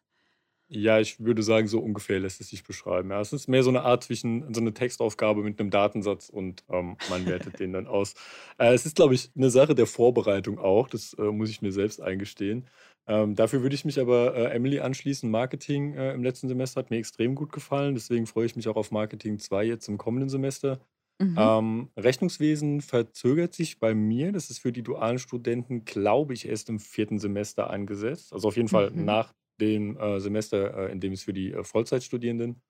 Ja, 0.74 1.02
ich 1.02 1.20
würde 1.20 1.44
sagen, 1.44 1.68
so 1.68 1.80
ungefähr 1.80 2.22
lässt 2.22 2.40
es 2.40 2.50
sich 2.50 2.64
beschreiben. 2.64 3.10
Ja, 3.10 3.20
es 3.20 3.34
ist 3.34 3.50
mehr 3.50 3.62
so 3.62 3.70
eine 3.70 3.82
Art 3.82 4.06
zwischen 4.06 4.54
so 4.54 4.62
eine 4.62 4.74
Textaufgabe 4.74 5.44
mit 5.44 5.60
einem 5.60 5.70
Datensatz 5.70 6.30
und 6.30 6.64
ähm, 6.70 6.96
man 7.10 7.26
wertet 7.26 7.60
den 7.60 7.74
dann 7.74 7.88
aus. 7.88 8.14
Äh, 8.58 8.74
es 8.74 8.86
ist, 8.86 8.96
glaube 8.96 9.14
ich, 9.14 9.32
eine 9.36 9.50
Sache 9.50 9.76
der 9.76 9.86
Vorbereitung 9.86 10.60
auch. 10.60 10.88
Das 10.88 11.14
äh, 11.16 11.24
muss 11.24 11.50
ich 11.50 11.62
mir 11.62 11.74
selbst 11.74 12.02
eingestehen. 12.02 12.68
Ähm, 13.06 13.36
dafür 13.36 13.64
würde 13.64 13.76
ich 13.76 13.84
mich 13.84 14.00
aber 14.00 14.34
äh, 14.34 14.56
Emily 14.56 14.80
anschließen. 14.80 15.30
Marketing 15.30 15.96
äh, 15.96 16.14
im 16.14 16.24
letzten 16.24 16.48
Semester 16.48 16.80
hat 16.80 16.90
mir 16.90 17.00
extrem 17.00 17.36
gut 17.36 17.52
gefallen. 17.52 17.94
Deswegen 17.94 18.26
freue 18.26 18.46
ich 18.46 18.56
mich 18.56 18.70
auch 18.70 18.78
auf 18.78 18.92
Marketing 18.92 19.40
2 19.40 19.66
jetzt 19.66 19.90
im 19.90 19.98
kommenden 19.98 20.30
Semester. 20.30 20.80
Mhm. 21.20 21.36
Ähm, 21.38 21.90
Rechnungswesen 21.98 22.80
verzögert 22.80 23.54
sich 23.54 23.80
bei 23.80 23.94
mir. 23.94 24.32
Das 24.32 24.50
ist 24.50 24.60
für 24.60 24.72
die 24.72 24.84
dualen 24.84 25.20
Studenten, 25.20 25.84
glaube 25.84 26.34
ich, 26.34 26.48
erst 26.48 26.70
im 26.70 26.80
vierten 26.80 27.20
Semester 27.20 27.70
angesetzt. 27.70 28.32
Also 28.32 28.48
auf 28.48 28.56
jeden 28.56 28.70
Fall 28.70 28.92
mhm. 28.92 29.04
nach 29.04 29.34
dem 29.62 29.98
äh, 29.98 30.20
Semester, 30.20 30.90
äh, 30.90 30.92
in 30.92 31.00
dem 31.00 31.14
es 31.14 31.24
für 31.24 31.34
die 31.34 31.54
äh, 31.54 31.64
Vollzeitstudierenden 31.64 32.62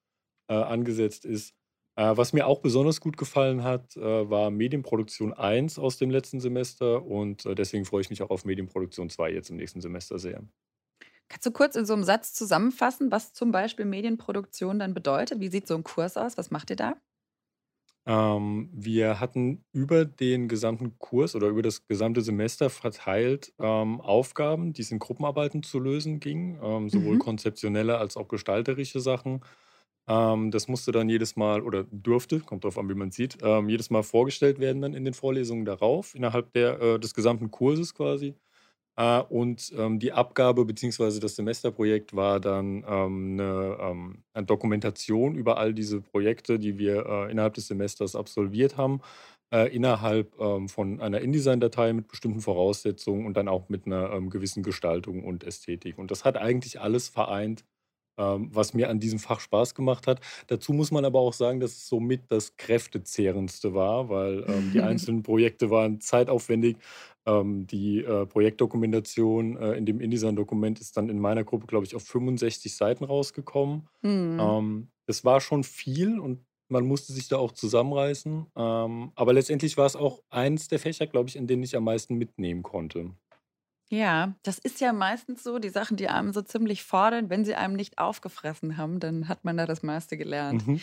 angesetzt 0.48 1.24
ist. 1.24 1.54
Was 1.96 2.34
mir 2.34 2.46
auch 2.46 2.60
besonders 2.60 3.00
gut 3.00 3.16
gefallen 3.16 3.62
hat, 3.62 3.94
war 3.96 4.50
Medienproduktion 4.50 5.32
1 5.32 5.78
aus 5.78 5.96
dem 5.96 6.10
letzten 6.10 6.40
Semester 6.40 7.06
und 7.06 7.44
deswegen 7.56 7.86
freue 7.86 8.02
ich 8.02 8.10
mich 8.10 8.22
auch 8.22 8.28
auf 8.28 8.44
Medienproduktion 8.44 9.08
2 9.08 9.30
jetzt 9.32 9.48
im 9.48 9.56
nächsten 9.56 9.80
Semester 9.80 10.18
sehr. 10.18 10.42
Kannst 11.28 11.46
du 11.46 11.52
kurz 11.52 11.76
in 11.76 11.86
so 11.86 11.94
einem 11.94 12.04
Satz 12.04 12.34
zusammenfassen, 12.34 13.10
was 13.10 13.32
zum 13.32 13.50
Beispiel 13.50 13.86
Medienproduktion 13.86 14.78
dann 14.78 14.92
bedeutet? 14.92 15.40
Wie 15.40 15.48
sieht 15.48 15.66
so 15.66 15.74
ein 15.74 15.84
Kurs 15.84 16.18
aus? 16.18 16.36
Was 16.36 16.50
macht 16.50 16.68
ihr 16.68 16.76
da? 16.76 16.96
Ähm, 18.06 18.68
wir 18.72 19.20
hatten 19.20 19.64
über 19.72 20.04
den 20.04 20.48
gesamten 20.48 20.98
Kurs 20.98 21.36
oder 21.36 21.46
über 21.48 21.62
das 21.62 21.86
gesamte 21.86 22.20
Semester 22.20 22.68
verteilt 22.70 23.54
ähm, 23.60 24.00
Aufgaben, 24.00 24.72
die 24.72 24.82
es 24.82 24.90
in 24.90 24.98
Gruppenarbeiten 24.98 25.62
zu 25.62 25.78
lösen 25.78 26.18
ging, 26.18 26.58
ähm, 26.62 26.88
sowohl 26.90 27.16
Mhm. 27.16 27.18
konzeptionelle 27.18 27.98
als 27.98 28.16
auch 28.16 28.26
gestalterische 28.28 29.00
Sachen. 29.00 29.42
Ähm, 30.08 30.50
das 30.50 30.68
musste 30.68 30.92
dann 30.92 31.08
jedes 31.08 31.36
Mal 31.36 31.62
oder 31.62 31.84
durfte, 31.84 32.40
kommt 32.40 32.64
drauf 32.64 32.78
an, 32.78 32.88
wie 32.88 32.94
man 32.94 33.12
sieht, 33.12 33.38
ähm, 33.42 33.68
jedes 33.68 33.90
Mal 33.90 34.02
vorgestellt 34.02 34.58
werden 34.58 34.82
dann 34.82 34.94
in 34.94 35.04
den 35.04 35.14
Vorlesungen 35.14 35.64
darauf, 35.64 36.14
innerhalb 36.16 36.52
der, 36.54 36.80
äh, 36.80 36.98
des 37.00 37.14
gesamten 37.14 37.50
Kurses 37.52 37.94
quasi. 37.94 38.34
Äh, 38.96 39.20
und 39.22 39.72
ähm, 39.76 39.98
die 39.98 40.12
Abgabe 40.12 40.64
bzw. 40.64 41.18
das 41.20 41.36
Semesterprojekt 41.36 42.14
war 42.14 42.40
dann 42.40 42.84
ähm, 42.86 43.40
eine, 43.40 43.78
ähm, 43.80 44.24
eine 44.34 44.46
Dokumentation 44.46 45.34
über 45.34 45.58
all 45.58 45.72
diese 45.74 46.00
Projekte, 46.00 46.58
die 46.58 46.78
wir 46.78 47.06
äh, 47.06 47.30
innerhalb 47.30 47.54
des 47.54 47.68
Semesters 47.68 48.14
absolviert 48.14 48.76
haben, 48.76 49.00
äh, 49.52 49.74
innerhalb 49.74 50.38
ähm, 50.38 50.68
von 50.68 51.00
einer 51.00 51.20
InDesign-Datei 51.20 51.92
mit 51.94 52.08
bestimmten 52.08 52.40
Voraussetzungen 52.40 53.26
und 53.26 53.36
dann 53.36 53.48
auch 53.48 53.68
mit 53.68 53.86
einer 53.86 54.12
ähm, 54.12 54.30
gewissen 54.30 54.62
Gestaltung 54.62 55.24
und 55.24 55.44
Ästhetik. 55.44 55.98
Und 55.98 56.10
das 56.10 56.24
hat 56.24 56.36
eigentlich 56.36 56.80
alles 56.80 57.08
vereint, 57.08 57.64
was 58.16 58.74
mir 58.74 58.90
an 58.90 59.00
diesem 59.00 59.18
Fach 59.18 59.40
Spaß 59.40 59.74
gemacht 59.74 60.06
hat. 60.06 60.20
Dazu 60.46 60.72
muss 60.72 60.90
man 60.90 61.04
aber 61.04 61.18
auch 61.18 61.32
sagen, 61.32 61.60
dass 61.60 61.72
es 61.72 61.88
somit 61.88 62.22
das 62.28 62.56
kräftezehrendste 62.56 63.74
war, 63.74 64.08
weil 64.08 64.44
ähm, 64.46 64.70
die 64.72 64.80
einzelnen 64.82 65.22
Projekte 65.22 65.70
waren 65.70 66.00
zeitaufwendig. 66.00 66.76
Ähm, 67.24 67.66
die 67.66 68.02
äh, 68.02 68.26
Projektdokumentation 68.26 69.56
äh, 69.56 69.72
in 69.74 69.86
dem 69.86 70.00
InDesign-Dokument 70.00 70.80
ist 70.80 70.96
dann 70.96 71.08
in 71.08 71.20
meiner 71.20 71.44
Gruppe, 71.44 71.66
glaube 71.66 71.86
ich, 71.86 71.94
auf 71.94 72.02
65 72.02 72.74
Seiten 72.74 73.04
rausgekommen. 73.04 73.88
Mhm. 74.02 74.38
Ähm, 74.40 74.88
das 75.06 75.24
war 75.24 75.40
schon 75.40 75.62
viel 75.62 76.18
und 76.18 76.44
man 76.68 76.84
musste 76.84 77.12
sich 77.12 77.28
da 77.28 77.36
auch 77.36 77.52
zusammenreißen. 77.52 78.46
Ähm, 78.56 79.12
aber 79.14 79.32
letztendlich 79.32 79.76
war 79.76 79.86
es 79.86 79.94
auch 79.94 80.22
eins 80.30 80.68
der 80.68 80.80
Fächer, 80.80 81.06
glaube 81.06 81.28
ich, 81.28 81.36
in 81.36 81.46
denen 81.46 81.62
ich 81.62 81.76
am 81.76 81.84
meisten 81.84 82.16
mitnehmen 82.16 82.62
konnte. 82.62 83.10
Ja, 83.92 84.32
das 84.42 84.58
ist 84.58 84.80
ja 84.80 84.94
meistens 84.94 85.42
so, 85.42 85.58
die 85.58 85.68
Sachen, 85.68 85.98
die 85.98 86.08
einem 86.08 86.32
so 86.32 86.40
ziemlich 86.40 86.82
fordern, 86.82 87.28
wenn 87.28 87.44
sie 87.44 87.54
einem 87.54 87.74
nicht 87.74 87.98
aufgefressen 87.98 88.78
haben, 88.78 89.00
dann 89.00 89.28
hat 89.28 89.44
man 89.44 89.58
da 89.58 89.66
das 89.66 89.82
meiste 89.82 90.16
gelernt. 90.16 90.66
Mhm. 90.66 90.80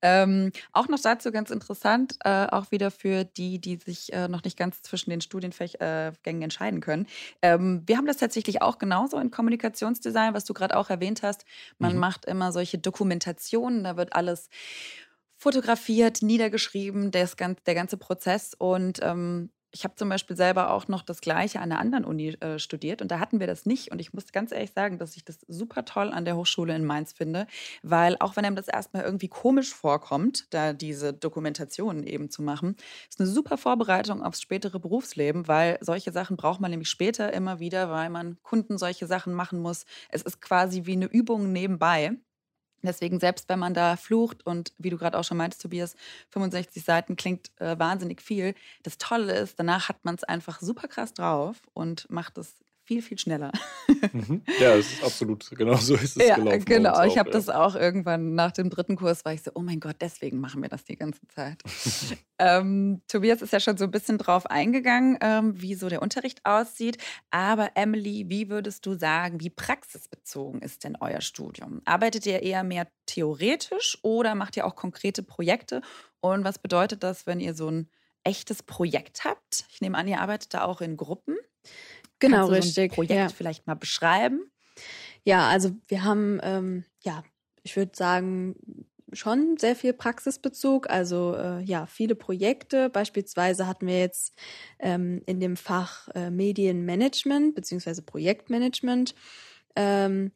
Ähm, 0.00 0.52
auch 0.72 0.86
noch 0.86 1.00
dazu 1.00 1.32
ganz 1.32 1.50
interessant, 1.50 2.18
äh, 2.24 2.46
auch 2.46 2.70
wieder 2.70 2.92
für 2.92 3.24
die, 3.24 3.60
die 3.60 3.80
sich 3.84 4.12
äh, 4.12 4.28
noch 4.28 4.44
nicht 4.44 4.56
ganz 4.56 4.80
zwischen 4.80 5.10
den 5.10 5.20
Studiengängen 5.20 5.80
äh, 5.80 6.44
entscheiden 6.44 6.80
können. 6.80 7.08
Ähm, 7.42 7.82
wir 7.86 7.96
haben 7.96 8.06
das 8.06 8.18
tatsächlich 8.18 8.62
auch 8.62 8.78
genauso 8.78 9.18
in 9.18 9.32
Kommunikationsdesign, 9.32 10.32
was 10.32 10.44
du 10.44 10.54
gerade 10.54 10.76
auch 10.76 10.88
erwähnt 10.88 11.24
hast. 11.24 11.44
Man 11.80 11.94
mhm. 11.94 11.98
macht 11.98 12.26
immer 12.26 12.52
solche 12.52 12.78
Dokumentationen, 12.78 13.82
da 13.82 13.96
wird 13.96 14.14
alles 14.14 14.48
fotografiert, 15.36 16.22
niedergeschrieben, 16.22 17.10
das, 17.10 17.34
der 17.34 17.74
ganze 17.74 17.96
Prozess. 17.96 18.54
Und 18.56 19.00
ähm, 19.02 19.50
ich 19.72 19.84
habe 19.84 19.94
zum 19.94 20.08
Beispiel 20.08 20.36
selber 20.36 20.70
auch 20.70 20.86
noch 20.86 21.02
das 21.02 21.20
Gleiche 21.22 21.58
an 21.58 21.72
einer 21.72 21.80
anderen 21.80 22.04
Uni 22.04 22.28
äh, 22.40 22.58
studiert 22.58 23.00
und 23.00 23.10
da 23.10 23.18
hatten 23.18 23.40
wir 23.40 23.46
das 23.46 23.64
nicht. 23.64 23.90
Und 23.90 24.00
ich 24.00 24.12
muss 24.12 24.30
ganz 24.30 24.52
ehrlich 24.52 24.72
sagen, 24.72 24.98
dass 24.98 25.16
ich 25.16 25.24
das 25.24 25.38
super 25.48 25.84
toll 25.84 26.12
an 26.12 26.26
der 26.26 26.36
Hochschule 26.36 26.76
in 26.76 26.84
Mainz 26.84 27.12
finde, 27.12 27.46
weil 27.82 28.16
auch 28.20 28.36
wenn 28.36 28.44
einem 28.44 28.56
das 28.56 28.68
erstmal 28.68 29.02
irgendwie 29.02 29.28
komisch 29.28 29.72
vorkommt, 29.72 30.46
da 30.50 30.74
diese 30.74 31.14
Dokumentationen 31.14 32.06
eben 32.06 32.30
zu 32.30 32.42
machen, 32.42 32.76
ist 33.08 33.18
eine 33.18 33.28
super 33.28 33.56
Vorbereitung 33.56 34.22
aufs 34.22 34.42
spätere 34.42 34.78
Berufsleben, 34.78 35.48
weil 35.48 35.78
solche 35.80 36.12
Sachen 36.12 36.36
braucht 36.36 36.60
man 36.60 36.70
nämlich 36.70 36.90
später 36.90 37.32
immer 37.32 37.58
wieder, 37.58 37.90
weil 37.90 38.10
man 38.10 38.36
Kunden 38.42 38.76
solche 38.76 39.06
Sachen 39.06 39.32
machen 39.32 39.60
muss. 39.60 39.86
Es 40.10 40.22
ist 40.22 40.40
quasi 40.42 40.84
wie 40.84 40.92
eine 40.92 41.06
Übung 41.06 41.50
nebenbei. 41.52 42.12
Deswegen, 42.82 43.20
selbst 43.20 43.48
wenn 43.48 43.58
man 43.58 43.74
da 43.74 43.96
flucht 43.96 44.44
und 44.46 44.72
wie 44.78 44.90
du 44.90 44.98
gerade 44.98 45.18
auch 45.18 45.24
schon 45.24 45.36
meintest, 45.36 45.62
Tobias, 45.62 45.96
65 46.30 46.82
Seiten 46.84 47.16
klingt 47.16 47.50
äh, 47.60 47.78
wahnsinnig 47.78 48.20
viel. 48.20 48.54
Das 48.82 48.98
Tolle 48.98 49.34
ist, 49.34 49.58
danach 49.58 49.88
hat 49.88 50.04
man 50.04 50.14
es 50.14 50.24
einfach 50.24 50.60
super 50.60 50.88
krass 50.88 51.14
drauf 51.14 51.56
und 51.74 52.10
macht 52.10 52.38
es 52.38 52.61
viel, 52.84 53.02
viel 53.02 53.18
schneller. 53.18 53.52
Mhm. 54.12 54.42
Ja, 54.58 54.74
es 54.74 54.92
ist 54.92 55.04
absolut, 55.04 55.48
genau 55.50 55.76
so 55.76 55.94
ist 55.94 56.16
es 56.16 56.26
ja, 56.26 56.36
gelaufen. 56.36 56.64
Genau, 56.64 57.02
ich 57.04 57.18
habe 57.18 57.30
ja. 57.30 57.34
das 57.34 57.48
auch 57.48 57.76
irgendwann 57.76 58.34
nach 58.34 58.52
dem 58.52 58.70
dritten 58.70 58.96
Kurs, 58.96 59.24
war 59.24 59.32
ich 59.32 59.42
so, 59.42 59.52
oh 59.54 59.60
mein 59.60 59.80
Gott, 59.80 59.96
deswegen 60.00 60.40
machen 60.40 60.62
wir 60.62 60.68
das 60.68 60.84
die 60.84 60.96
ganze 60.96 61.26
Zeit. 61.28 61.62
ähm, 62.38 63.02
Tobias 63.08 63.42
ist 63.42 63.52
ja 63.52 63.60
schon 63.60 63.76
so 63.76 63.84
ein 63.84 63.90
bisschen 63.90 64.18
drauf 64.18 64.46
eingegangen, 64.46 65.18
ähm, 65.20 65.60
wie 65.60 65.74
so 65.74 65.88
der 65.88 66.02
Unterricht 66.02 66.40
aussieht. 66.44 66.98
Aber 67.30 67.70
Emily, 67.74 68.24
wie 68.28 68.48
würdest 68.48 68.84
du 68.86 68.94
sagen, 68.94 69.40
wie 69.40 69.50
praxisbezogen 69.50 70.60
ist 70.60 70.84
denn 70.84 70.96
euer 71.00 71.20
Studium? 71.20 71.82
Arbeitet 71.84 72.26
ihr 72.26 72.42
eher 72.42 72.64
mehr 72.64 72.88
theoretisch 73.06 73.98
oder 74.02 74.34
macht 74.34 74.56
ihr 74.56 74.66
auch 74.66 74.74
konkrete 74.74 75.22
Projekte? 75.22 75.82
Und 76.20 76.44
was 76.44 76.58
bedeutet 76.58 77.02
das, 77.02 77.26
wenn 77.26 77.40
ihr 77.40 77.54
so 77.54 77.68
ein 77.68 77.88
echtes 78.24 78.62
Projekt 78.62 79.24
habt? 79.24 79.66
Ich 79.70 79.80
nehme 79.80 79.98
an, 79.98 80.08
ihr 80.08 80.20
arbeitet 80.20 80.54
da 80.54 80.64
auch 80.64 80.80
in 80.80 80.96
Gruppen. 80.96 81.36
Genau, 82.22 82.46
Kannst 82.48 82.52
richtig. 82.52 82.92
So 82.92 82.94
Projekt 82.94 83.12
ja. 83.18 83.28
vielleicht 83.28 83.66
mal 83.66 83.74
beschreiben? 83.74 84.48
Ja, 85.24 85.48
also 85.48 85.72
wir 85.88 86.04
haben, 86.04 86.38
ähm, 86.42 86.84
ja, 87.00 87.24
ich 87.64 87.76
würde 87.76 87.90
sagen, 87.96 88.54
schon 89.12 89.56
sehr 89.58 89.74
viel 89.74 89.92
Praxisbezug, 89.92 90.88
also 90.88 91.34
äh, 91.34 91.62
ja, 91.64 91.86
viele 91.86 92.14
Projekte. 92.14 92.90
Beispielsweise 92.90 93.66
hatten 93.66 93.88
wir 93.88 93.98
jetzt 93.98 94.34
ähm, 94.78 95.22
in 95.26 95.40
dem 95.40 95.56
Fach 95.56 96.08
äh, 96.14 96.30
Medienmanagement 96.30 97.56
beziehungsweise 97.56 98.02
Projektmanagement. 98.02 99.16
Ähm, 99.74 100.30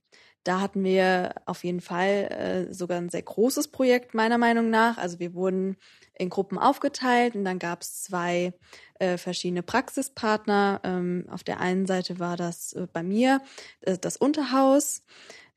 da 0.47 0.61
hatten 0.61 0.85
wir 0.85 1.35
auf 1.45 1.65
jeden 1.65 1.81
Fall 1.81 2.69
äh, 2.69 2.73
sogar 2.73 2.99
ein 2.99 3.09
sehr 3.09 3.23
großes 3.23 3.69
Projekt, 3.69 4.15
meiner 4.15 4.39
Meinung 4.39 4.71
nach. 4.71 4.97
Also 4.97 5.19
wir 5.19 5.35
wurden 5.35 5.77
in 6.15 6.31
Gruppen 6.31 6.57
aufgeteilt 6.57 7.35
und 7.35 7.45
dann 7.45 7.59
gab 7.59 7.83
es 7.83 8.05
zwei 8.05 8.53
äh, 9.01 9.19
verschiedene 9.19 9.65
Praxispartner. 9.65 10.81
Ähm, 10.85 11.27
auf 11.31 11.43
der 11.43 11.59
einen 11.59 11.87
Seite 11.87 12.21
war 12.21 12.37
das 12.37 12.75
äh, 12.75 12.87
bei 12.93 13.03
mir 13.03 13.43
äh, 13.81 13.99
das 13.99 14.17
Unterhaus. 14.17 15.03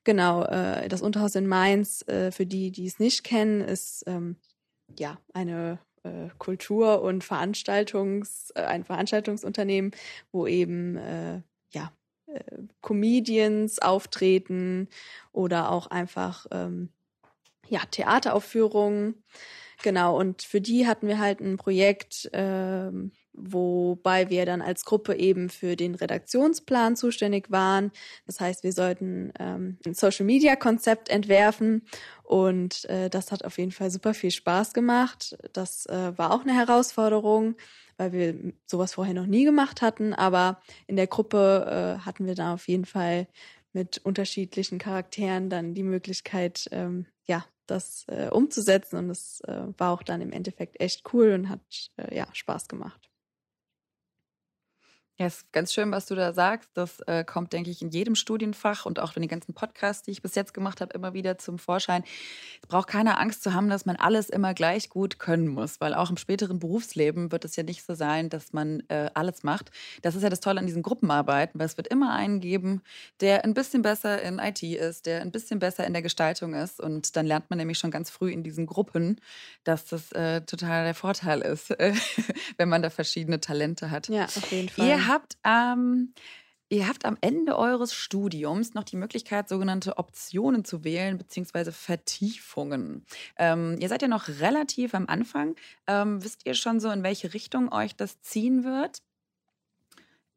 Genau, 0.05 0.43
äh, 0.45 0.87
das 0.87 1.03
Unterhaus 1.03 1.35
in 1.35 1.45
Mainz, 1.45 2.03
äh, 2.07 2.31
für 2.31 2.47
die, 2.47 2.71
die 2.71 2.87
es 2.87 2.97
nicht 2.97 3.23
kennen, 3.23 3.61
ist 3.61 4.03
ähm, 4.07 4.37
ja 4.97 5.19
eine 5.33 5.79
Kultur- 6.37 7.01
und 7.01 7.25
Veranstaltungs, 7.25 8.51
ein 8.55 8.85
Veranstaltungsunternehmen, 8.85 9.91
wo 10.31 10.47
eben 10.47 10.97
äh, 12.33 12.63
Comedians 12.81 13.79
auftreten 13.79 14.87
oder 15.31 15.71
auch 15.71 15.87
einfach 15.87 16.45
ähm, 16.51 16.89
ja 17.67 17.81
Theateraufführungen. 17.91 19.23
Genau, 19.81 20.17
und 20.19 20.41
für 20.41 20.59
die 20.59 20.87
hatten 20.87 21.07
wir 21.07 21.19
halt 21.19 21.39
ein 21.39 21.55
Projekt, 21.55 22.29
ähm, 22.33 23.13
wobei 23.31 24.29
wir 24.29 24.45
dann 24.45 24.61
als 24.61 24.83
Gruppe 24.83 25.15
eben 25.15 25.49
für 25.49 25.77
den 25.77 25.95
Redaktionsplan 25.95 26.97
zuständig 26.97 27.49
waren. 27.49 27.91
Das 28.25 28.41
heißt, 28.41 28.63
wir 28.65 28.73
sollten 28.73 29.31
ähm, 29.39 29.77
ein 29.85 29.93
Social-Media-Konzept 29.93 31.07
entwerfen 31.07 31.83
und 32.23 32.83
äh, 32.89 33.09
das 33.09 33.31
hat 33.31 33.45
auf 33.45 33.57
jeden 33.57 33.71
Fall 33.71 33.89
super 33.89 34.13
viel 34.13 34.31
Spaß 34.31 34.73
gemacht. 34.73 35.37
Das 35.53 35.85
äh, 35.85 36.17
war 36.17 36.33
auch 36.33 36.41
eine 36.41 36.55
Herausforderung, 36.55 37.55
weil 37.99 38.13
wir 38.13 38.53
sowas 38.65 38.93
vorher 38.93 39.13
noch 39.13 39.25
nie 39.25 39.43
gemacht 39.43 39.81
hatten, 39.81 40.13
aber 40.13 40.61
in 40.87 40.95
der 40.95 41.07
Gruppe 41.07 41.97
äh, 41.99 42.05
hatten 42.05 42.25
wir 42.25 42.35
da 42.35 42.53
auf 42.53 42.67
jeden 42.67 42.85
Fall 42.85 43.27
mit 43.73 43.99
unterschiedlichen 43.99 44.79
Charakteren 44.79 45.49
dann 45.49 45.73
die 45.73 45.83
Möglichkeit, 45.83 46.69
ähm, 46.71 47.05
ja, 47.27 47.45
das 47.67 48.05
äh, 48.07 48.29
umzusetzen. 48.31 48.97
Und 48.97 49.09
es 49.09 49.41
äh, 49.41 49.63
war 49.77 49.91
auch 49.91 50.01
dann 50.03 50.21
im 50.21 50.31
Endeffekt 50.31 50.79
echt 50.79 51.13
cool 51.13 51.33
und 51.33 51.49
hat 51.49 51.91
äh, 51.97 52.15
ja 52.15 52.27
Spaß 52.33 52.67
gemacht. 52.67 53.08
Ja, 55.19 55.25
es 55.25 55.39
ist 55.39 55.51
ganz 55.51 55.73
schön, 55.73 55.91
was 55.91 56.05
du 56.05 56.15
da 56.15 56.31
sagst. 56.31 56.69
Das 56.75 57.01
äh, 57.01 57.25
kommt, 57.25 57.51
denke 57.51 57.69
ich, 57.69 57.81
in 57.81 57.89
jedem 57.89 58.15
Studienfach 58.15 58.85
und 58.85 59.01
auch 59.01 59.17
in 59.17 59.21
den 59.21 59.27
ganzen 59.27 59.53
Podcasts, 59.53 60.01
die 60.01 60.11
ich 60.11 60.21
bis 60.21 60.33
jetzt 60.33 60.53
gemacht 60.53 60.79
habe, 60.79 60.93
immer 60.93 61.13
wieder 61.13 61.37
zum 61.37 61.59
Vorschein. 61.59 62.05
Es 62.61 62.69
braucht 62.69 62.87
keine 62.87 63.17
Angst 63.19 63.43
zu 63.43 63.53
haben, 63.53 63.69
dass 63.69 63.85
man 63.85 63.97
alles 63.97 64.29
immer 64.29 64.53
gleich 64.53 64.87
gut 64.87 65.19
können 65.19 65.49
muss, 65.49 65.81
weil 65.81 65.93
auch 65.93 66.09
im 66.09 66.15
späteren 66.15 66.59
Berufsleben 66.59 67.33
wird 67.33 67.43
es 67.43 67.57
ja 67.57 67.63
nicht 67.63 67.83
so 67.83 67.95
sein, 67.95 68.29
dass 68.29 68.53
man 68.53 68.81
äh, 68.87 69.09
alles 69.13 69.43
macht. 69.43 69.71
Das 70.03 70.15
ist 70.15 70.23
ja 70.23 70.29
das 70.29 70.39
Tolle 70.39 70.61
an 70.61 70.67
diesen 70.67 70.83
Gruppenarbeiten, 70.83 71.59
weil 71.59 71.65
es 71.65 71.75
wird 71.75 71.89
immer 71.89 72.13
einen 72.13 72.39
geben, 72.39 72.81
der 73.19 73.43
ein 73.43 73.53
bisschen 73.53 73.81
besser 73.81 74.21
in 74.21 74.39
IT 74.39 74.63
ist, 74.63 75.05
der 75.05 75.19
ein 75.19 75.31
bisschen 75.31 75.59
besser 75.59 75.85
in 75.85 75.91
der 75.91 76.01
Gestaltung 76.01 76.53
ist. 76.53 76.79
Und 76.79 77.17
dann 77.17 77.25
lernt 77.25 77.49
man 77.49 77.57
nämlich 77.57 77.77
schon 77.77 77.91
ganz 77.91 78.09
früh 78.09 78.31
in 78.31 78.41
diesen 78.41 78.65
Gruppen, 78.65 79.19
dass 79.65 79.83
das 79.83 80.13
äh, 80.13 80.39
total 80.43 80.85
der 80.85 80.95
Vorteil 80.95 81.41
ist, 81.41 81.71
wenn 82.57 82.69
man 82.69 82.81
da 82.81 82.89
verschiedene 82.89 83.41
Talente 83.41 83.91
hat. 83.91 84.07
Ja, 84.07 84.23
auf 84.23 84.49
jeden 84.53 84.69
Fall. 84.69 84.87
Ihr 84.87 85.08
habt, 85.09 85.37
ähm, 85.43 86.13
ihr 86.69 86.87
habt 86.87 87.03
am 87.05 87.17
Ende 87.21 87.57
eures 87.57 87.93
Studiums 87.93 88.73
noch 88.73 88.83
die 88.83 88.95
Möglichkeit, 88.95 89.49
sogenannte 89.49 89.97
Optionen 89.97 90.63
zu 90.63 90.83
wählen, 90.83 91.17
beziehungsweise 91.17 91.71
Vertiefungen. 91.71 93.05
Ähm, 93.37 93.77
ihr 93.79 93.89
seid 93.89 94.01
ja 94.01 94.07
noch 94.07 94.27
relativ 94.27 94.93
am 94.93 95.07
Anfang. 95.07 95.55
Ähm, 95.87 96.23
wisst 96.23 96.45
ihr 96.45 96.53
schon 96.53 96.79
so, 96.79 96.89
in 96.91 97.03
welche 97.03 97.33
Richtung 97.33 97.71
euch 97.73 97.95
das 97.95 98.21
ziehen 98.21 98.63
wird? 98.63 99.01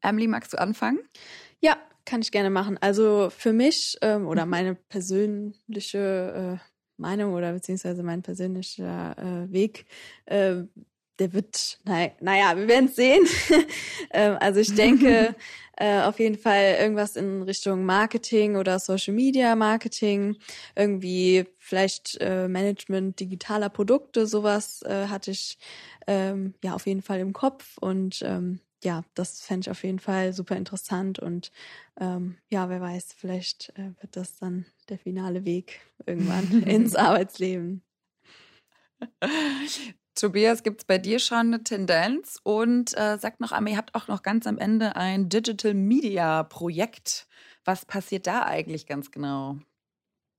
Emily, 0.01 0.27
magst 0.27 0.53
du 0.53 0.59
anfangen? 0.59 0.99
Ja, 1.61 1.77
kann 2.05 2.21
ich 2.21 2.31
gerne 2.31 2.49
machen. 2.49 2.77
Also 2.81 3.29
für 3.29 3.53
mich 3.53 3.97
ähm, 4.01 4.27
oder 4.27 4.45
meine 4.45 4.75
persönliche 4.89 6.59
äh, 6.59 6.73
Meinung 6.97 7.33
oder 7.33 7.53
beziehungsweise 7.53 8.03
mein 8.03 8.21
persönlicher 8.21 9.17
äh, 9.17 9.51
Weg 9.51 9.85
äh, 10.25 10.63
der 11.19 11.33
wird, 11.33 11.79
naja, 11.85 12.57
wir 12.57 12.67
werden 12.67 12.85
es 12.85 12.95
sehen. 12.95 13.25
Ähm, 14.15 14.37
also 14.39 14.59
ich 14.59 14.75
denke 14.75 15.33
äh, 15.77 16.01
auf 16.01 16.19
jeden 16.19 16.37
Fall 16.37 16.77
irgendwas 16.79 17.15
in 17.15 17.41
Richtung 17.41 17.83
Marketing 17.83 18.57
oder 18.57 18.77
Social 18.77 19.13
Media 19.13 19.55
Marketing, 19.55 20.37
irgendwie 20.75 21.45
vielleicht 21.57 22.17
äh, 22.21 22.47
Management 22.47 23.19
digitaler 23.19 23.69
Produkte, 23.69 24.27
sowas 24.27 24.83
äh, 24.83 25.07
hatte 25.07 25.31
ich 25.31 25.57
ähm, 26.05 26.53
ja 26.63 26.75
auf 26.75 26.85
jeden 26.85 27.01
Fall 27.01 27.19
im 27.21 27.33
Kopf 27.33 27.79
und 27.79 28.21
ähm, 28.23 28.59
ja, 28.83 29.03
das 29.15 29.41
fände 29.41 29.65
ich 29.65 29.71
auf 29.71 29.83
jeden 29.83 29.99
Fall 29.99 30.33
super 30.33 30.55
interessant 30.55 31.17
und 31.17 31.51
ähm, 31.99 32.37
ja, 32.51 32.69
wer 32.69 32.81
weiß, 32.81 33.15
vielleicht 33.17 33.69
äh, 33.77 33.93
wird 34.01 34.15
das 34.15 34.35
dann 34.35 34.65
der 34.89 34.99
finale 34.99 35.43
Weg 35.45 35.79
irgendwann 36.05 36.63
ins 36.67 36.95
Arbeitsleben. 36.95 37.81
Tobias, 40.15 40.63
gibt 40.63 40.81
es 40.81 40.85
bei 40.85 40.97
dir 40.97 41.19
schon 41.19 41.37
eine 41.37 41.63
Tendenz? 41.63 42.39
Und 42.43 42.95
äh, 42.97 43.17
sag 43.17 43.39
noch 43.39 43.51
einmal, 43.51 43.73
ihr 43.73 43.77
habt 43.77 43.95
auch 43.95 44.07
noch 44.07 44.21
ganz 44.21 44.45
am 44.45 44.57
Ende 44.57 44.95
ein 44.95 45.29
Digital 45.29 45.73
Media 45.73 46.43
Projekt. 46.43 47.27
Was 47.65 47.85
passiert 47.85 48.27
da 48.27 48.43
eigentlich 48.43 48.85
ganz 48.85 49.09
genau? 49.11 49.57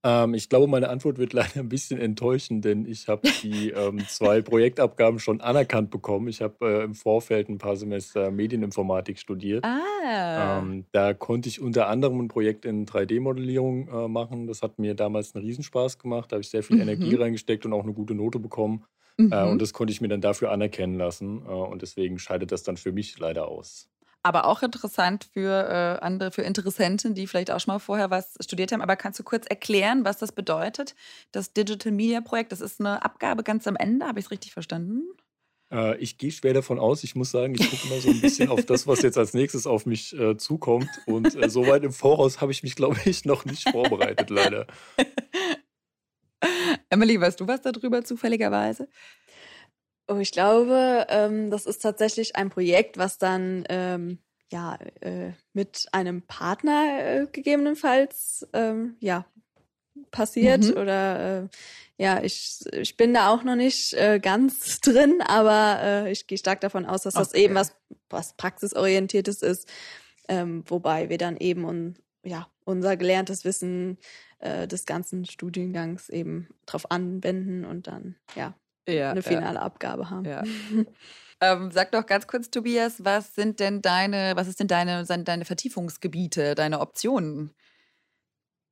Ähm, 0.04 0.34
ich 0.34 0.50
glaube, 0.50 0.66
meine 0.66 0.90
Antwort 0.90 1.18
wird 1.18 1.32
leider 1.32 1.60
ein 1.60 1.68
bisschen 1.68 1.98
enttäuschen, 1.98 2.60
denn 2.60 2.86
ich 2.86 3.08
habe 3.08 3.28
die 3.42 3.70
ähm, 3.70 4.06
zwei 4.06 4.42
Projektabgaben 4.42 5.18
schon 5.18 5.40
anerkannt 5.40 5.90
bekommen. 5.90 6.28
Ich 6.28 6.42
habe 6.42 6.54
äh, 6.60 6.84
im 6.84 6.94
Vorfeld 6.94 7.48
ein 7.48 7.58
paar 7.58 7.76
Semester 7.76 8.30
Medieninformatik 8.30 9.18
studiert. 9.18 9.64
Ah. 9.64 10.60
Ähm, 10.60 10.84
da 10.92 11.14
konnte 11.14 11.48
ich 11.48 11.60
unter 11.60 11.88
anderem 11.88 12.20
ein 12.20 12.28
Projekt 12.28 12.66
in 12.66 12.86
3D-Modellierung 12.86 13.88
äh, 13.88 14.08
machen. 14.08 14.46
Das 14.46 14.62
hat 14.62 14.78
mir 14.78 14.94
damals 14.94 15.34
einen 15.34 15.44
Riesenspaß 15.44 15.98
gemacht. 15.98 16.30
Da 16.30 16.36
habe 16.36 16.42
ich 16.42 16.50
sehr 16.50 16.62
viel 16.62 16.76
mhm. 16.76 16.82
Energie 16.82 17.14
reingesteckt 17.14 17.64
und 17.64 17.72
auch 17.72 17.82
eine 17.82 17.94
gute 17.94 18.14
Note 18.14 18.38
bekommen. 18.38 18.84
Mhm. 19.16 19.32
Äh, 19.32 19.44
und 19.44 19.62
das 19.62 19.72
konnte 19.72 19.92
ich 19.92 20.00
mir 20.00 20.08
dann 20.08 20.20
dafür 20.20 20.50
anerkennen 20.50 20.96
lassen. 20.96 21.44
Äh, 21.46 21.50
und 21.50 21.82
deswegen 21.82 22.18
scheidet 22.18 22.52
das 22.52 22.62
dann 22.62 22.76
für 22.76 22.92
mich 22.92 23.18
leider 23.18 23.48
aus. 23.48 23.88
Aber 24.26 24.46
auch 24.46 24.62
interessant 24.62 25.28
für 25.34 25.50
äh, 25.68 26.02
andere, 26.02 26.30
für 26.30 26.42
Interessenten, 26.42 27.14
die 27.14 27.26
vielleicht 27.26 27.50
auch 27.50 27.60
schon 27.60 27.74
mal 27.74 27.78
vorher 27.78 28.10
was 28.10 28.36
studiert 28.40 28.72
haben. 28.72 28.80
Aber 28.80 28.96
kannst 28.96 29.18
du 29.18 29.22
kurz 29.22 29.46
erklären, 29.46 30.06
was 30.06 30.16
das 30.16 30.32
bedeutet? 30.32 30.94
Das 31.30 31.52
Digital 31.52 31.92
Media 31.92 32.22
Projekt, 32.22 32.50
das 32.50 32.62
ist 32.62 32.80
eine 32.80 33.04
Abgabe 33.04 33.42
ganz 33.42 33.66
am 33.66 33.76
Ende, 33.76 34.06
habe 34.06 34.18
ich 34.18 34.24
es 34.24 34.30
richtig 34.30 34.52
verstanden? 34.54 35.02
Äh, 35.70 35.98
ich 35.98 36.16
gehe 36.16 36.30
schwer 36.30 36.54
davon 36.54 36.78
aus. 36.78 37.04
Ich 37.04 37.14
muss 37.14 37.30
sagen, 37.30 37.54
ich 37.54 37.70
gucke 37.70 37.86
immer 37.86 38.00
so 38.00 38.08
ein 38.08 38.20
bisschen 38.20 38.48
auf 38.48 38.64
das, 38.64 38.86
was 38.86 39.02
jetzt 39.02 39.18
als 39.18 39.34
nächstes 39.34 39.66
auf 39.66 39.84
mich 39.84 40.18
äh, 40.18 40.36
zukommt. 40.36 40.88
Und 41.06 41.34
äh, 41.34 41.50
so 41.50 41.66
weit 41.66 41.84
im 41.84 41.92
Voraus 41.92 42.40
habe 42.40 42.52
ich 42.52 42.62
mich, 42.62 42.76
glaube 42.76 42.96
ich, 43.04 43.26
noch 43.26 43.44
nicht 43.44 43.68
vorbereitet, 43.68 44.30
leider. 44.30 44.66
Emily, 46.94 47.20
weißt 47.20 47.40
du 47.40 47.48
was 47.48 47.60
darüber 47.60 48.04
zufälligerweise? 48.04 48.88
Oh, 50.06 50.18
ich 50.18 50.30
glaube, 50.30 51.06
ähm, 51.08 51.50
das 51.50 51.66
ist 51.66 51.80
tatsächlich 51.80 52.36
ein 52.36 52.50
Projekt, 52.50 52.98
was 52.98 53.18
dann 53.18 53.64
ähm, 53.68 54.18
ja 54.52 54.78
äh, 55.00 55.32
mit 55.54 55.88
einem 55.92 56.22
Partner 56.22 56.98
äh, 57.00 57.26
gegebenenfalls 57.32 58.46
ähm, 58.52 58.96
ja 59.00 59.26
passiert 60.10 60.64
mhm. 60.64 60.80
oder 60.80 61.42
äh, 61.42 61.48
ja, 61.96 62.22
ich, 62.22 62.60
ich 62.72 62.96
bin 62.96 63.14
da 63.14 63.30
auch 63.30 63.42
noch 63.42 63.56
nicht 63.56 63.94
äh, 63.94 64.20
ganz 64.20 64.80
drin, 64.80 65.20
aber 65.20 65.78
äh, 65.82 66.12
ich 66.12 66.26
gehe 66.26 66.38
stark 66.38 66.60
davon 66.60 66.86
aus, 66.86 67.02
dass 67.02 67.14
das 67.14 67.30
okay. 67.30 67.44
eben 67.44 67.54
was, 67.54 67.74
was 68.08 68.36
praxisorientiertes 68.36 69.42
ist, 69.42 69.68
ähm, 70.28 70.64
wobei 70.66 71.08
wir 71.08 71.18
dann 71.18 71.36
eben 71.36 71.64
un, 71.64 71.96
ja, 72.24 72.48
unser 72.64 72.96
gelerntes 72.96 73.44
Wissen 73.44 73.98
äh, 74.38 74.66
des 74.66 74.86
ganzen 74.86 75.24
Studiengangs 75.24 76.08
eben 76.08 76.48
drauf 76.66 76.90
anwenden 76.90 77.64
und 77.64 77.86
dann 77.86 78.16
ja, 78.34 78.54
ja 78.88 79.10
eine 79.10 79.22
finale 79.22 79.56
ja. 79.56 79.62
Abgabe 79.62 80.10
haben. 80.10 80.24
Ja. 80.24 80.42
ähm, 81.40 81.70
sag 81.70 81.92
doch 81.92 82.06
ganz 82.06 82.26
kurz, 82.26 82.50
Tobias, 82.50 83.04
was 83.04 83.34
sind 83.34 83.60
denn 83.60 83.82
deine, 83.82 84.32
was 84.36 84.48
ist 84.48 84.60
denn 84.60 84.68
deine, 84.68 85.04
deine 85.04 85.44
Vertiefungsgebiete, 85.44 86.54
deine 86.54 86.80
Optionen? 86.80 87.54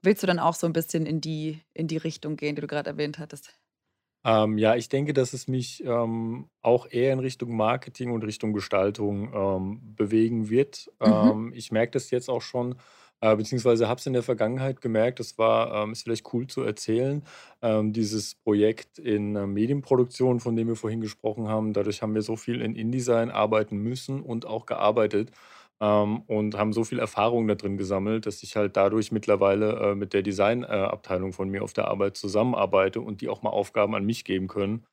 Willst 0.02 0.22
du 0.22 0.26
dann 0.26 0.40
auch 0.40 0.54
so 0.54 0.66
ein 0.66 0.72
bisschen 0.72 1.06
in 1.06 1.20
die, 1.20 1.60
in 1.74 1.86
die 1.86 1.96
Richtung 1.96 2.36
gehen, 2.36 2.56
die 2.56 2.60
du 2.60 2.66
gerade 2.66 2.90
erwähnt 2.90 3.18
hattest? 3.18 3.52
Ähm, 4.24 4.56
ja, 4.56 4.76
ich 4.76 4.88
denke, 4.88 5.12
dass 5.12 5.32
es 5.32 5.48
mich 5.48 5.82
ähm, 5.84 6.48
auch 6.60 6.86
eher 6.88 7.12
in 7.12 7.18
Richtung 7.18 7.56
Marketing 7.56 8.12
und 8.12 8.22
Richtung 8.24 8.52
Gestaltung 8.52 9.32
ähm, 9.34 9.94
bewegen 9.96 10.48
wird. 10.48 10.90
Mhm. 11.00 11.12
Ähm, 11.12 11.52
ich 11.54 11.72
merke 11.72 11.92
das 11.92 12.10
jetzt 12.10 12.30
auch 12.30 12.42
schon, 12.42 12.76
äh, 13.22 13.36
beziehungsweise 13.36 13.88
habe 13.88 14.00
es 14.00 14.06
in 14.06 14.14
der 14.14 14.24
Vergangenheit 14.24 14.80
gemerkt, 14.80 15.20
das 15.20 15.38
war, 15.38 15.84
ähm, 15.84 15.92
ist 15.92 16.02
vielleicht 16.02 16.32
cool 16.34 16.48
zu 16.48 16.62
erzählen, 16.62 17.22
ähm, 17.62 17.92
dieses 17.92 18.34
Projekt 18.34 18.98
in 18.98 19.36
äh, 19.36 19.46
Medienproduktion, 19.46 20.40
von 20.40 20.56
dem 20.56 20.66
wir 20.66 20.74
vorhin 20.74 21.00
gesprochen 21.00 21.48
haben. 21.48 21.72
Dadurch 21.72 22.02
haben 22.02 22.14
wir 22.14 22.22
so 22.22 22.34
viel 22.34 22.60
in 22.60 22.74
InDesign 22.74 23.30
arbeiten 23.30 23.78
müssen 23.78 24.22
und 24.22 24.44
auch 24.44 24.66
gearbeitet 24.66 25.30
ähm, 25.80 26.22
und 26.26 26.58
haben 26.58 26.72
so 26.72 26.82
viel 26.82 26.98
Erfahrung 26.98 27.46
da 27.46 27.54
drin 27.54 27.76
gesammelt, 27.76 28.26
dass 28.26 28.42
ich 28.42 28.56
halt 28.56 28.76
dadurch 28.76 29.12
mittlerweile 29.12 29.92
äh, 29.92 29.94
mit 29.94 30.14
der 30.14 30.22
Designabteilung 30.22 31.32
von 31.32 31.48
mir 31.48 31.62
auf 31.62 31.72
der 31.72 31.86
Arbeit 31.86 32.16
zusammenarbeite 32.16 33.00
und 33.00 33.20
die 33.20 33.28
auch 33.28 33.42
mal 33.42 33.50
Aufgaben 33.50 33.94
an 33.94 34.04
mich 34.04 34.24
geben 34.24 34.48
können. 34.48 34.84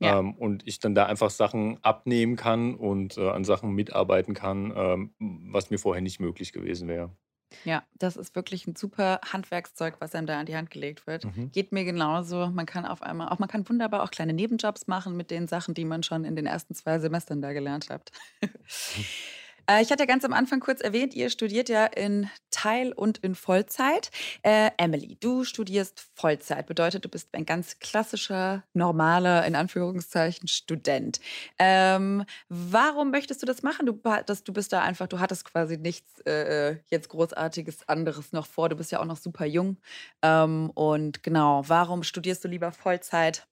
Ja. 0.00 0.18
Ähm, 0.18 0.34
und 0.34 0.66
ich 0.68 0.78
dann 0.78 0.94
da 0.94 1.06
einfach 1.06 1.30
Sachen 1.30 1.78
abnehmen 1.82 2.36
kann 2.36 2.74
und 2.74 3.16
äh, 3.16 3.30
an 3.30 3.44
Sachen 3.44 3.72
mitarbeiten 3.72 4.34
kann, 4.34 4.72
ähm, 4.76 5.14
was 5.52 5.70
mir 5.70 5.78
vorher 5.78 6.02
nicht 6.02 6.20
möglich 6.20 6.52
gewesen 6.52 6.86
wäre. 6.86 7.16
Ja, 7.64 7.82
das 7.98 8.16
ist 8.16 8.36
wirklich 8.36 8.66
ein 8.66 8.76
super 8.76 9.20
Handwerkszeug, 9.24 9.96
was 10.00 10.14
einem 10.14 10.26
da 10.26 10.38
an 10.38 10.46
die 10.46 10.56
Hand 10.56 10.70
gelegt 10.70 11.06
wird. 11.06 11.24
Mhm. 11.24 11.50
Geht 11.52 11.72
mir 11.72 11.84
genauso. 11.84 12.48
Man 12.48 12.66
kann 12.66 12.84
auf 12.84 13.02
einmal 13.02 13.28
auch, 13.28 13.38
man 13.38 13.48
kann 13.48 13.68
wunderbar 13.68 14.02
auch 14.02 14.10
kleine 14.10 14.32
Nebenjobs 14.32 14.86
machen 14.86 15.16
mit 15.16 15.30
den 15.30 15.48
Sachen, 15.48 15.74
die 15.74 15.84
man 15.84 16.02
schon 16.02 16.24
in 16.24 16.36
den 16.36 16.46
ersten 16.46 16.74
zwei 16.74 16.98
Semestern 16.98 17.40
da 17.40 17.52
gelernt 17.52 17.88
hat. 17.90 18.12
Mhm. 18.42 18.48
Äh, 19.68 19.82
ich 19.82 19.90
hatte 19.90 20.06
ganz 20.06 20.24
am 20.24 20.32
Anfang 20.32 20.60
kurz 20.60 20.80
erwähnt, 20.80 21.14
ihr 21.14 21.30
studiert 21.30 21.68
ja 21.68 21.86
in 21.86 22.30
Teil- 22.50 22.92
und 22.92 23.18
in 23.18 23.34
Vollzeit. 23.34 24.10
Äh, 24.42 24.70
Emily, 24.78 25.16
du 25.20 25.44
studierst 25.44 26.08
Vollzeit. 26.14 26.66
Bedeutet, 26.66 27.04
du 27.04 27.08
bist 27.08 27.28
ein 27.32 27.44
ganz 27.44 27.78
klassischer, 27.78 28.64
normaler, 28.72 29.44
in 29.46 29.54
Anführungszeichen, 29.54 30.48
Student. 30.48 31.20
Ähm, 31.58 32.24
warum 32.48 33.10
möchtest 33.10 33.42
du 33.42 33.46
das 33.46 33.62
machen? 33.62 33.86
Du, 33.86 34.00
das, 34.26 34.42
du 34.44 34.52
bist 34.52 34.72
da 34.72 34.82
einfach, 34.82 35.06
du 35.06 35.20
hattest 35.20 35.44
quasi 35.44 35.76
nichts 35.76 36.20
äh, 36.26 36.70
äh, 36.70 36.76
jetzt 36.88 37.10
Großartiges 37.10 37.88
anderes 37.88 38.32
noch 38.32 38.46
vor. 38.46 38.68
Du 38.68 38.76
bist 38.76 38.90
ja 38.90 39.00
auch 39.00 39.04
noch 39.04 39.18
super 39.18 39.44
jung. 39.44 39.76
Ähm, 40.22 40.70
und 40.74 41.22
genau, 41.22 41.62
warum 41.66 42.02
studierst 42.02 42.44
du 42.44 42.48
lieber 42.48 42.72
Vollzeit? 42.72 43.46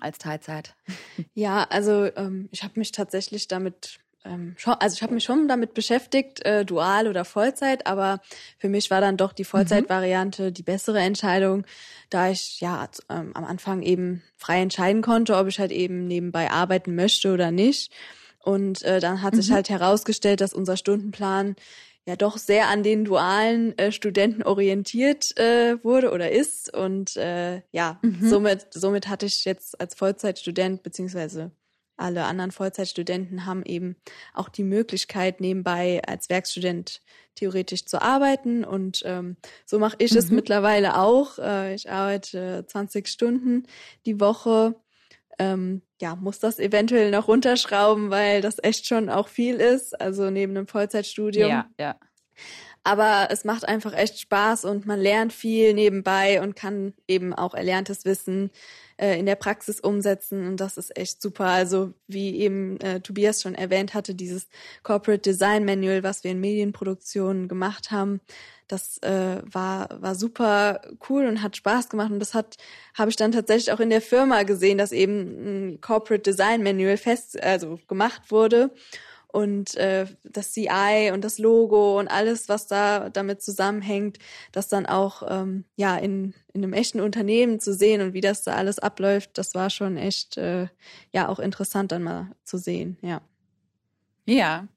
als 0.00 0.18
Teilzeit? 0.18 0.74
Ja, 1.34 1.64
also 1.70 2.10
ähm, 2.16 2.48
ich 2.52 2.62
habe 2.62 2.78
mich 2.78 2.92
tatsächlich 2.92 3.48
damit 3.48 4.00
ähm, 4.24 4.54
schon, 4.56 4.74
also 4.74 4.94
ich 4.94 5.02
habe 5.02 5.14
mich 5.14 5.24
schon 5.24 5.48
damit 5.48 5.74
beschäftigt, 5.74 6.44
äh, 6.44 6.64
dual 6.64 7.08
oder 7.08 7.24
Vollzeit, 7.24 7.86
aber 7.86 8.20
für 8.58 8.68
mich 8.68 8.90
war 8.90 9.00
dann 9.00 9.16
doch 9.16 9.32
die 9.32 9.44
Vollzeitvariante 9.44 10.52
die 10.52 10.62
bessere 10.62 11.00
Entscheidung, 11.00 11.64
da 12.10 12.30
ich 12.30 12.60
ja 12.60 12.88
ähm, 13.10 13.32
am 13.34 13.44
Anfang 13.44 13.82
eben 13.82 14.22
frei 14.36 14.60
entscheiden 14.60 15.02
konnte, 15.02 15.36
ob 15.36 15.48
ich 15.48 15.58
halt 15.58 15.72
eben 15.72 16.06
nebenbei 16.06 16.50
arbeiten 16.50 16.94
möchte 16.94 17.32
oder 17.32 17.50
nicht. 17.50 17.92
Und 18.42 18.82
äh, 18.82 19.00
dann 19.00 19.22
hat 19.22 19.34
mhm. 19.34 19.40
sich 19.40 19.52
halt 19.52 19.68
herausgestellt, 19.68 20.40
dass 20.40 20.52
unser 20.52 20.76
Stundenplan 20.76 21.56
ja 22.06 22.16
doch 22.16 22.36
sehr 22.36 22.68
an 22.68 22.82
den 22.82 23.04
dualen 23.04 23.76
äh, 23.78 23.90
Studenten 23.90 24.42
orientiert 24.42 25.36
äh, 25.38 25.82
wurde 25.82 26.12
oder 26.12 26.30
ist. 26.30 26.74
Und 26.74 27.16
äh, 27.16 27.62
ja, 27.72 27.98
mhm. 28.02 28.28
somit, 28.28 28.66
somit 28.70 29.08
hatte 29.08 29.26
ich 29.26 29.44
jetzt 29.44 29.80
als 29.80 29.94
Vollzeitstudent 29.94 30.82
beziehungsweise 30.82 31.50
alle 31.96 32.24
anderen 32.24 32.50
Vollzeitstudenten 32.50 33.46
haben 33.46 33.64
eben 33.64 33.96
auch 34.32 34.48
die 34.48 34.64
Möglichkeit, 34.64 35.40
nebenbei 35.40 36.02
als 36.06 36.28
Werkstudent 36.28 37.00
theoretisch 37.34 37.84
zu 37.84 38.02
arbeiten. 38.02 38.64
Und 38.64 39.02
ähm, 39.04 39.36
so 39.64 39.78
mache 39.78 39.96
ich 39.98 40.12
mhm. 40.12 40.18
es 40.18 40.30
mittlerweile 40.30 40.98
auch. 40.98 41.38
Äh, 41.38 41.74
ich 41.74 41.90
arbeite 41.90 42.64
20 42.66 43.08
Stunden 43.08 43.66
die 44.06 44.20
Woche. 44.20 44.74
Ähm, 45.38 45.82
ja, 46.00 46.16
muss 46.16 46.38
das 46.38 46.58
eventuell 46.58 47.10
noch 47.10 47.28
runterschrauben, 47.28 48.10
weil 48.10 48.40
das 48.40 48.56
echt 48.62 48.86
schon 48.86 49.08
auch 49.08 49.28
viel 49.28 49.56
ist. 49.56 50.00
Also 50.00 50.30
neben 50.30 50.56
einem 50.56 50.66
Vollzeitstudium. 50.66 51.50
Ja, 51.50 51.66
ja. 51.78 51.96
Aber 52.84 53.28
es 53.30 53.44
macht 53.44 53.66
einfach 53.66 53.94
echt 53.94 54.20
Spaß 54.20 54.66
und 54.66 54.84
man 54.84 55.00
lernt 55.00 55.32
viel 55.32 55.72
nebenbei 55.72 56.42
und 56.42 56.54
kann 56.54 56.92
eben 57.08 57.32
auch 57.32 57.54
erlerntes 57.54 58.04
Wissen 58.04 58.50
äh, 58.96 59.18
in 59.18 59.26
der 59.26 59.36
Praxis 59.36 59.80
umsetzen. 59.80 60.46
Und 60.46 60.60
das 60.60 60.76
ist 60.76 60.96
echt 60.96 61.20
super. 61.20 61.46
Also 61.46 61.94
wie 62.06 62.36
eben 62.38 62.80
äh, 62.80 63.00
Tobias 63.00 63.42
schon 63.42 63.54
erwähnt 63.54 63.94
hatte, 63.94 64.14
dieses 64.14 64.48
Corporate 64.82 65.22
Design 65.22 65.64
Manual, 65.64 66.02
was 66.02 66.24
wir 66.24 66.30
in 66.30 66.40
Medienproduktionen 66.40 67.48
gemacht 67.48 67.90
haben, 67.90 68.20
das 68.68 68.98
äh, 69.02 69.42
war 69.44 69.88
war 70.00 70.14
super 70.14 70.80
cool 71.08 71.26
und 71.26 71.42
hat 71.42 71.56
Spaß 71.56 71.88
gemacht. 71.88 72.10
Und 72.10 72.20
das 72.20 72.34
hat 72.34 72.56
habe 72.94 73.10
ich 73.10 73.16
dann 73.16 73.32
tatsächlich 73.32 73.72
auch 73.72 73.80
in 73.80 73.90
der 73.90 74.00
Firma 74.00 74.42
gesehen, 74.44 74.78
dass 74.78 74.92
eben 74.92 75.74
ein 75.74 75.80
Corporate 75.80 76.22
Design 76.22 76.62
Manual 76.62 76.96
fest 76.96 77.42
also 77.42 77.78
gemacht 77.88 78.30
wurde 78.30 78.70
und 79.34 79.74
äh, 79.76 80.06
das 80.22 80.52
CI 80.52 81.10
und 81.12 81.24
das 81.24 81.38
Logo 81.38 81.98
und 81.98 82.06
alles, 82.06 82.48
was 82.48 82.68
da 82.68 83.10
damit 83.10 83.42
zusammenhängt, 83.42 84.20
das 84.52 84.68
dann 84.68 84.86
auch 84.86 85.24
ähm, 85.28 85.64
ja 85.74 85.96
in, 85.96 86.34
in 86.52 86.62
einem 86.62 86.72
echten 86.72 87.00
Unternehmen 87.00 87.58
zu 87.58 87.74
sehen 87.74 88.00
und 88.00 88.12
wie 88.12 88.20
das 88.20 88.44
da 88.44 88.54
alles 88.54 88.78
abläuft, 88.78 89.36
das 89.36 89.56
war 89.56 89.70
schon 89.70 89.96
echt 89.96 90.36
äh, 90.36 90.68
ja 91.12 91.28
auch 91.28 91.40
interessant 91.40 91.90
dann 91.90 92.04
mal 92.04 92.30
zu 92.44 92.58
sehen, 92.58 92.96
ja. 93.02 93.22
Ja. 94.24 94.68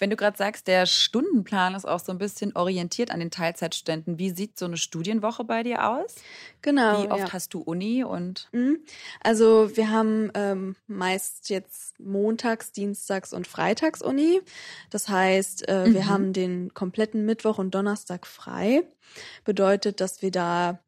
Wenn 0.00 0.08
du 0.08 0.16
gerade 0.16 0.36
sagst, 0.36 0.66
der 0.66 0.86
Stundenplan 0.86 1.74
ist 1.74 1.86
auch 1.86 2.00
so 2.00 2.10
ein 2.10 2.16
bisschen 2.16 2.56
orientiert 2.56 3.10
an 3.10 3.20
den 3.20 3.30
Teilzeitstudenten. 3.30 4.18
Wie 4.18 4.30
sieht 4.30 4.58
so 4.58 4.64
eine 4.64 4.78
Studienwoche 4.78 5.44
bei 5.44 5.62
dir 5.62 5.86
aus? 5.86 6.14
Genau. 6.62 7.02
Wie 7.02 7.10
oft 7.10 7.20
ja. 7.20 7.32
hast 7.34 7.52
du 7.52 7.60
Uni 7.60 8.02
und? 8.02 8.48
Mhm. 8.52 8.78
Also 9.22 9.76
wir 9.76 9.90
haben 9.90 10.30
ähm, 10.32 10.74
meist 10.86 11.50
jetzt 11.50 12.00
montags, 12.00 12.72
dienstags 12.72 13.34
und 13.34 13.46
freitags 13.46 14.00
Uni. 14.00 14.40
Das 14.88 15.10
heißt, 15.10 15.68
äh, 15.68 15.88
mhm. 15.88 15.94
wir 15.94 16.08
haben 16.08 16.32
den 16.32 16.72
kompletten 16.72 17.26
Mittwoch 17.26 17.58
und 17.58 17.74
Donnerstag 17.74 18.26
frei. 18.26 18.82
Bedeutet, 19.44 20.00
dass 20.00 20.22
wir 20.22 20.30
da 20.30 20.80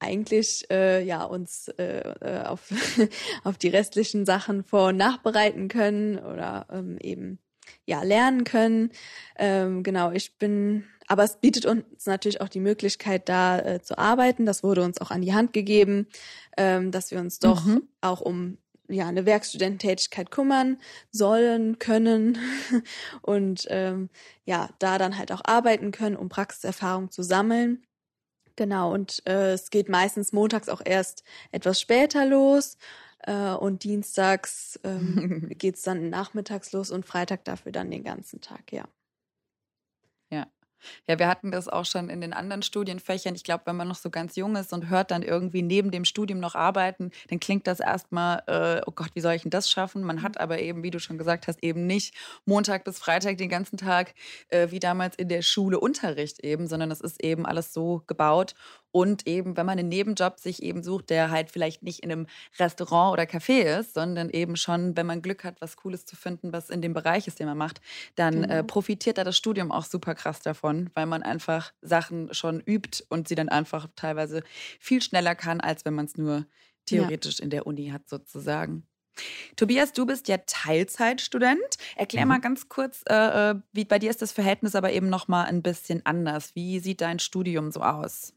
eigentlich 0.00 0.68
äh, 0.72 1.04
ja 1.04 1.22
uns 1.22 1.68
äh, 1.78 2.00
äh 2.20 2.46
auf 2.46 2.72
auf 3.44 3.58
die 3.58 3.68
restlichen 3.68 4.26
Sachen 4.26 4.64
vor 4.64 4.88
und 4.88 4.96
nachbereiten 4.96 5.68
können 5.68 6.18
oder 6.18 6.66
ähm, 6.72 6.98
eben 7.00 7.38
ja 7.86 8.02
lernen 8.02 8.44
können. 8.44 8.90
Ähm, 9.36 9.82
genau, 9.82 10.12
ich 10.12 10.38
bin, 10.38 10.84
aber 11.06 11.24
es 11.24 11.36
bietet 11.36 11.66
uns 11.66 12.06
natürlich 12.06 12.40
auch 12.40 12.48
die 12.48 12.60
Möglichkeit, 12.60 13.28
da 13.28 13.58
äh, 13.58 13.82
zu 13.82 13.98
arbeiten. 13.98 14.46
Das 14.46 14.62
wurde 14.62 14.82
uns 14.82 15.00
auch 15.00 15.10
an 15.10 15.22
die 15.22 15.34
Hand 15.34 15.52
gegeben, 15.52 16.06
ähm, 16.56 16.90
dass 16.90 17.10
wir 17.10 17.18
uns 17.20 17.38
doch 17.38 17.64
mhm. 17.64 17.88
auch 18.00 18.20
um 18.20 18.58
ja 18.88 19.06
eine 19.06 19.26
Werkstudententätigkeit 19.26 20.30
kümmern 20.30 20.78
sollen 21.10 21.78
können 21.78 22.38
und 23.22 23.66
ähm, 23.68 24.10
ja 24.44 24.68
da 24.78 24.98
dann 24.98 25.16
halt 25.16 25.32
auch 25.32 25.42
arbeiten 25.44 25.92
können, 25.92 26.16
um 26.16 26.28
Praxiserfahrung 26.28 27.10
zu 27.10 27.22
sammeln. 27.22 27.84
Genau, 28.56 28.92
und 28.92 29.22
äh, 29.26 29.52
es 29.52 29.70
geht 29.70 29.88
meistens 29.88 30.32
montags 30.32 30.68
auch 30.68 30.82
erst 30.84 31.24
etwas 31.50 31.80
später 31.80 32.26
los. 32.26 32.76
Äh, 33.22 33.52
und 33.52 33.84
dienstags 33.84 34.80
ähm, 34.84 35.48
geht 35.58 35.76
es 35.76 35.82
dann 35.82 36.10
nachmittags 36.10 36.72
los 36.72 36.90
und 36.90 37.06
Freitag 37.06 37.44
dafür 37.44 37.72
dann 37.72 37.90
den 37.90 38.04
ganzen 38.04 38.40
Tag, 38.40 38.72
ja. 38.72 38.84
Ja. 40.30 40.46
Ja, 41.06 41.18
wir 41.18 41.28
hatten 41.28 41.50
das 41.50 41.68
auch 41.68 41.84
schon 41.84 42.08
in 42.08 42.20
den 42.22 42.32
anderen 42.32 42.62
Studienfächern. 42.62 43.34
Ich 43.34 43.44
glaube, 43.44 43.64
wenn 43.66 43.76
man 43.76 43.88
noch 43.88 43.96
so 43.96 44.10
ganz 44.10 44.36
jung 44.36 44.56
ist 44.56 44.72
und 44.72 44.88
hört 44.88 45.10
dann 45.10 45.22
irgendwie 45.22 45.62
neben 45.62 45.90
dem 45.90 46.04
Studium 46.06 46.40
noch 46.40 46.54
arbeiten, 46.54 47.10
dann 47.28 47.40
klingt 47.40 47.66
das 47.66 47.80
erstmal, 47.80 48.42
äh, 48.46 48.82
oh 48.86 48.92
Gott, 48.92 49.10
wie 49.14 49.20
soll 49.20 49.34
ich 49.34 49.42
denn 49.42 49.50
das 49.50 49.70
schaffen? 49.70 50.02
Man 50.02 50.22
hat 50.22 50.40
aber 50.40 50.58
eben, 50.58 50.82
wie 50.82 50.90
du 50.90 50.98
schon 50.98 51.18
gesagt 51.18 51.48
hast, 51.48 51.62
eben 51.62 51.86
nicht 51.86 52.14
Montag 52.46 52.84
bis 52.84 52.98
Freitag 52.98 53.36
den 53.38 53.50
ganzen 53.50 53.76
Tag 53.76 54.14
äh, 54.48 54.70
wie 54.70 54.80
damals 54.80 55.16
in 55.16 55.28
der 55.28 55.42
Schule 55.42 55.78
Unterricht 55.78 56.42
eben, 56.44 56.66
sondern 56.66 56.90
es 56.90 57.00
ist 57.00 57.22
eben 57.22 57.46
alles 57.46 57.72
so 57.74 58.02
gebaut. 58.06 58.54
Und 58.92 59.26
eben, 59.26 59.56
wenn 59.56 59.66
man 59.66 59.78
einen 59.78 59.88
Nebenjob 59.88 60.38
sich 60.40 60.62
eben 60.62 60.82
sucht, 60.82 61.10
der 61.10 61.30
halt 61.30 61.50
vielleicht 61.50 61.82
nicht 61.82 62.00
in 62.00 62.10
einem 62.10 62.26
Restaurant 62.58 63.12
oder 63.12 63.22
Café 63.24 63.78
ist, 63.78 63.94
sondern 63.94 64.30
eben 64.30 64.56
schon, 64.56 64.96
wenn 64.96 65.06
man 65.06 65.22
Glück 65.22 65.44
hat, 65.44 65.60
was 65.60 65.76
Cooles 65.76 66.06
zu 66.06 66.16
finden, 66.16 66.52
was 66.52 66.70
in 66.70 66.82
dem 66.82 66.92
Bereich 66.92 67.26
ist, 67.26 67.38
den 67.38 67.46
man 67.46 67.58
macht, 67.58 67.80
dann 68.16 68.34
äh, 68.34 68.46
genau. 68.46 68.54
äh, 68.54 68.64
profitiert 68.64 69.18
da 69.18 69.24
das 69.24 69.36
Studium 69.36 69.70
auch 69.70 69.84
super 69.84 70.14
krass 70.14 70.40
davon, 70.40 70.90
weil 70.94 71.06
man 71.06 71.22
einfach 71.22 71.72
Sachen 71.82 72.32
schon 72.34 72.60
übt 72.60 73.04
und 73.08 73.28
sie 73.28 73.34
dann 73.34 73.48
einfach 73.48 73.88
teilweise 73.96 74.42
viel 74.78 75.02
schneller 75.02 75.34
kann, 75.34 75.60
als 75.60 75.84
wenn 75.84 75.94
man 75.94 76.06
es 76.06 76.16
nur 76.16 76.46
theoretisch 76.86 77.38
ja. 77.38 77.44
in 77.44 77.50
der 77.50 77.66
Uni 77.66 77.88
hat, 77.88 78.08
sozusagen. 78.08 78.86
Tobias, 79.56 79.92
du 79.92 80.06
bist 80.06 80.28
ja 80.28 80.38
Teilzeitstudent. 80.38 81.76
Erklär 81.96 82.24
mhm. 82.24 82.28
mal 82.28 82.40
ganz 82.40 82.68
kurz, 82.68 83.02
äh, 83.08 83.50
äh, 83.50 83.54
wie 83.72 83.84
bei 83.84 83.98
dir 83.98 84.10
ist 84.10 84.22
das 84.22 84.32
Verhältnis 84.32 84.74
aber 84.74 84.92
eben 84.92 85.08
noch 85.08 85.28
mal 85.28 85.44
ein 85.44 85.62
bisschen 85.62 86.04
anders. 86.04 86.54
Wie 86.54 86.80
sieht 86.80 87.00
dein 87.00 87.18
Studium 87.18 87.70
so 87.70 87.82
aus? 87.82 88.32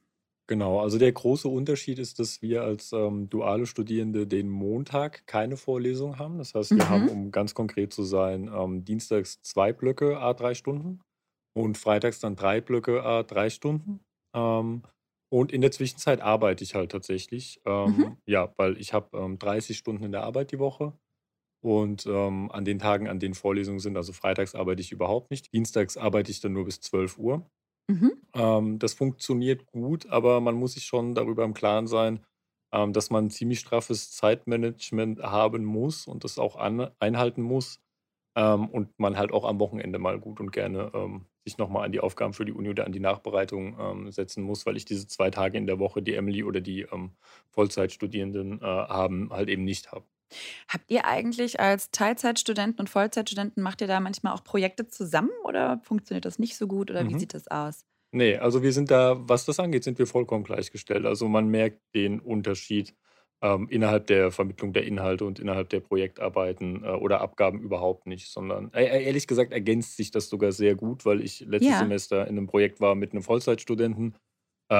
Genau, 0.53 0.81
also 0.81 0.99
der 0.99 1.11
große 1.11 1.47
Unterschied 1.47 1.97
ist, 1.97 2.19
dass 2.19 2.43
wir 2.43 2.61
als 2.61 2.93
ähm, 2.93 3.27
duale 3.27 3.65
Studierende 3.65 4.27
den 4.27 4.49
Montag 4.49 5.25
keine 5.25 5.57
Vorlesung 5.57 6.19
haben. 6.19 6.37
Das 6.37 6.53
heißt, 6.53 6.75
wir 6.75 6.89
haben, 6.89 7.05
mhm. 7.05 7.09
um 7.09 7.31
ganz 7.31 7.55
konkret 7.55 7.91
zu 7.91 8.03
sein, 8.03 8.51
ähm, 8.55 8.85
dienstags 8.85 9.41
zwei 9.41 9.73
Blöcke 9.73 10.19
a 10.19 10.35
drei 10.35 10.53
Stunden 10.53 11.01
und 11.57 11.75
freitags 11.79 12.19
dann 12.19 12.35
drei 12.35 12.61
Blöcke 12.61 13.01
a 13.01 13.23
drei 13.23 13.49
Stunden. 13.49 14.01
Ähm, 14.35 14.83
und 15.31 15.51
in 15.51 15.61
der 15.61 15.71
Zwischenzeit 15.71 16.21
arbeite 16.21 16.63
ich 16.63 16.75
halt 16.75 16.91
tatsächlich. 16.91 17.59
Ähm, 17.65 17.97
Mhm. 17.97 18.17
ja, 18.27 18.53
weil 18.57 18.77
ich 18.77 18.93
habe 18.93 19.17
ähm, 19.17 19.39
30 19.39 19.75
Stunden 19.75 20.03
in 20.03 20.11
der 20.11 20.21
Arbeit 20.21 20.51
die 20.51 20.59
Woche. 20.59 20.93
Und 21.63 22.05
ähm, 22.05 22.51
an 22.51 22.63
den 22.63 22.77
Tagen, 22.77 23.07
an 23.07 23.19
denen 23.19 23.33
Vorlesungen 23.33 23.79
sind, 23.79 23.97
also 23.97 24.13
freitags 24.13 24.53
arbeite 24.53 24.81
ich 24.81 24.91
überhaupt 24.91 25.31
nicht. 25.31 25.51
Dienstags 25.51 25.97
arbeite 25.97 26.29
ich 26.29 26.41
dann 26.41 26.53
nur 26.53 26.65
bis 26.65 26.79
12 26.79 27.17
Uhr. 27.17 27.49
Mhm. 27.89 28.13
Ähm, 28.33 28.79
das 28.79 28.93
funktioniert 28.93 29.65
gut, 29.65 30.05
aber 30.09 30.39
man 30.41 30.55
muss 30.55 30.73
sich 30.73 30.85
schon 30.85 31.13
darüber 31.15 31.43
im 31.43 31.53
Klaren 31.53 31.87
sein, 31.87 32.25
ähm, 32.71 32.93
dass 32.93 33.09
man 33.09 33.25
'n 33.25 33.29
ziemlich 33.29 33.59
straffes 33.59 34.11
Zeitmanagement 34.11 35.21
haben 35.21 35.65
muss 35.65 36.07
und 36.07 36.23
das 36.23 36.37
auch 36.39 36.55
an 36.55 36.89
einhalten 36.99 37.41
muss, 37.41 37.79
ähm, 38.35 38.69
und 38.69 38.97
man 38.99 39.17
halt 39.17 39.31
auch 39.33 39.45
am 39.45 39.59
Wochenende 39.59 39.99
mal 39.99 40.19
gut 40.19 40.39
und 40.39 40.51
gerne, 40.51 40.91
ähm, 40.95 41.27
sich 41.45 41.57
nochmal 41.57 41.85
an 41.85 41.91
die 41.93 41.99
Aufgaben 42.01 42.33
für 42.33 42.45
die 42.45 42.53
Uni 42.53 42.69
oder 42.69 42.85
an 42.85 42.91
die 42.93 42.99
Nachbereitung, 43.01 43.77
ähm, 43.79 44.11
setzen 44.11 44.43
muss, 44.43 44.65
weil 44.65 44.77
ich 44.77 44.85
diese 44.85 45.07
zwei 45.07 45.29
Tage 45.31 45.57
in 45.57 45.67
der 45.67 45.79
Woche, 45.79 46.01
die 46.03 46.15
Emily 46.15 46.43
oder 46.43 46.61
die, 46.61 46.81
ähm, 46.91 47.13
Vollzeitstudierenden, 47.51 48.61
äh, 48.61 48.65
haben, 48.65 49.31
halt 49.31 49.49
eben 49.49 49.63
nicht 49.65 49.91
habe. 49.91 50.05
Habt 50.67 50.89
ihr 50.89 51.05
eigentlich 51.05 51.59
als 51.59 51.91
Teilzeitstudenten 51.91 52.79
und 52.79 52.89
Vollzeitstudenten 52.89 53.61
macht 53.61 53.81
ihr 53.81 53.87
da 53.87 53.99
manchmal 53.99 54.33
auch 54.33 54.43
Projekte 54.43 54.87
zusammen 54.87 55.31
oder 55.43 55.79
funktioniert 55.83 56.25
das 56.25 56.39
nicht 56.39 56.57
so 56.57 56.67
gut 56.67 56.89
oder 56.89 57.07
wie 57.07 57.13
mhm. 57.13 57.19
sieht 57.19 57.33
das 57.33 57.47
aus? 57.47 57.85
Nee, 58.11 58.37
also 58.37 58.61
wir 58.61 58.73
sind 58.73 58.91
da, 58.91 59.17
was 59.27 59.45
das 59.45 59.59
angeht, 59.59 59.83
sind 59.83 59.97
wir 59.97 60.05
vollkommen 60.05 60.43
gleichgestellt. 60.43 61.05
Also 61.05 61.27
man 61.27 61.47
merkt 61.47 61.81
den 61.95 62.19
Unterschied 62.19 62.95
ähm, 63.41 63.67
innerhalb 63.69 64.07
der 64.07 64.31
Vermittlung 64.31 64.71
der 64.71 64.85
Inhalte 64.85 65.25
und 65.25 65.39
innerhalb 65.39 65.69
der 65.69 65.81
Projektarbeiten 65.81 66.83
äh, 66.83 66.89
oder 66.89 67.21
Abgaben 67.21 67.59
überhaupt 67.59 68.07
nicht, 68.07 68.31
sondern 68.31 68.71
äh, 68.73 69.03
ehrlich 69.03 69.27
gesagt 69.27 69.51
ergänzt 69.51 69.97
sich 69.97 70.11
das 70.11 70.29
sogar 70.29 70.51
sehr 70.51 70.75
gut, 70.75 71.05
weil 71.05 71.21
ich 71.21 71.41
letztes 71.41 71.71
Ja. 71.71 71.79
Semester 71.79 72.27
in 72.27 72.37
einem 72.37 72.47
Projekt 72.47 72.79
war 72.79 72.95
mit 72.95 73.11
einem 73.11 73.23
Vollzeitstudenten 73.23 74.15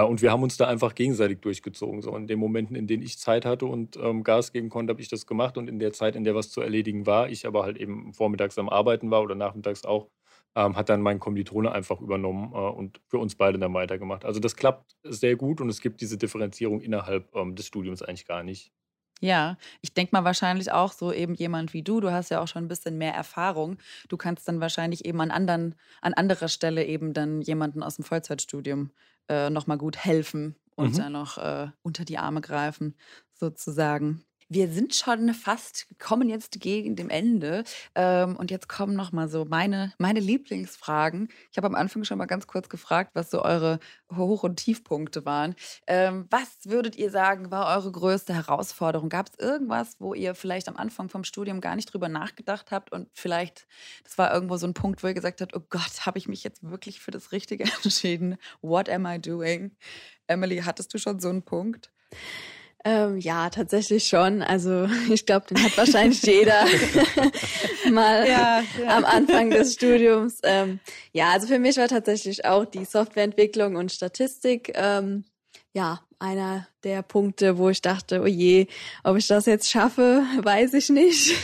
und 0.02 0.22
wir 0.22 0.32
haben 0.32 0.44
uns 0.44 0.58
da 0.58 0.68
einfach 0.68 0.96
gegenseitig 0.96 1.42
durchgezogen. 1.42 2.02
So 2.02 2.16
in 2.16 2.28
den 2.28 2.40
Momenten, 2.40 2.76
in 2.76 2.88
denen 2.88 3.04
ich 3.04 3.18
Zeit 3.20 3.46
hatte 3.46 3.66
und 3.66 3.98
ähm, 3.98 4.24
Gas 4.24 4.52
geben 4.54 4.70
konnte, 4.70 4.92
habe 4.92 5.02
ich 5.02 5.10
das 5.10 5.28
gemacht. 5.28 5.58
Und 5.58 5.68
in 5.68 5.80
der 5.80 5.94
Zeit, 5.94 6.16
in 6.16 6.24
der 6.24 6.36
was 6.36 6.50
zu 6.50 6.62
erledigen 6.62 7.06
war, 7.06 7.30
ich 7.30 7.46
aber 7.46 7.64
halt 7.64 7.78
eben 7.78 8.14
vormittags 8.14 8.58
am 8.58 8.70
Arbeiten 8.70 9.12
war 9.12 9.22
oder 9.22 9.36
nachmittags 9.36 9.84
auch, 9.86 10.10
ähm, 10.56 10.76
hat 10.76 10.90
dann 10.90 11.02
mein 11.02 11.20
Kommilitone 11.20 11.72
einfach 11.72 12.00
übernommen 12.00 12.54
äh, 12.54 12.58
und 12.58 13.02
für 13.08 13.18
uns 13.18 13.36
beide 13.36 13.60
dann 13.60 13.74
weitergemacht. 13.74 14.26
Also 14.26 14.40
das 14.40 14.56
klappt 14.56 14.96
sehr 15.04 15.36
gut 15.36 15.62
und 15.62 15.70
es 15.70 15.82
gibt 15.82 16.02
diese 16.02 16.18
Differenzierung 16.18 16.82
innerhalb 16.82 17.34
ähm, 17.36 17.56
des 17.56 17.68
Studiums 17.68 18.02
eigentlich 18.02 18.26
gar 18.28 18.44
nicht. 18.44 18.72
Ja, 19.24 19.58
ich 19.82 19.94
denke 19.94 20.14
mal 20.14 20.26
wahrscheinlich 20.26 20.72
auch 20.74 20.92
so 20.92 21.14
eben 21.14 21.34
jemand 21.34 21.74
wie 21.74 21.82
du. 21.82 22.02
Du 22.02 22.12
hast 22.12 22.30
ja 22.30 22.42
auch 22.42 22.48
schon 22.48 22.66
ein 22.66 22.68
bisschen 22.68 22.98
mehr 22.98 23.14
Erfahrung. 23.14 23.78
Du 24.10 24.18
kannst 24.18 24.48
dann 24.50 24.60
wahrscheinlich 24.60 25.06
eben 25.06 25.22
an 25.22 25.32
anderen, 25.32 25.76
an 26.02 26.14
anderer 26.14 26.50
Stelle 26.50 26.84
eben 26.86 27.14
dann 27.14 27.42
jemanden 27.42 27.84
aus 27.84 27.96
dem 27.96 28.04
Vollzeitstudium 28.04 28.92
äh, 29.30 29.50
nochmal 29.50 29.78
gut 29.78 29.98
helfen 29.98 30.56
und 30.76 30.94
mhm. 30.94 30.98
dann 30.98 31.12
noch 31.14 31.38
äh, 31.38 31.68
unter 31.82 32.06
die 32.06 32.18
Arme 32.18 32.42
greifen, 32.42 32.96
sozusagen. 33.34 34.26
Wir 34.54 34.70
sind 34.70 34.94
schon 34.94 35.34
fast, 35.34 35.88
kommen 35.98 36.30
jetzt 36.30 36.60
gegen 36.60 36.96
dem 36.96 37.10
Ende. 37.10 37.64
Ähm, 37.96 38.36
und 38.36 38.52
jetzt 38.52 38.70
kommen 38.70 38.96
noch 38.96 39.12
mal 39.12 39.28
so 39.28 39.46
meine, 39.46 39.94
meine 39.98 40.20
Lieblingsfragen. 40.20 41.30
Ich 41.52 41.58
habe 41.58 41.66
am 41.66 41.74
Anfang 41.74 42.04
schon 42.04 42.20
mal 42.20 42.28
ganz 42.28 42.46
kurz 42.46 42.70
gefragt, 42.70 43.12
was 43.16 43.32
so 43.32 43.42
eure 43.42 43.80
Hoch- 44.16 44.44
und 44.44 44.58
Tiefpunkte 44.58 45.26
waren. 45.26 45.56
Ähm, 45.88 46.28
was 46.30 46.50
würdet 46.66 46.96
ihr 46.98 47.10
sagen, 47.10 47.50
war 47.50 47.76
eure 47.76 47.92
größte 47.92 48.36
Herausforderung? 48.36 49.10
Gab 49.10 49.30
es 49.30 49.40
irgendwas, 49.44 49.96
wo 49.98 50.14
ihr 50.14 50.36
vielleicht 50.36 50.70
am 50.70 50.78
Anfang 50.78 51.10
vom 51.10 51.24
Studium 51.24 51.60
gar 51.60 51.76
nicht 51.76 51.92
drüber 51.92 52.08
nachgedacht 52.08 52.70
habt 52.70 52.92
und 52.92 53.10
vielleicht, 53.16 53.66
das 54.04 54.20
war 54.20 54.32
irgendwo 54.32 54.58
so 54.58 54.68
ein 54.68 54.76
Punkt, 54.76 55.02
wo 55.02 55.08
ihr 55.08 55.16
gesagt 55.16 55.42
habt, 55.42 55.56
oh 55.56 55.64
Gott, 55.68 56.06
habe 56.06 56.20
ich 56.20 56.28
mich 56.28 56.44
jetzt 56.44 56.62
wirklich 56.62 57.00
für 57.00 57.10
das 57.10 57.32
Richtige 57.32 57.64
entschieden? 57.84 58.38
What 58.62 58.88
am 58.88 59.08
I 59.08 59.20
doing? 59.20 59.72
Emily, 60.28 60.60
hattest 60.60 60.94
du 60.94 61.00
schon 61.00 61.20
so 61.20 61.30
einen 61.30 61.42
Punkt? 61.42 61.92
Ähm, 62.86 63.18
ja, 63.20 63.50
tatsächlich 63.50 64.08
schon. 64.08 64.42
Also 64.42 64.88
ich 65.12 65.26
glaube, 65.26 65.48
den 65.48 65.64
hat 65.64 65.78
wahrscheinlich 65.78 66.22
jeder 66.22 66.66
mal 67.92 68.28
ja, 68.28 68.64
ja. 68.82 68.98
am 68.98 69.06
Anfang 69.06 69.50
des 69.50 69.74
Studiums. 69.74 70.40
Ähm, 70.44 70.80
ja, 71.14 71.32
also 71.32 71.48
für 71.48 71.60
mich 71.60 71.78
war 71.78 71.88
tatsächlich 71.88 72.46
auch 72.46 72.66
die 72.66 72.86
Softwareentwicklung 72.86 73.76
und 73.76 73.92
Statistik 73.92 74.74
ähm, 74.76 75.24
ja 75.74 76.02
einer 76.20 76.68
der 76.84 77.04
Punkte, 77.04 77.58
wo 77.58 77.70
ich 77.70 77.82
dachte, 77.82 78.22
oh 78.22 78.28
je, 78.28 78.68
ob 79.04 79.18
ich 79.18 79.28
das 79.28 79.46
jetzt 79.46 79.70
schaffe, 79.70 80.24
weiß 80.42 80.74
ich 80.74 80.90
nicht. 80.90 81.36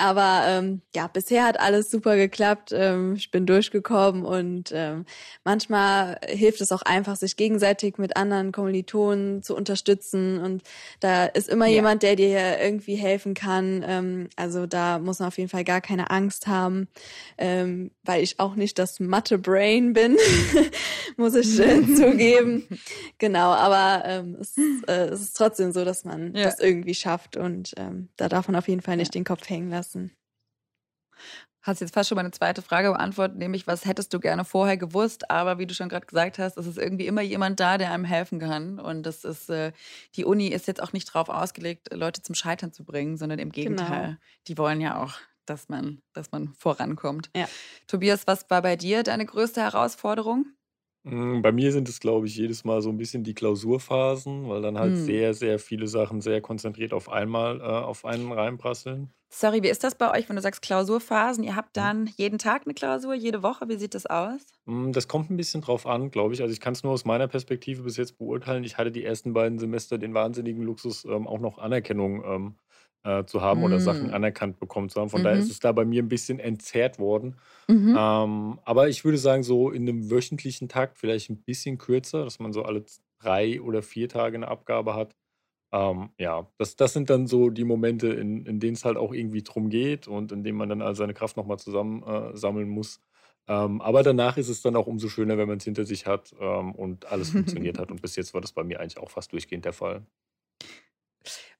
Aber 0.00 0.44
ähm, 0.46 0.80
ja, 0.94 1.08
bisher 1.08 1.44
hat 1.44 1.60
alles 1.60 1.90
super 1.90 2.16
geklappt. 2.16 2.70
Ähm, 2.72 3.16
ich 3.16 3.30
bin 3.30 3.44
durchgekommen 3.44 4.24
und 4.24 4.72
ähm, 4.74 5.04
manchmal 5.44 6.18
hilft 6.26 6.62
es 6.62 6.72
auch 6.72 6.80
einfach, 6.80 7.16
sich 7.16 7.36
gegenseitig 7.36 7.98
mit 7.98 8.16
anderen 8.16 8.50
Kommilitonen 8.50 9.42
zu 9.42 9.54
unterstützen. 9.54 10.40
Und 10.40 10.62
da 11.00 11.26
ist 11.26 11.50
immer 11.50 11.66
ja. 11.66 11.74
jemand, 11.74 12.02
der 12.02 12.16
dir 12.16 12.58
irgendwie 12.60 12.94
helfen 12.94 13.34
kann. 13.34 13.84
Ähm, 13.86 14.28
also 14.36 14.66
da 14.66 14.98
muss 14.98 15.18
man 15.18 15.28
auf 15.28 15.36
jeden 15.36 15.50
Fall 15.50 15.64
gar 15.64 15.82
keine 15.82 16.10
Angst 16.10 16.46
haben, 16.46 16.88
ähm, 17.36 17.90
weil 18.02 18.22
ich 18.22 18.40
auch 18.40 18.54
nicht 18.54 18.78
das 18.78 19.00
Mathe-Brain 19.00 19.92
bin, 19.92 20.16
muss 21.18 21.34
ich 21.34 21.60
äh, 21.60 21.82
zugeben. 21.94 22.66
Genau, 23.18 23.50
aber 23.50 24.04
ähm, 24.06 24.38
es, 24.40 24.56
äh, 24.88 25.08
es 25.10 25.20
ist 25.20 25.36
trotzdem 25.36 25.72
so, 25.72 25.84
dass 25.84 26.06
man 26.06 26.34
ja. 26.34 26.44
das 26.44 26.58
irgendwie 26.58 26.94
schafft 26.94 27.36
und 27.36 27.74
ähm, 27.76 28.08
da 28.16 28.30
darf 28.30 28.48
man 28.48 28.56
auf 28.56 28.66
jeden 28.66 28.80
Fall 28.80 28.96
nicht 28.96 29.14
ja. 29.14 29.20
den 29.20 29.24
Kopf 29.24 29.46
hängen 29.50 29.68
lassen 29.68 29.89
lassen. 29.90 30.16
Hast 31.62 31.82
jetzt 31.82 31.92
fast 31.92 32.08
schon 32.08 32.16
meine 32.16 32.30
zweite 32.30 32.62
Frage 32.62 32.90
beantwortet, 32.90 33.36
nämlich 33.36 33.66
was 33.66 33.84
hättest 33.84 34.14
du 34.14 34.20
gerne 34.20 34.46
vorher 34.46 34.78
gewusst? 34.78 35.30
Aber 35.30 35.58
wie 35.58 35.66
du 35.66 35.74
schon 35.74 35.90
gerade 35.90 36.06
gesagt 36.06 36.38
hast, 36.38 36.56
es 36.56 36.66
ist 36.66 36.78
irgendwie 36.78 37.06
immer 37.06 37.20
jemand 37.20 37.60
da, 37.60 37.76
der 37.76 37.92
einem 37.92 38.04
helfen 38.04 38.38
kann. 38.38 38.78
Und 38.80 39.02
das 39.02 39.24
ist, 39.24 39.50
äh, 39.50 39.72
die 40.16 40.24
Uni 40.24 40.48
ist 40.48 40.66
jetzt 40.68 40.82
auch 40.82 40.94
nicht 40.94 41.14
darauf 41.14 41.28
ausgelegt, 41.28 41.92
Leute 41.92 42.22
zum 42.22 42.34
Scheitern 42.34 42.72
zu 42.72 42.82
bringen, 42.82 43.18
sondern 43.18 43.38
im 43.38 43.52
Gegenteil. 43.52 44.06
Genau. 44.06 44.16
Die 44.48 44.56
wollen 44.56 44.80
ja 44.80 45.02
auch, 45.02 45.12
dass 45.44 45.68
man, 45.68 46.00
dass 46.14 46.32
man 46.32 46.54
vorankommt. 46.54 47.28
Ja. 47.36 47.46
Tobias, 47.86 48.26
was 48.26 48.48
war 48.48 48.62
bei 48.62 48.76
dir 48.76 49.02
deine 49.02 49.26
größte 49.26 49.60
Herausforderung? 49.60 50.46
Hm, 51.04 51.40
bei 51.42 51.50
mir 51.52 51.72
sind 51.72 51.88
es, 51.88 51.98
glaube 52.00 52.26
ich, 52.26 52.36
jedes 52.36 52.64
Mal 52.64 52.80
so 52.82 52.88
ein 52.90 52.96
bisschen 52.98 53.22
die 53.24 53.32
Klausurphasen, 53.34 54.48
weil 54.48 54.60
dann 54.62 54.78
halt 54.78 54.96
Mhm. 54.96 54.98
sehr, 54.98 55.32
sehr 55.34 55.58
viele 55.58 55.86
Sachen 55.86 56.20
sehr 56.20 56.40
konzentriert 56.42 56.92
auf 56.94 57.08
einmal, 57.10 57.60
äh, 57.60 57.64
auf 57.64 58.04
einen 58.04 58.32
reinprasseln. 58.32 59.12
Sorry, 59.32 59.62
wie 59.62 59.68
ist 59.68 59.82
das 59.84 59.94
bei 59.96 60.10
euch, 60.12 60.28
wenn 60.28 60.36
du 60.36 60.42
sagst 60.42 60.62
Klausurphasen? 60.62 61.42
Ihr 61.44 61.56
habt 61.56 61.76
Mhm. 61.76 61.76
dann 61.76 62.06
jeden 62.16 62.38
Tag 62.38 62.62
eine 62.66 62.74
Klausur, 62.74 63.14
jede 63.14 63.42
Woche? 63.42 63.68
Wie 63.68 63.76
sieht 63.76 63.94
das 63.94 64.06
aus? 64.06 64.42
Hm, 64.66 64.92
das 64.92 65.08
kommt 65.08 65.30
ein 65.30 65.36
bisschen 65.36 65.62
drauf 65.62 65.86
an, 65.86 66.10
glaube 66.10 66.34
ich. 66.34 66.42
Also, 66.42 66.52
ich 66.52 66.60
kann 66.60 66.72
es 66.74 66.82
nur 66.82 66.92
aus 66.92 67.04
meiner 67.04 67.28
Perspektive 67.28 67.82
bis 67.82 67.96
jetzt 67.96 68.18
beurteilen. 68.18 68.64
Ich 68.64 68.76
hatte 68.78 68.92
die 68.92 69.04
ersten 69.04 69.32
beiden 69.32 69.58
Semester 69.58 69.98
den 69.98 70.14
wahnsinnigen 70.14 70.62
Luxus, 70.62 71.04
ähm, 71.04 71.26
auch 71.26 71.38
noch 71.40 71.58
Anerkennung, 71.58 72.22
ähm, 72.24 72.56
äh, 73.02 73.24
zu 73.24 73.40
haben 73.40 73.62
oder 73.62 73.80
Sachen 73.80 74.08
hm. 74.08 74.14
anerkannt 74.14 74.60
bekommen 74.60 74.88
zu 74.88 75.00
haben. 75.00 75.10
Von 75.10 75.22
daher 75.22 75.38
ist 75.38 75.46
mhm. 75.46 75.50
es 75.52 75.60
da 75.60 75.72
bei 75.72 75.84
mir 75.84 76.02
ein 76.02 76.08
bisschen 76.08 76.38
entzerrt 76.38 76.98
worden. 76.98 77.36
Mhm. 77.68 77.96
Ähm, 77.98 78.58
aber 78.64 78.88
ich 78.88 79.04
würde 79.04 79.18
sagen, 79.18 79.42
so 79.42 79.70
in 79.70 79.88
einem 79.88 80.10
wöchentlichen 80.10 80.68
Takt 80.68 80.98
vielleicht 80.98 81.30
ein 81.30 81.42
bisschen 81.42 81.78
kürzer, 81.78 82.24
dass 82.24 82.38
man 82.38 82.52
so 82.52 82.62
alle 82.62 82.84
drei 83.20 83.60
oder 83.60 83.82
vier 83.82 84.08
Tage 84.08 84.36
eine 84.36 84.48
Abgabe 84.48 84.94
hat. 84.94 85.16
Ähm, 85.72 86.10
ja, 86.18 86.48
das, 86.58 86.76
das 86.76 86.92
sind 86.92 87.10
dann 87.10 87.26
so 87.26 87.48
die 87.48 87.64
Momente, 87.64 88.08
in, 88.08 88.44
in 88.44 88.58
denen 88.58 88.74
es 88.74 88.84
halt 88.84 88.96
auch 88.96 89.12
irgendwie 89.12 89.42
drum 89.42 89.70
geht 89.70 90.08
und 90.08 90.32
in 90.32 90.42
denen 90.42 90.58
man 90.58 90.68
dann 90.68 90.82
all 90.82 90.96
seine 90.96 91.14
Kraft 91.14 91.36
nochmal 91.36 91.58
zusammensammeln 91.58 92.66
äh, 92.66 92.70
muss. 92.70 93.00
Ähm, 93.46 93.80
aber 93.80 94.02
danach 94.02 94.36
ist 94.36 94.48
es 94.48 94.62
dann 94.62 94.76
auch 94.76 94.86
umso 94.86 95.08
schöner, 95.08 95.38
wenn 95.38 95.48
man 95.48 95.58
es 95.58 95.64
hinter 95.64 95.84
sich 95.84 96.06
hat 96.06 96.34
ähm, 96.40 96.72
und 96.72 97.10
alles 97.10 97.30
funktioniert 97.30 97.78
hat. 97.80 97.90
Und 97.90 98.02
bis 98.02 98.16
jetzt 98.16 98.34
war 98.34 98.40
das 98.40 98.52
bei 98.52 98.64
mir 98.64 98.80
eigentlich 98.80 98.98
auch 98.98 99.10
fast 99.10 99.32
durchgehend 99.32 99.64
der 99.64 99.72
Fall. 99.72 100.04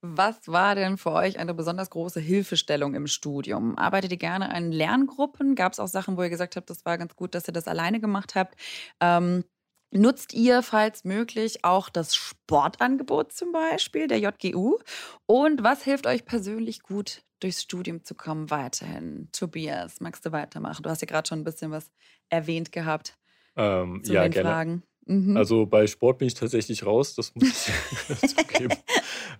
Was 0.02 0.48
war 0.48 0.74
denn 0.74 0.96
für 0.96 1.12
euch 1.12 1.38
eine 1.38 1.52
besonders 1.52 1.90
große 1.90 2.20
Hilfestellung 2.20 2.94
im 2.94 3.06
Studium? 3.06 3.76
Arbeitet 3.76 4.12
ihr 4.12 4.18
gerne 4.18 4.56
in 4.56 4.72
Lerngruppen? 4.72 5.54
Gab 5.54 5.72
es 5.74 5.78
auch 5.78 5.88
Sachen, 5.88 6.16
wo 6.16 6.22
ihr 6.22 6.30
gesagt 6.30 6.56
habt, 6.56 6.70
das 6.70 6.86
war 6.86 6.96
ganz 6.96 7.14
gut, 7.16 7.34
dass 7.34 7.46
ihr 7.46 7.52
das 7.52 7.68
alleine 7.68 8.00
gemacht 8.00 8.34
habt? 8.34 8.54
Ähm, 9.00 9.44
nutzt 9.90 10.32
ihr, 10.32 10.62
falls 10.62 11.04
möglich, 11.04 11.66
auch 11.66 11.90
das 11.90 12.16
Sportangebot 12.16 13.32
zum 13.32 13.52
Beispiel 13.52 14.06
der 14.06 14.20
JGU? 14.20 14.78
Und 15.26 15.62
was 15.62 15.84
hilft 15.84 16.06
euch 16.06 16.24
persönlich 16.24 16.82
gut, 16.82 17.22
durchs 17.40 17.62
Studium 17.62 18.02
zu 18.02 18.14
kommen 18.14 18.48
weiterhin? 18.50 19.28
Tobias, 19.32 20.00
magst 20.00 20.24
du 20.24 20.32
weitermachen? 20.32 20.82
Du 20.82 20.88
hast 20.88 21.02
ja 21.02 21.06
gerade 21.06 21.28
schon 21.28 21.40
ein 21.40 21.44
bisschen 21.44 21.72
was 21.72 21.90
erwähnt 22.30 22.72
gehabt 22.72 23.18
ähm, 23.54 24.02
zu 24.02 24.14
ja, 24.14 24.22
den 24.22 24.32
gerne. 24.32 24.48
Fragen. 24.48 24.82
Mhm. 25.06 25.36
Also 25.36 25.66
bei 25.66 25.86
Sport 25.86 26.18
bin 26.18 26.28
ich 26.28 26.34
tatsächlich 26.34 26.84
raus, 26.84 27.14
das 27.14 27.34
muss 27.34 27.44
ich 27.44 28.28
zugeben. 28.28 28.74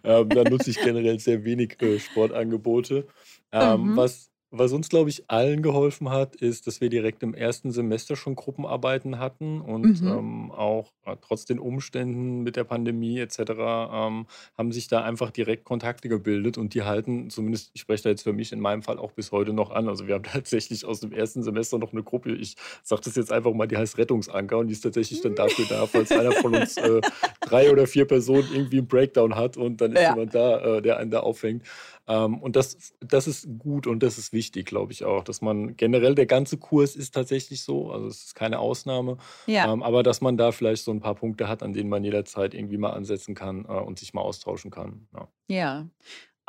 Ähm, 0.04 0.28
da 0.30 0.44
nutze 0.44 0.70
ich 0.70 0.80
generell 0.80 1.18
sehr 1.18 1.44
wenig 1.44 1.80
äh, 1.82 1.98
Sportangebote. 1.98 3.06
Ähm, 3.52 3.92
Mhm. 3.92 3.96
was, 3.96 4.30
was 4.52 4.72
uns, 4.72 4.88
glaube 4.88 5.10
ich, 5.10 5.24
allen 5.30 5.62
geholfen 5.62 6.10
hat, 6.10 6.34
ist, 6.36 6.66
dass 6.66 6.80
wir 6.80 6.88
direkt 6.90 7.22
im 7.22 7.34
ersten 7.34 7.70
Semester 7.70 8.16
schon 8.16 8.34
Gruppenarbeiten 8.34 9.18
hatten 9.18 9.60
und 9.60 10.00
Mhm. 10.02 10.08
ähm, 10.08 10.50
auch 10.50 10.92
äh, 11.06 11.16
trotz 11.20 11.44
den 11.44 11.58
Umständen 11.58 12.42
mit 12.42 12.56
der 12.56 12.64
Pandemie 12.64 13.18
etc. 13.20 13.38
Ähm, 13.38 14.26
haben 14.58 14.72
sich 14.72 14.88
da 14.88 15.02
einfach 15.04 15.30
direkt 15.30 15.64
Kontakte 15.64 16.08
gebildet 16.08 16.58
und 16.58 16.74
die 16.74 16.82
halten, 16.82 17.30
zumindest 17.30 17.70
ich 17.74 17.80
spreche 17.82 18.02
da 18.04 18.08
jetzt 18.10 18.22
für 18.22 18.32
mich 18.32 18.50
in 18.52 18.60
meinem 18.60 18.82
Fall 18.82 18.98
auch 18.98 19.12
bis 19.12 19.30
heute 19.30 19.52
noch 19.52 19.70
an. 19.70 19.88
Also 19.88 20.06
wir 20.08 20.14
haben 20.14 20.24
tatsächlich 20.44 20.84
aus 20.84 21.00
dem 21.00 21.12
ersten 21.12 21.42
Semester 21.42 21.78
noch 21.78 21.92
eine 21.92 22.02
Gruppe, 22.02 22.32
ich 22.34 22.56
sage 22.82 23.02
das 23.04 23.14
jetzt 23.16 23.32
einfach 23.32 23.52
mal, 23.54 23.66
die 23.68 23.76
heißt 23.76 23.98
Rettungsanker 23.98 24.58
und 24.58 24.66
die 24.66 24.72
ist 24.72 24.80
tatsächlich 24.82 25.20
dann 25.20 25.34
dafür 25.36 25.64
da, 25.68 25.86
falls 25.86 26.10
einer 26.12 26.32
von 26.32 26.54
uns 26.54 26.76
äh, 26.76 27.00
drei 27.44 27.70
oder 27.70 27.86
vier 27.86 28.04
Personen 28.04 28.48
irgendwie 28.52 28.78
einen 28.78 28.88
Breakdown 28.88 29.36
hat 29.36 29.56
und 29.56 29.80
dann 29.80 29.92
ist 29.92 30.00
Ja. 30.02 30.10
jemand 30.10 30.34
da, 30.34 30.78
äh, 30.78 30.82
der 30.82 30.96
einen 30.98 31.10
da 31.12 31.20
auffängt. 31.20 31.62
Ähm, 32.10 32.42
und 32.42 32.56
das, 32.56 32.92
das 32.98 33.28
ist 33.28 33.48
gut 33.58 33.86
und 33.86 34.02
das 34.02 34.18
ist 34.18 34.32
wichtig, 34.32 34.66
glaube 34.66 34.92
ich 34.92 35.04
auch, 35.04 35.22
dass 35.22 35.40
man 35.42 35.76
generell, 35.76 36.16
der 36.16 36.26
ganze 36.26 36.58
Kurs 36.58 36.96
ist 36.96 37.14
tatsächlich 37.14 37.62
so, 37.62 37.92
also 37.92 38.08
es 38.08 38.24
ist 38.24 38.34
keine 38.34 38.58
Ausnahme, 38.58 39.16
Ja. 39.46 39.72
ähm, 39.72 39.82
aber 39.84 40.02
dass 40.02 40.20
man 40.20 40.36
da 40.36 40.50
vielleicht 40.50 40.82
so 40.84 40.90
ein 40.90 41.00
paar 41.00 41.14
Punkte 41.14 41.46
hat, 41.48 41.62
an 41.62 41.72
denen 41.72 41.88
man 41.88 42.02
jederzeit 42.02 42.52
irgendwie 42.52 42.78
mal 42.78 42.90
ansetzen 42.90 43.36
kann 43.36 43.64
äh, 43.64 43.68
und 43.68 44.00
sich 44.00 44.12
mal 44.12 44.22
austauschen 44.22 44.72
kann. 44.72 45.06
Ja. 45.14 45.28
Ja, 45.48 45.88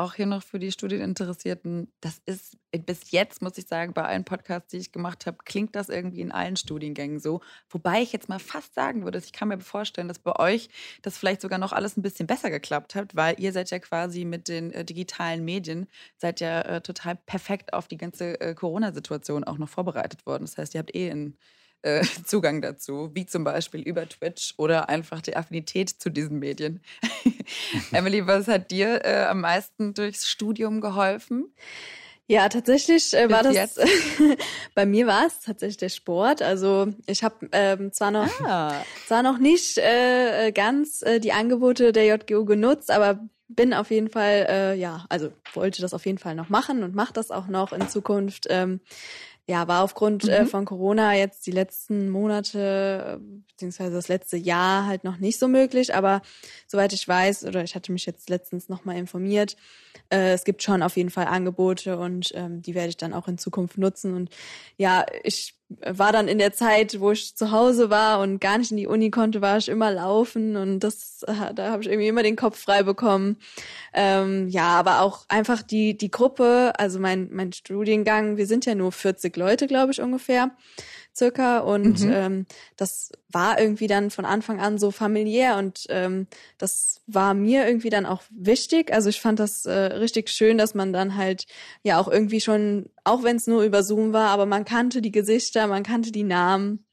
auch 0.01 0.15
hier 0.15 0.25
noch 0.25 0.43
für 0.43 0.59
die 0.59 0.71
Studieninteressierten, 0.71 1.91
das 2.01 2.21
ist 2.25 2.57
bis 2.71 3.11
jetzt, 3.11 3.41
muss 3.41 3.57
ich 3.57 3.67
sagen, 3.67 3.93
bei 3.93 4.03
allen 4.03 4.23
Podcasts, 4.23 4.69
die 4.69 4.77
ich 4.77 4.91
gemacht 4.91 5.25
habe, 5.25 5.37
klingt 5.45 5.75
das 5.75 5.89
irgendwie 5.89 6.21
in 6.21 6.31
allen 6.31 6.55
Studiengängen 6.55 7.19
so. 7.19 7.41
Wobei 7.69 8.01
ich 8.01 8.11
jetzt 8.11 8.29
mal 8.29 8.39
fast 8.39 8.73
sagen 8.73 9.03
würde, 9.03 9.19
ich 9.19 9.31
kann 9.31 9.49
mir 9.49 9.59
vorstellen, 9.59 10.07
dass 10.07 10.19
bei 10.19 10.35
euch 10.37 10.69
das 11.01 11.17
vielleicht 11.17 11.41
sogar 11.41 11.59
noch 11.59 11.71
alles 11.71 11.97
ein 11.97 12.01
bisschen 12.01 12.27
besser 12.27 12.49
geklappt 12.49 12.95
hat, 12.95 13.15
weil 13.15 13.39
ihr 13.39 13.53
seid 13.53 13.69
ja 13.69 13.79
quasi 13.79 14.25
mit 14.25 14.47
den 14.47 14.71
äh, 14.71 14.83
digitalen 14.83 15.45
Medien, 15.45 15.87
seid 16.17 16.39
ja 16.39 16.61
äh, 16.61 16.81
total 16.81 17.15
perfekt 17.15 17.73
auf 17.73 17.87
die 17.87 17.97
ganze 17.97 18.39
äh, 18.41 18.55
Corona-Situation 18.55 19.43
auch 19.43 19.57
noch 19.57 19.69
vorbereitet 19.69 20.25
worden. 20.25 20.43
Das 20.45 20.57
heißt, 20.57 20.73
ihr 20.73 20.79
habt 20.79 20.95
eh 20.95 21.11
einen 21.11 21.37
äh, 21.81 22.03
Zugang 22.25 22.61
dazu, 22.61 23.11
wie 23.13 23.25
zum 23.25 23.43
Beispiel 23.43 23.81
über 23.81 24.07
Twitch 24.07 24.53
oder 24.57 24.89
einfach 24.89 25.21
die 25.21 25.35
Affinität 25.35 25.89
zu 25.89 26.09
diesen 26.09 26.39
Medien. 26.39 26.81
Emily, 27.91 28.25
was 28.27 28.47
hat 28.47 28.71
dir 28.71 29.05
äh, 29.05 29.25
am 29.25 29.41
meisten 29.41 29.93
durchs 29.93 30.27
Studium 30.27 30.81
geholfen? 30.81 31.53
Ja, 32.27 32.47
tatsächlich 32.47 33.13
äh, 33.13 33.29
war 33.29 33.43
das, 33.43 33.53
jetzt? 33.53 33.79
bei 34.75 34.85
mir 34.85 35.05
war 35.05 35.25
es 35.25 35.41
tatsächlich 35.41 35.77
der 35.77 35.89
Sport. 35.89 36.41
Also 36.41 36.87
ich 37.05 37.23
habe 37.23 37.49
ähm, 37.51 37.91
zwar 37.91 38.11
noch 38.11 38.29
Ah, 38.45 38.85
zwar 39.05 39.21
noch 39.21 39.37
nicht 39.37 39.77
äh, 39.77 40.47
äh, 40.47 40.51
ganz 40.53 41.01
äh, 41.01 41.19
die 41.19 41.33
Angebote 41.33 41.91
der 41.91 42.05
JGU 42.05 42.45
genutzt, 42.45 42.89
aber 42.89 43.19
bin 43.49 43.73
auf 43.73 43.91
jeden 43.91 44.09
Fall, 44.09 44.45
äh, 44.49 44.75
ja, 44.75 45.05
also 45.09 45.31
wollte 45.53 45.81
das 45.81 45.93
auf 45.93 46.05
jeden 46.05 46.19
Fall 46.19 46.35
noch 46.35 46.47
machen 46.47 46.83
und 46.83 46.95
mache 46.95 47.11
das 47.11 47.31
auch 47.31 47.47
noch 47.47 47.73
in 47.73 47.89
Zukunft. 47.89 48.47
Ähm, 48.49 48.79
ja, 49.47 49.67
war 49.67 49.83
aufgrund 49.83 50.27
äh, 50.27 50.43
Mhm. 50.43 50.47
von 50.47 50.65
Corona 50.65 51.15
jetzt 51.15 51.45
die 51.47 51.51
letzten 51.51 52.09
Monate 52.09 53.19
äh, 53.19 53.41
beziehungsweise 53.51 53.93
das 53.93 54.07
letzte 54.07 54.37
Jahr 54.37 54.85
halt 54.85 55.03
noch 55.03 55.17
nicht 55.17 55.39
so 55.39 55.47
möglich, 55.47 55.93
aber 55.93 56.21
soweit 56.67 56.93
ich 56.93 57.07
weiß 57.07 57.45
oder 57.45 57.63
ich 57.63 57.75
hatte 57.75 57.91
mich 57.91 58.05
jetzt 58.05 58.29
letztens 58.29 58.69
noch 58.69 58.85
mal 58.85 58.97
informiert, 58.97 59.57
äh, 60.09 60.33
es 60.33 60.43
gibt 60.43 60.63
schon 60.63 60.83
auf 60.83 60.95
jeden 60.95 61.09
Fall 61.09 61.25
Angebote 61.25 61.97
und 61.97 62.31
ähm, 62.35 62.61
die 62.61 62.75
werde 62.75 62.89
ich 62.89 62.97
dann 62.97 63.13
auch 63.13 63.27
in 63.27 63.37
Zukunft 63.37 63.77
nutzen 63.77 64.13
und 64.13 64.29
ja, 64.77 65.05
ich 65.23 65.55
war 65.85 66.11
dann 66.11 66.27
in 66.27 66.37
der 66.37 66.53
Zeit, 66.53 66.99
wo 66.99 67.11
ich 67.11 67.35
zu 67.35 67.51
Hause 67.51 67.89
war 67.89 68.19
und 68.19 68.39
gar 68.39 68.57
nicht 68.57 68.71
in 68.71 68.77
die 68.77 68.87
Uni 68.87 69.11
konnte, 69.11 69.41
war 69.41 69.57
ich 69.57 69.69
immer 69.69 69.91
laufen 69.91 70.55
und 70.55 70.79
das, 70.79 71.23
äh, 71.27 71.53
da 71.53 71.71
habe 71.71 71.83
ich 71.83 71.89
irgendwie 71.89 72.07
immer 72.07 72.23
den 72.23 72.35
Kopf 72.35 72.59
frei 72.59 72.83
bekommen. 72.83 73.37
Ähm, 73.93 74.47
ja, 74.49 74.69
aber 74.69 75.01
auch 75.01 75.25
einfach 75.27 75.61
die 75.61 75.97
die 75.97 76.11
Gruppe, 76.11 76.73
also 76.77 76.99
mein 76.99 77.29
mein 77.31 77.53
Studiengang, 77.53 78.37
wir 78.37 78.47
sind 78.47 78.65
ja 78.65 78.75
nur 78.75 78.91
40 78.91 79.35
Leute, 79.37 79.67
glaube 79.67 79.91
ich 79.91 80.01
ungefähr, 80.01 80.51
circa 81.15 81.59
und 81.59 82.01
Mhm. 82.01 82.11
ähm, 82.11 82.45
das 82.77 83.11
war 83.29 83.59
irgendwie 83.59 83.87
dann 83.87 84.11
von 84.11 84.25
Anfang 84.25 84.59
an 84.59 84.77
so 84.77 84.91
familiär 84.91 85.57
und 85.57 85.85
ähm, 85.89 86.27
das 86.57 87.01
war 87.07 87.33
mir 87.33 87.65
irgendwie 87.67 87.89
dann 87.89 88.05
auch 88.05 88.23
wichtig. 88.29 88.93
Also 88.93 89.09
ich 89.09 89.21
fand 89.21 89.39
das 89.39 89.65
äh, 89.65 89.71
richtig 89.71 90.29
schön, 90.29 90.57
dass 90.57 90.73
man 90.73 90.93
dann 90.93 91.15
halt 91.17 91.45
ja 91.83 91.99
auch 91.99 92.07
irgendwie 92.07 92.41
schon, 92.41 92.89
auch 93.03 93.23
wenn 93.23 93.35
es 93.35 93.47
nur 93.47 93.63
über 93.63 93.83
Zoom 93.83 94.13
war, 94.13 94.29
aber 94.29 94.45
man 94.45 94.65
kannte 94.65 95.01
die 95.01 95.11
Gesichter, 95.11 95.67
man 95.67 95.83
kannte 95.83 96.11
die 96.11 96.23
Namen 96.23 96.85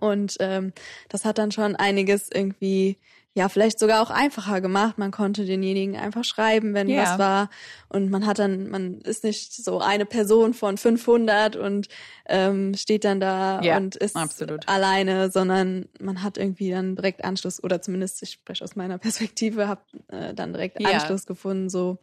und 0.00 0.36
ähm, 0.40 0.72
das 1.08 1.24
hat 1.24 1.38
dann 1.38 1.50
schon 1.50 1.76
einiges 1.76 2.30
irgendwie 2.32 2.98
ja 3.38 3.48
vielleicht 3.48 3.78
sogar 3.78 4.02
auch 4.02 4.10
einfacher 4.10 4.60
gemacht. 4.60 4.98
Man 4.98 5.10
konnte 5.10 5.44
denjenigen 5.46 5.96
einfach 5.96 6.24
schreiben, 6.24 6.74
wenn 6.74 6.88
Ja. 6.88 7.02
was 7.14 7.18
war 7.18 7.50
und 7.88 8.10
man 8.10 8.26
hat 8.26 8.38
dann, 8.38 8.68
man 8.68 9.00
ist 9.00 9.24
nicht 9.24 9.54
so 9.54 9.80
eine 9.80 10.04
Person 10.04 10.52
von 10.54 10.76
500 10.76 11.56
und 11.56 11.88
ähm, 12.26 12.74
steht 12.74 13.04
dann 13.04 13.20
da 13.20 13.60
Ja, 13.62 13.76
und 13.78 13.96
ist 13.96 14.16
absolut. 14.16 14.68
alleine, 14.68 15.30
sondern 15.30 15.86
man 16.00 16.22
hat 16.22 16.36
irgendwie 16.36 16.70
dann 16.70 16.96
direkt 16.96 17.24
Anschluss 17.24 17.62
oder 17.62 17.80
zumindest 17.80 18.22
ich 18.22 18.32
spreche 18.32 18.62
aus 18.64 18.76
meiner 18.76 18.98
Perspektive, 19.06 19.68
habe 19.68 19.80
äh, 20.08 20.34
dann 20.34 20.52
direkt 20.52 20.80
Ja. 20.80 20.88
Anschluss 20.92 21.24
gefunden 21.24 21.70
so 21.70 21.98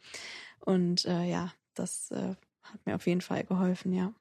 und 0.62 1.06
äh, 1.06 1.24
ja, 1.30 1.52
das 1.76 2.10
äh, 2.12 2.36
hat 2.64 2.86
mir 2.86 2.96
auf 2.96 3.06
jeden 3.06 3.22
Fall 3.22 3.44
geholfen, 3.44 3.94
ja. 3.94 4.12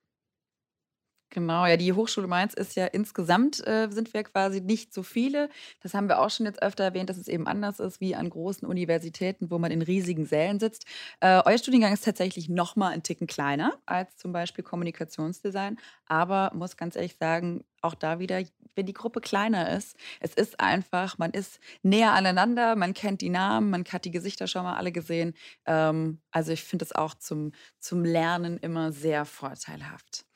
Genau, 1.34 1.66
ja, 1.66 1.76
die 1.76 1.92
Hochschule 1.92 2.28
Mainz 2.28 2.54
ist 2.54 2.76
ja 2.76 2.86
insgesamt, 2.86 3.66
äh, 3.66 3.88
sind 3.90 4.14
wir 4.14 4.22
quasi 4.22 4.60
nicht 4.60 4.94
so 4.94 5.02
viele. 5.02 5.48
Das 5.82 5.92
haben 5.92 6.08
wir 6.08 6.20
auch 6.20 6.30
schon 6.30 6.46
jetzt 6.46 6.62
öfter 6.62 6.84
erwähnt, 6.84 7.10
dass 7.10 7.16
es 7.16 7.26
eben 7.26 7.48
anders 7.48 7.80
ist 7.80 8.00
wie 8.00 8.14
an 8.14 8.30
großen 8.30 8.68
Universitäten, 8.68 9.50
wo 9.50 9.58
man 9.58 9.72
in 9.72 9.82
riesigen 9.82 10.26
Sälen 10.26 10.60
sitzt. 10.60 10.86
Äh, 11.18 11.42
euer 11.44 11.58
Studiengang 11.58 11.92
ist 11.92 12.04
tatsächlich 12.04 12.48
noch 12.48 12.76
mal 12.76 12.90
einen 12.90 13.02
Ticken 13.02 13.26
kleiner 13.26 13.76
als 13.84 14.16
zum 14.16 14.30
Beispiel 14.30 14.62
Kommunikationsdesign. 14.62 15.76
Aber 16.06 16.52
muss 16.54 16.76
ganz 16.76 16.94
ehrlich 16.94 17.16
sagen, 17.16 17.64
auch 17.82 17.96
da 17.96 18.20
wieder, 18.20 18.40
wenn 18.76 18.86
die 18.86 18.92
Gruppe 18.92 19.20
kleiner 19.20 19.76
ist, 19.76 19.96
es 20.20 20.34
ist 20.34 20.60
einfach, 20.60 21.18
man 21.18 21.32
ist 21.32 21.58
näher 21.82 22.12
aneinander, 22.12 22.76
man 22.76 22.94
kennt 22.94 23.22
die 23.22 23.28
Namen, 23.28 23.70
man 23.70 23.84
hat 23.84 24.04
die 24.04 24.12
Gesichter 24.12 24.46
schon 24.46 24.62
mal 24.62 24.76
alle 24.76 24.92
gesehen. 24.92 25.34
Ähm, 25.66 26.20
also 26.30 26.52
ich 26.52 26.62
finde 26.62 26.84
es 26.84 26.92
auch 26.94 27.14
zum, 27.14 27.50
zum 27.80 28.04
Lernen 28.04 28.56
immer 28.58 28.92
sehr 28.92 29.24
vorteilhaft. 29.24 30.26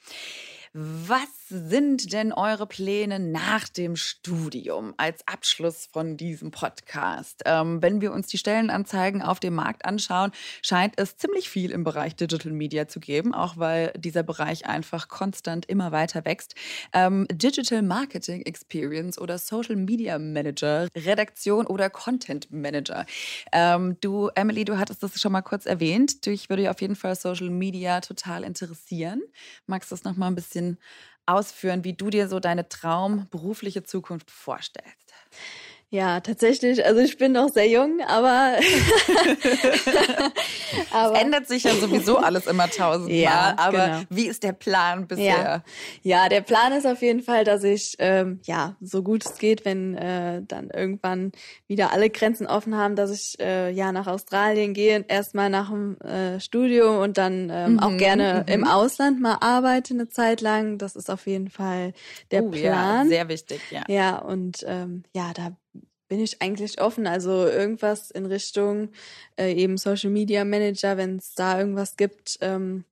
Was 0.75 1.49
sind 1.49 2.13
denn 2.13 2.33
eure 2.33 2.67
Pläne 2.67 3.19
nach 3.19 3.69
dem 3.69 3.97
Studium 3.97 4.93
als 4.99 5.27
Abschluss 5.27 5.89
von 5.91 6.19
diesem 6.19 6.51
Podcast? 6.51 7.43
Ähm, 7.47 7.81
wenn 7.81 8.03
wir 8.03 8.13
uns 8.13 8.27
die 8.27 8.37
Stellenanzeigen 8.37 9.23
auf 9.23 9.41
dem 9.41 9.55
Markt 9.55 9.87
anschauen, 9.87 10.31
scheint 10.61 10.95
es 10.99 11.17
ziemlich 11.17 11.49
viel 11.49 11.71
im 11.71 11.85
Bereich 11.85 12.17
Digital 12.17 12.53
Media 12.53 12.87
zu 12.87 13.01
geben, 13.01 13.33
auch 13.33 13.57
weil 13.57 13.93
dieser 13.97 14.23
Bereich 14.23 14.67
einfach 14.67 15.09
konstant 15.09 15.65
immer 15.67 15.91
weiter 15.91 16.27
wächst. 16.27 16.55
Ähm, 16.93 17.27
Digital 17.33 17.81
Marketing 17.81 18.43
Experience 18.43 19.19
oder 19.19 19.39
Social 19.39 19.77
Media 19.77 20.19
Manager, 20.19 20.89
Redaktion 20.95 21.67
oder 21.67 21.89
Content 21.89 22.51
Manager. 22.51 23.07
Ähm, 23.53 23.97
du, 24.03 24.29
Emily, 24.35 24.67
du 24.67 24.77
hattest 24.77 25.03
das 25.03 25.19
schon 25.19 25.33
mal 25.33 25.43
kurz 25.43 25.65
erwähnt. 25.65 26.27
Dich 26.27 26.51
würde 26.51 26.71
auf 26.71 26.83
jeden 26.83 26.97
Fall 26.97 27.17
Social 27.17 27.49
Media 27.49 28.03
total 28.03 28.45
interessieren. 28.45 29.23
Magst 29.67 29.91
du 29.91 29.95
das 29.95 30.05
noch 30.05 30.17
mal 30.17 30.27
ein 30.27 30.35
bisschen 30.35 30.58
ausführen, 31.27 31.85
wie 31.85 31.95
du 31.95 32.11
dir 32.11 32.29
so 32.29 32.41
deine 32.41 32.69
traumberufliche 32.69 33.83
Zukunft 33.85 34.31
vorstellst? 34.31 35.13
Ja, 35.91 36.21
tatsächlich. 36.21 36.85
Also 36.85 37.01
ich 37.01 37.17
bin 37.17 37.33
noch 37.33 37.49
sehr 37.49 37.67
jung, 37.67 38.01
aber, 38.07 38.57
aber 40.91 41.15
es 41.15 41.23
ändert 41.23 41.49
sich 41.49 41.63
ja 41.63 41.75
sowieso 41.77 42.19
alles 42.19 42.47
immer 42.47 42.69
tausendmal. 42.69 43.19
Ja, 43.19 43.55
aber 43.57 43.87
genau. 43.87 44.01
wie 44.11 44.27
ist 44.27 44.43
der 44.43 44.53
Plan 44.53 45.07
bisher? 45.07 45.25
Ja. 45.25 45.63
ja. 46.03 46.29
der 46.29 46.43
Plan 46.43 46.75
ist 46.75 46.87
auf 46.87 47.01
jeden 47.01 47.23
Fall, 47.23 47.45
dass 47.45 47.65
ich 47.65 47.97
ähm, 48.01 48.41
ja 48.45 48.77
so 48.83 49.03
gut 49.03 49.25
es 49.25 49.39
geht, 49.39 49.65
wenn 49.65 49.95
äh, 49.95 50.43
dann 50.47 50.69
irgendwann 50.69 51.33
wieder 51.69 51.91
alle 51.91 52.11
Grenzen 52.11 52.47
offen 52.47 52.77
haben, 52.77 52.95
dass 52.95 53.11
ich 53.11 53.41
äh, 53.41 53.71
ja 53.71 53.91
nach 53.91 54.09
Australien 54.09 54.75
gehe, 54.75 55.07
erstmal 55.09 55.49
nach 55.49 55.71
dem 55.71 55.99
äh, 56.03 56.39
Studium 56.39 56.99
und 56.99 57.17
dann 57.17 57.49
ähm, 57.51 57.73
mhm, 57.73 57.79
auch 57.79 57.97
gerne 57.97 58.45
mhm. 58.47 58.53
im 58.53 58.65
Ausland 58.65 59.23
mal 59.23 59.39
arbeite 59.41 59.95
eine 59.95 60.11
Zeit 60.11 60.43
lang. 60.43 60.77
Das 60.77 60.97
ist 60.97 61.11
auf 61.11 61.27
jeden 61.27 61.49
Fall 61.49 61.95
der 62.31 62.45
uh, 62.45 62.51
Plan. 62.51 63.07
Ja, 63.07 63.09
sehr 63.09 63.29
wichtig, 63.29 63.63
ja. 63.71 63.85
Ja, 63.89 64.19
und 64.19 64.67
ähm, 64.69 65.05
ja, 65.15 65.33
da 65.35 65.57
bin 66.09 66.21
ich 66.21 66.43
eigentlich 66.43 66.81
offen. 66.81 67.07
Also 67.07 67.47
irgendwas 67.47 68.11
in 68.11 68.27
Richtung 68.27 68.91
äh, 69.39 69.53
eben 69.53 69.77
Social 69.77 70.11
Media 70.11 70.45
Manager, 70.45 70.97
wenn 70.97 71.17
es 71.17 71.35
da 71.35 71.59
irgendwas 71.59 71.97
gibt. 71.97 72.39
Ähm, 72.41 72.85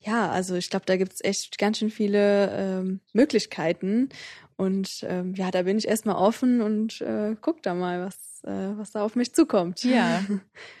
ja, 0.00 0.30
also 0.30 0.54
ich 0.54 0.70
glaube, 0.70 0.86
da 0.86 0.96
gibt's 0.96 1.22
echt 1.22 1.58
ganz 1.58 1.78
schön 1.78 1.90
viele 1.90 2.50
ähm, 2.56 3.00
Möglichkeiten. 3.12 4.08
Und 4.56 5.04
ähm, 5.08 5.34
ja, 5.34 5.50
da 5.50 5.62
bin 5.62 5.78
ich 5.78 5.88
erstmal 5.88 6.16
offen 6.16 6.60
und 6.60 7.00
äh, 7.00 7.34
guck 7.40 7.62
da 7.62 7.74
mal, 7.74 8.06
was, 8.06 8.44
äh, 8.44 8.78
was 8.78 8.92
da 8.92 9.02
auf 9.02 9.16
mich 9.16 9.34
zukommt. 9.34 9.84
Ja. 9.84 10.22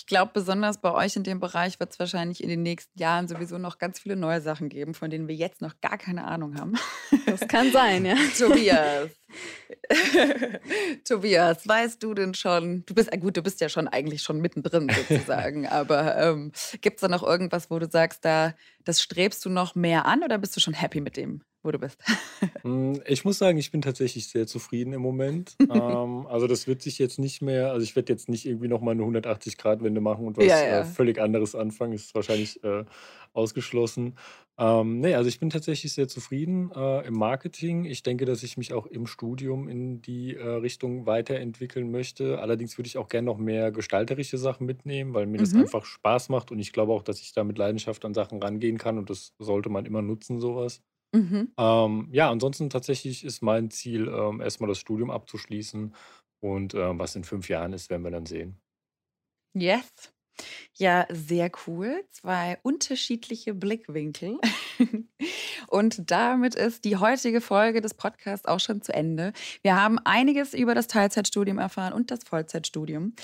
Ich 0.00 0.06
glaube, 0.06 0.30
besonders 0.32 0.80
bei 0.80 0.94
euch 0.94 1.14
in 1.16 1.24
dem 1.24 1.40
Bereich 1.40 1.78
wird 1.78 1.92
es 1.92 1.98
wahrscheinlich 1.98 2.42
in 2.42 2.48
den 2.48 2.62
nächsten 2.62 2.98
Jahren 2.98 3.28
sowieso 3.28 3.58
noch 3.58 3.76
ganz 3.76 4.00
viele 4.00 4.16
neue 4.16 4.40
Sachen 4.40 4.70
geben, 4.70 4.94
von 4.94 5.10
denen 5.10 5.28
wir 5.28 5.34
jetzt 5.34 5.60
noch 5.60 5.78
gar 5.82 5.98
keine 5.98 6.24
Ahnung 6.24 6.58
haben. 6.58 6.72
Das 7.26 7.40
kann 7.40 7.70
sein, 7.70 8.06
ja. 8.06 8.14
Tobias. 8.38 9.10
Tobias, 11.04 11.68
weißt 11.68 12.02
du 12.02 12.14
denn 12.14 12.32
schon, 12.32 12.82
du 12.86 12.94
bist, 12.94 13.10
gut, 13.20 13.36
du 13.36 13.42
bist 13.42 13.60
ja 13.60 13.68
schon 13.68 13.88
eigentlich 13.88 14.22
schon 14.22 14.40
mittendrin 14.40 14.90
sozusagen, 15.08 15.66
aber 15.66 16.16
ähm, 16.16 16.52
gibt 16.80 16.96
es 16.96 17.02
da 17.02 17.08
noch 17.08 17.22
irgendwas, 17.22 17.70
wo 17.70 17.78
du 17.78 17.86
sagst, 17.86 18.24
da, 18.24 18.54
das 18.84 19.02
strebst 19.02 19.44
du 19.44 19.50
noch 19.50 19.74
mehr 19.74 20.06
an 20.06 20.22
oder 20.24 20.38
bist 20.38 20.56
du 20.56 20.60
schon 20.60 20.72
happy 20.72 21.02
mit 21.02 21.18
dem, 21.18 21.42
wo 21.62 21.70
du 21.70 21.78
bist? 21.78 21.98
Hm, 22.62 23.00
ich 23.06 23.24
muss 23.24 23.38
sagen, 23.38 23.58
ich 23.58 23.70
bin 23.70 23.82
tatsächlich 23.82 24.28
sehr 24.28 24.46
zufrieden 24.46 24.92
im 24.92 25.02
Moment. 25.02 25.56
ähm, 25.60 26.26
also 26.26 26.46
das 26.46 26.66
wird 26.66 26.82
sich 26.82 26.98
jetzt 26.98 27.18
nicht 27.18 27.42
mehr, 27.42 27.72
also 27.72 27.84
ich 27.84 27.96
werde 27.96 28.12
jetzt 28.12 28.28
nicht 28.28 28.46
irgendwie 28.46 28.68
nochmal 28.68 28.94
eine 28.94 29.02
180-Grad-Wende 29.02 30.00
machen 30.00 30.26
und 30.26 30.36
was 30.36 30.44
ja, 30.44 30.62
ja. 30.62 30.80
Äh, 30.80 30.84
völlig 30.84 31.20
anderes 31.20 31.54
anfangen, 31.54 31.92
ist 31.92 32.14
wahrscheinlich 32.14 32.62
äh, 32.64 32.84
ausgeschlossen. 33.32 34.14
Ähm, 34.58 35.00
ne, 35.00 35.16
also 35.16 35.28
ich 35.28 35.40
bin 35.40 35.48
tatsächlich 35.48 35.92
sehr 35.92 36.08
zufrieden 36.08 36.70
äh, 36.74 37.06
im 37.06 37.14
Marketing. 37.14 37.84
Ich 37.84 38.02
denke, 38.02 38.26
dass 38.26 38.42
ich 38.42 38.58
mich 38.58 38.72
auch 38.72 38.86
im 38.86 39.06
Studium 39.06 39.68
in 39.68 40.02
die 40.02 40.34
äh, 40.36 40.46
Richtung 40.46 41.06
weiterentwickeln 41.06 41.90
möchte. 41.90 42.40
Allerdings 42.40 42.76
würde 42.76 42.88
ich 42.88 42.98
auch 42.98 43.08
gerne 43.08 43.26
noch 43.26 43.38
mehr 43.38 43.70
gestalterische 43.72 44.36
Sachen 44.36 44.66
mitnehmen, 44.66 45.14
weil 45.14 45.26
mir 45.26 45.38
das 45.38 45.52
mhm. 45.52 45.62
einfach 45.62 45.84
Spaß 45.84 46.28
macht 46.28 46.50
und 46.50 46.58
ich 46.58 46.72
glaube 46.72 46.92
auch, 46.92 47.02
dass 47.02 47.20
ich 47.20 47.32
da 47.32 47.44
mit 47.44 47.56
Leidenschaft 47.56 48.04
an 48.04 48.12
Sachen 48.12 48.42
rangehen 48.42 48.76
kann 48.76 48.98
und 48.98 49.08
das 49.08 49.34
sollte 49.38 49.70
man 49.70 49.86
immer 49.86 50.02
nutzen, 50.02 50.40
sowas. 50.40 50.82
Mhm. 51.14 51.54
Ähm, 51.58 52.08
ja, 52.12 52.30
ansonsten 52.30 52.70
tatsächlich 52.70 53.24
ist 53.24 53.42
mein 53.42 53.70
Ziel, 53.70 54.08
ähm, 54.08 54.40
erstmal 54.40 54.68
das 54.68 54.78
Studium 54.78 55.10
abzuschließen 55.10 55.94
und 56.40 56.74
äh, 56.74 56.98
was 56.98 57.16
in 57.16 57.24
fünf 57.24 57.48
Jahren 57.48 57.72
ist, 57.72 57.90
werden 57.90 58.02
wir 58.04 58.10
dann 58.10 58.26
sehen. 58.26 58.60
Yes. 59.54 60.10
Ja, 60.80 61.06
sehr 61.10 61.50
cool. 61.66 62.02
Zwei 62.10 62.58
unterschiedliche 62.62 63.52
Blickwinkel. 63.52 64.38
Und 65.66 66.10
damit 66.10 66.54
ist 66.54 66.86
die 66.86 66.96
heutige 66.96 67.42
Folge 67.42 67.82
des 67.82 67.92
Podcasts 67.92 68.46
auch 68.46 68.60
schon 68.60 68.80
zu 68.80 68.94
Ende. 68.94 69.34
Wir 69.60 69.78
haben 69.78 69.98
einiges 69.98 70.54
über 70.54 70.74
das 70.74 70.86
Teilzeitstudium 70.86 71.58
erfahren 71.58 71.92
und 71.92 72.10
das 72.10 72.20
Vollzeitstudium. 72.24 73.14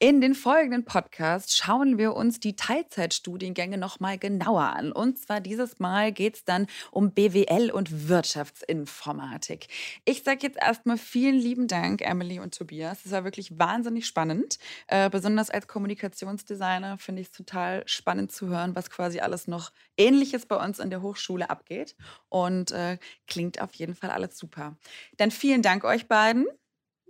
In 0.00 0.20
den 0.20 0.34
folgenden 0.34 0.84
Podcasts 0.84 1.56
schauen 1.56 1.98
wir 1.98 2.14
uns 2.14 2.40
die 2.40 2.56
Teilzeitstudiengänge 2.56 3.78
nochmal 3.78 4.18
genauer 4.18 4.64
an. 4.74 4.90
Und 4.90 5.20
zwar 5.20 5.40
dieses 5.40 5.78
Mal 5.78 6.10
geht 6.10 6.34
es 6.34 6.44
dann 6.44 6.66
um 6.90 7.12
BWL 7.12 7.70
und 7.70 8.08
Wirtschaftsinformatik. 8.08 9.68
Ich 10.04 10.24
sage 10.24 10.40
jetzt 10.42 10.58
erstmal 10.60 10.98
vielen 10.98 11.36
lieben 11.36 11.68
Dank, 11.68 12.02
Emily 12.02 12.40
und 12.40 12.58
Tobias. 12.58 13.06
Es 13.06 13.12
war 13.12 13.22
wirklich 13.22 13.56
wahnsinnig 13.56 14.06
spannend, 14.06 14.58
äh, 14.88 15.08
besonders 15.08 15.48
als 15.48 15.68
Kommunikationsdesigner 15.68 16.63
finde 16.98 17.22
ich 17.22 17.28
es 17.28 17.32
total 17.32 17.82
spannend 17.86 18.32
zu 18.32 18.48
hören, 18.48 18.74
was 18.74 18.90
quasi 18.90 19.20
alles 19.20 19.46
noch 19.46 19.72
Ähnliches 19.96 20.46
bei 20.46 20.56
uns 20.56 20.78
in 20.78 20.90
der 20.90 21.02
Hochschule 21.02 21.50
abgeht. 21.50 21.96
Und 22.28 22.70
äh, 22.72 22.98
klingt 23.26 23.60
auf 23.60 23.74
jeden 23.74 23.94
Fall 23.94 24.10
alles 24.10 24.38
super. 24.38 24.76
Dann 25.16 25.30
vielen 25.30 25.62
Dank 25.62 25.84
euch 25.84 26.06
beiden. 26.06 26.46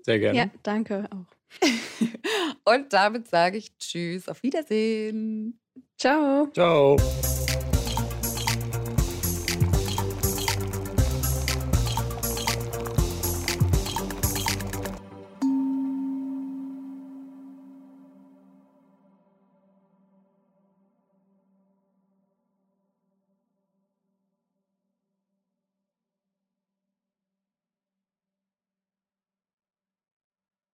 Sehr 0.02 0.18
gerne. 0.18 0.38
Ja, 0.38 0.46
danke 0.62 1.08
auch. 1.10 1.34
Und 2.64 2.92
damit 2.92 3.28
sage 3.28 3.58
ich 3.58 3.76
Tschüss, 3.78 4.28
auf 4.28 4.42
Wiedersehen. 4.42 5.60
Ciao. 5.96 6.48
Ciao. 6.52 6.96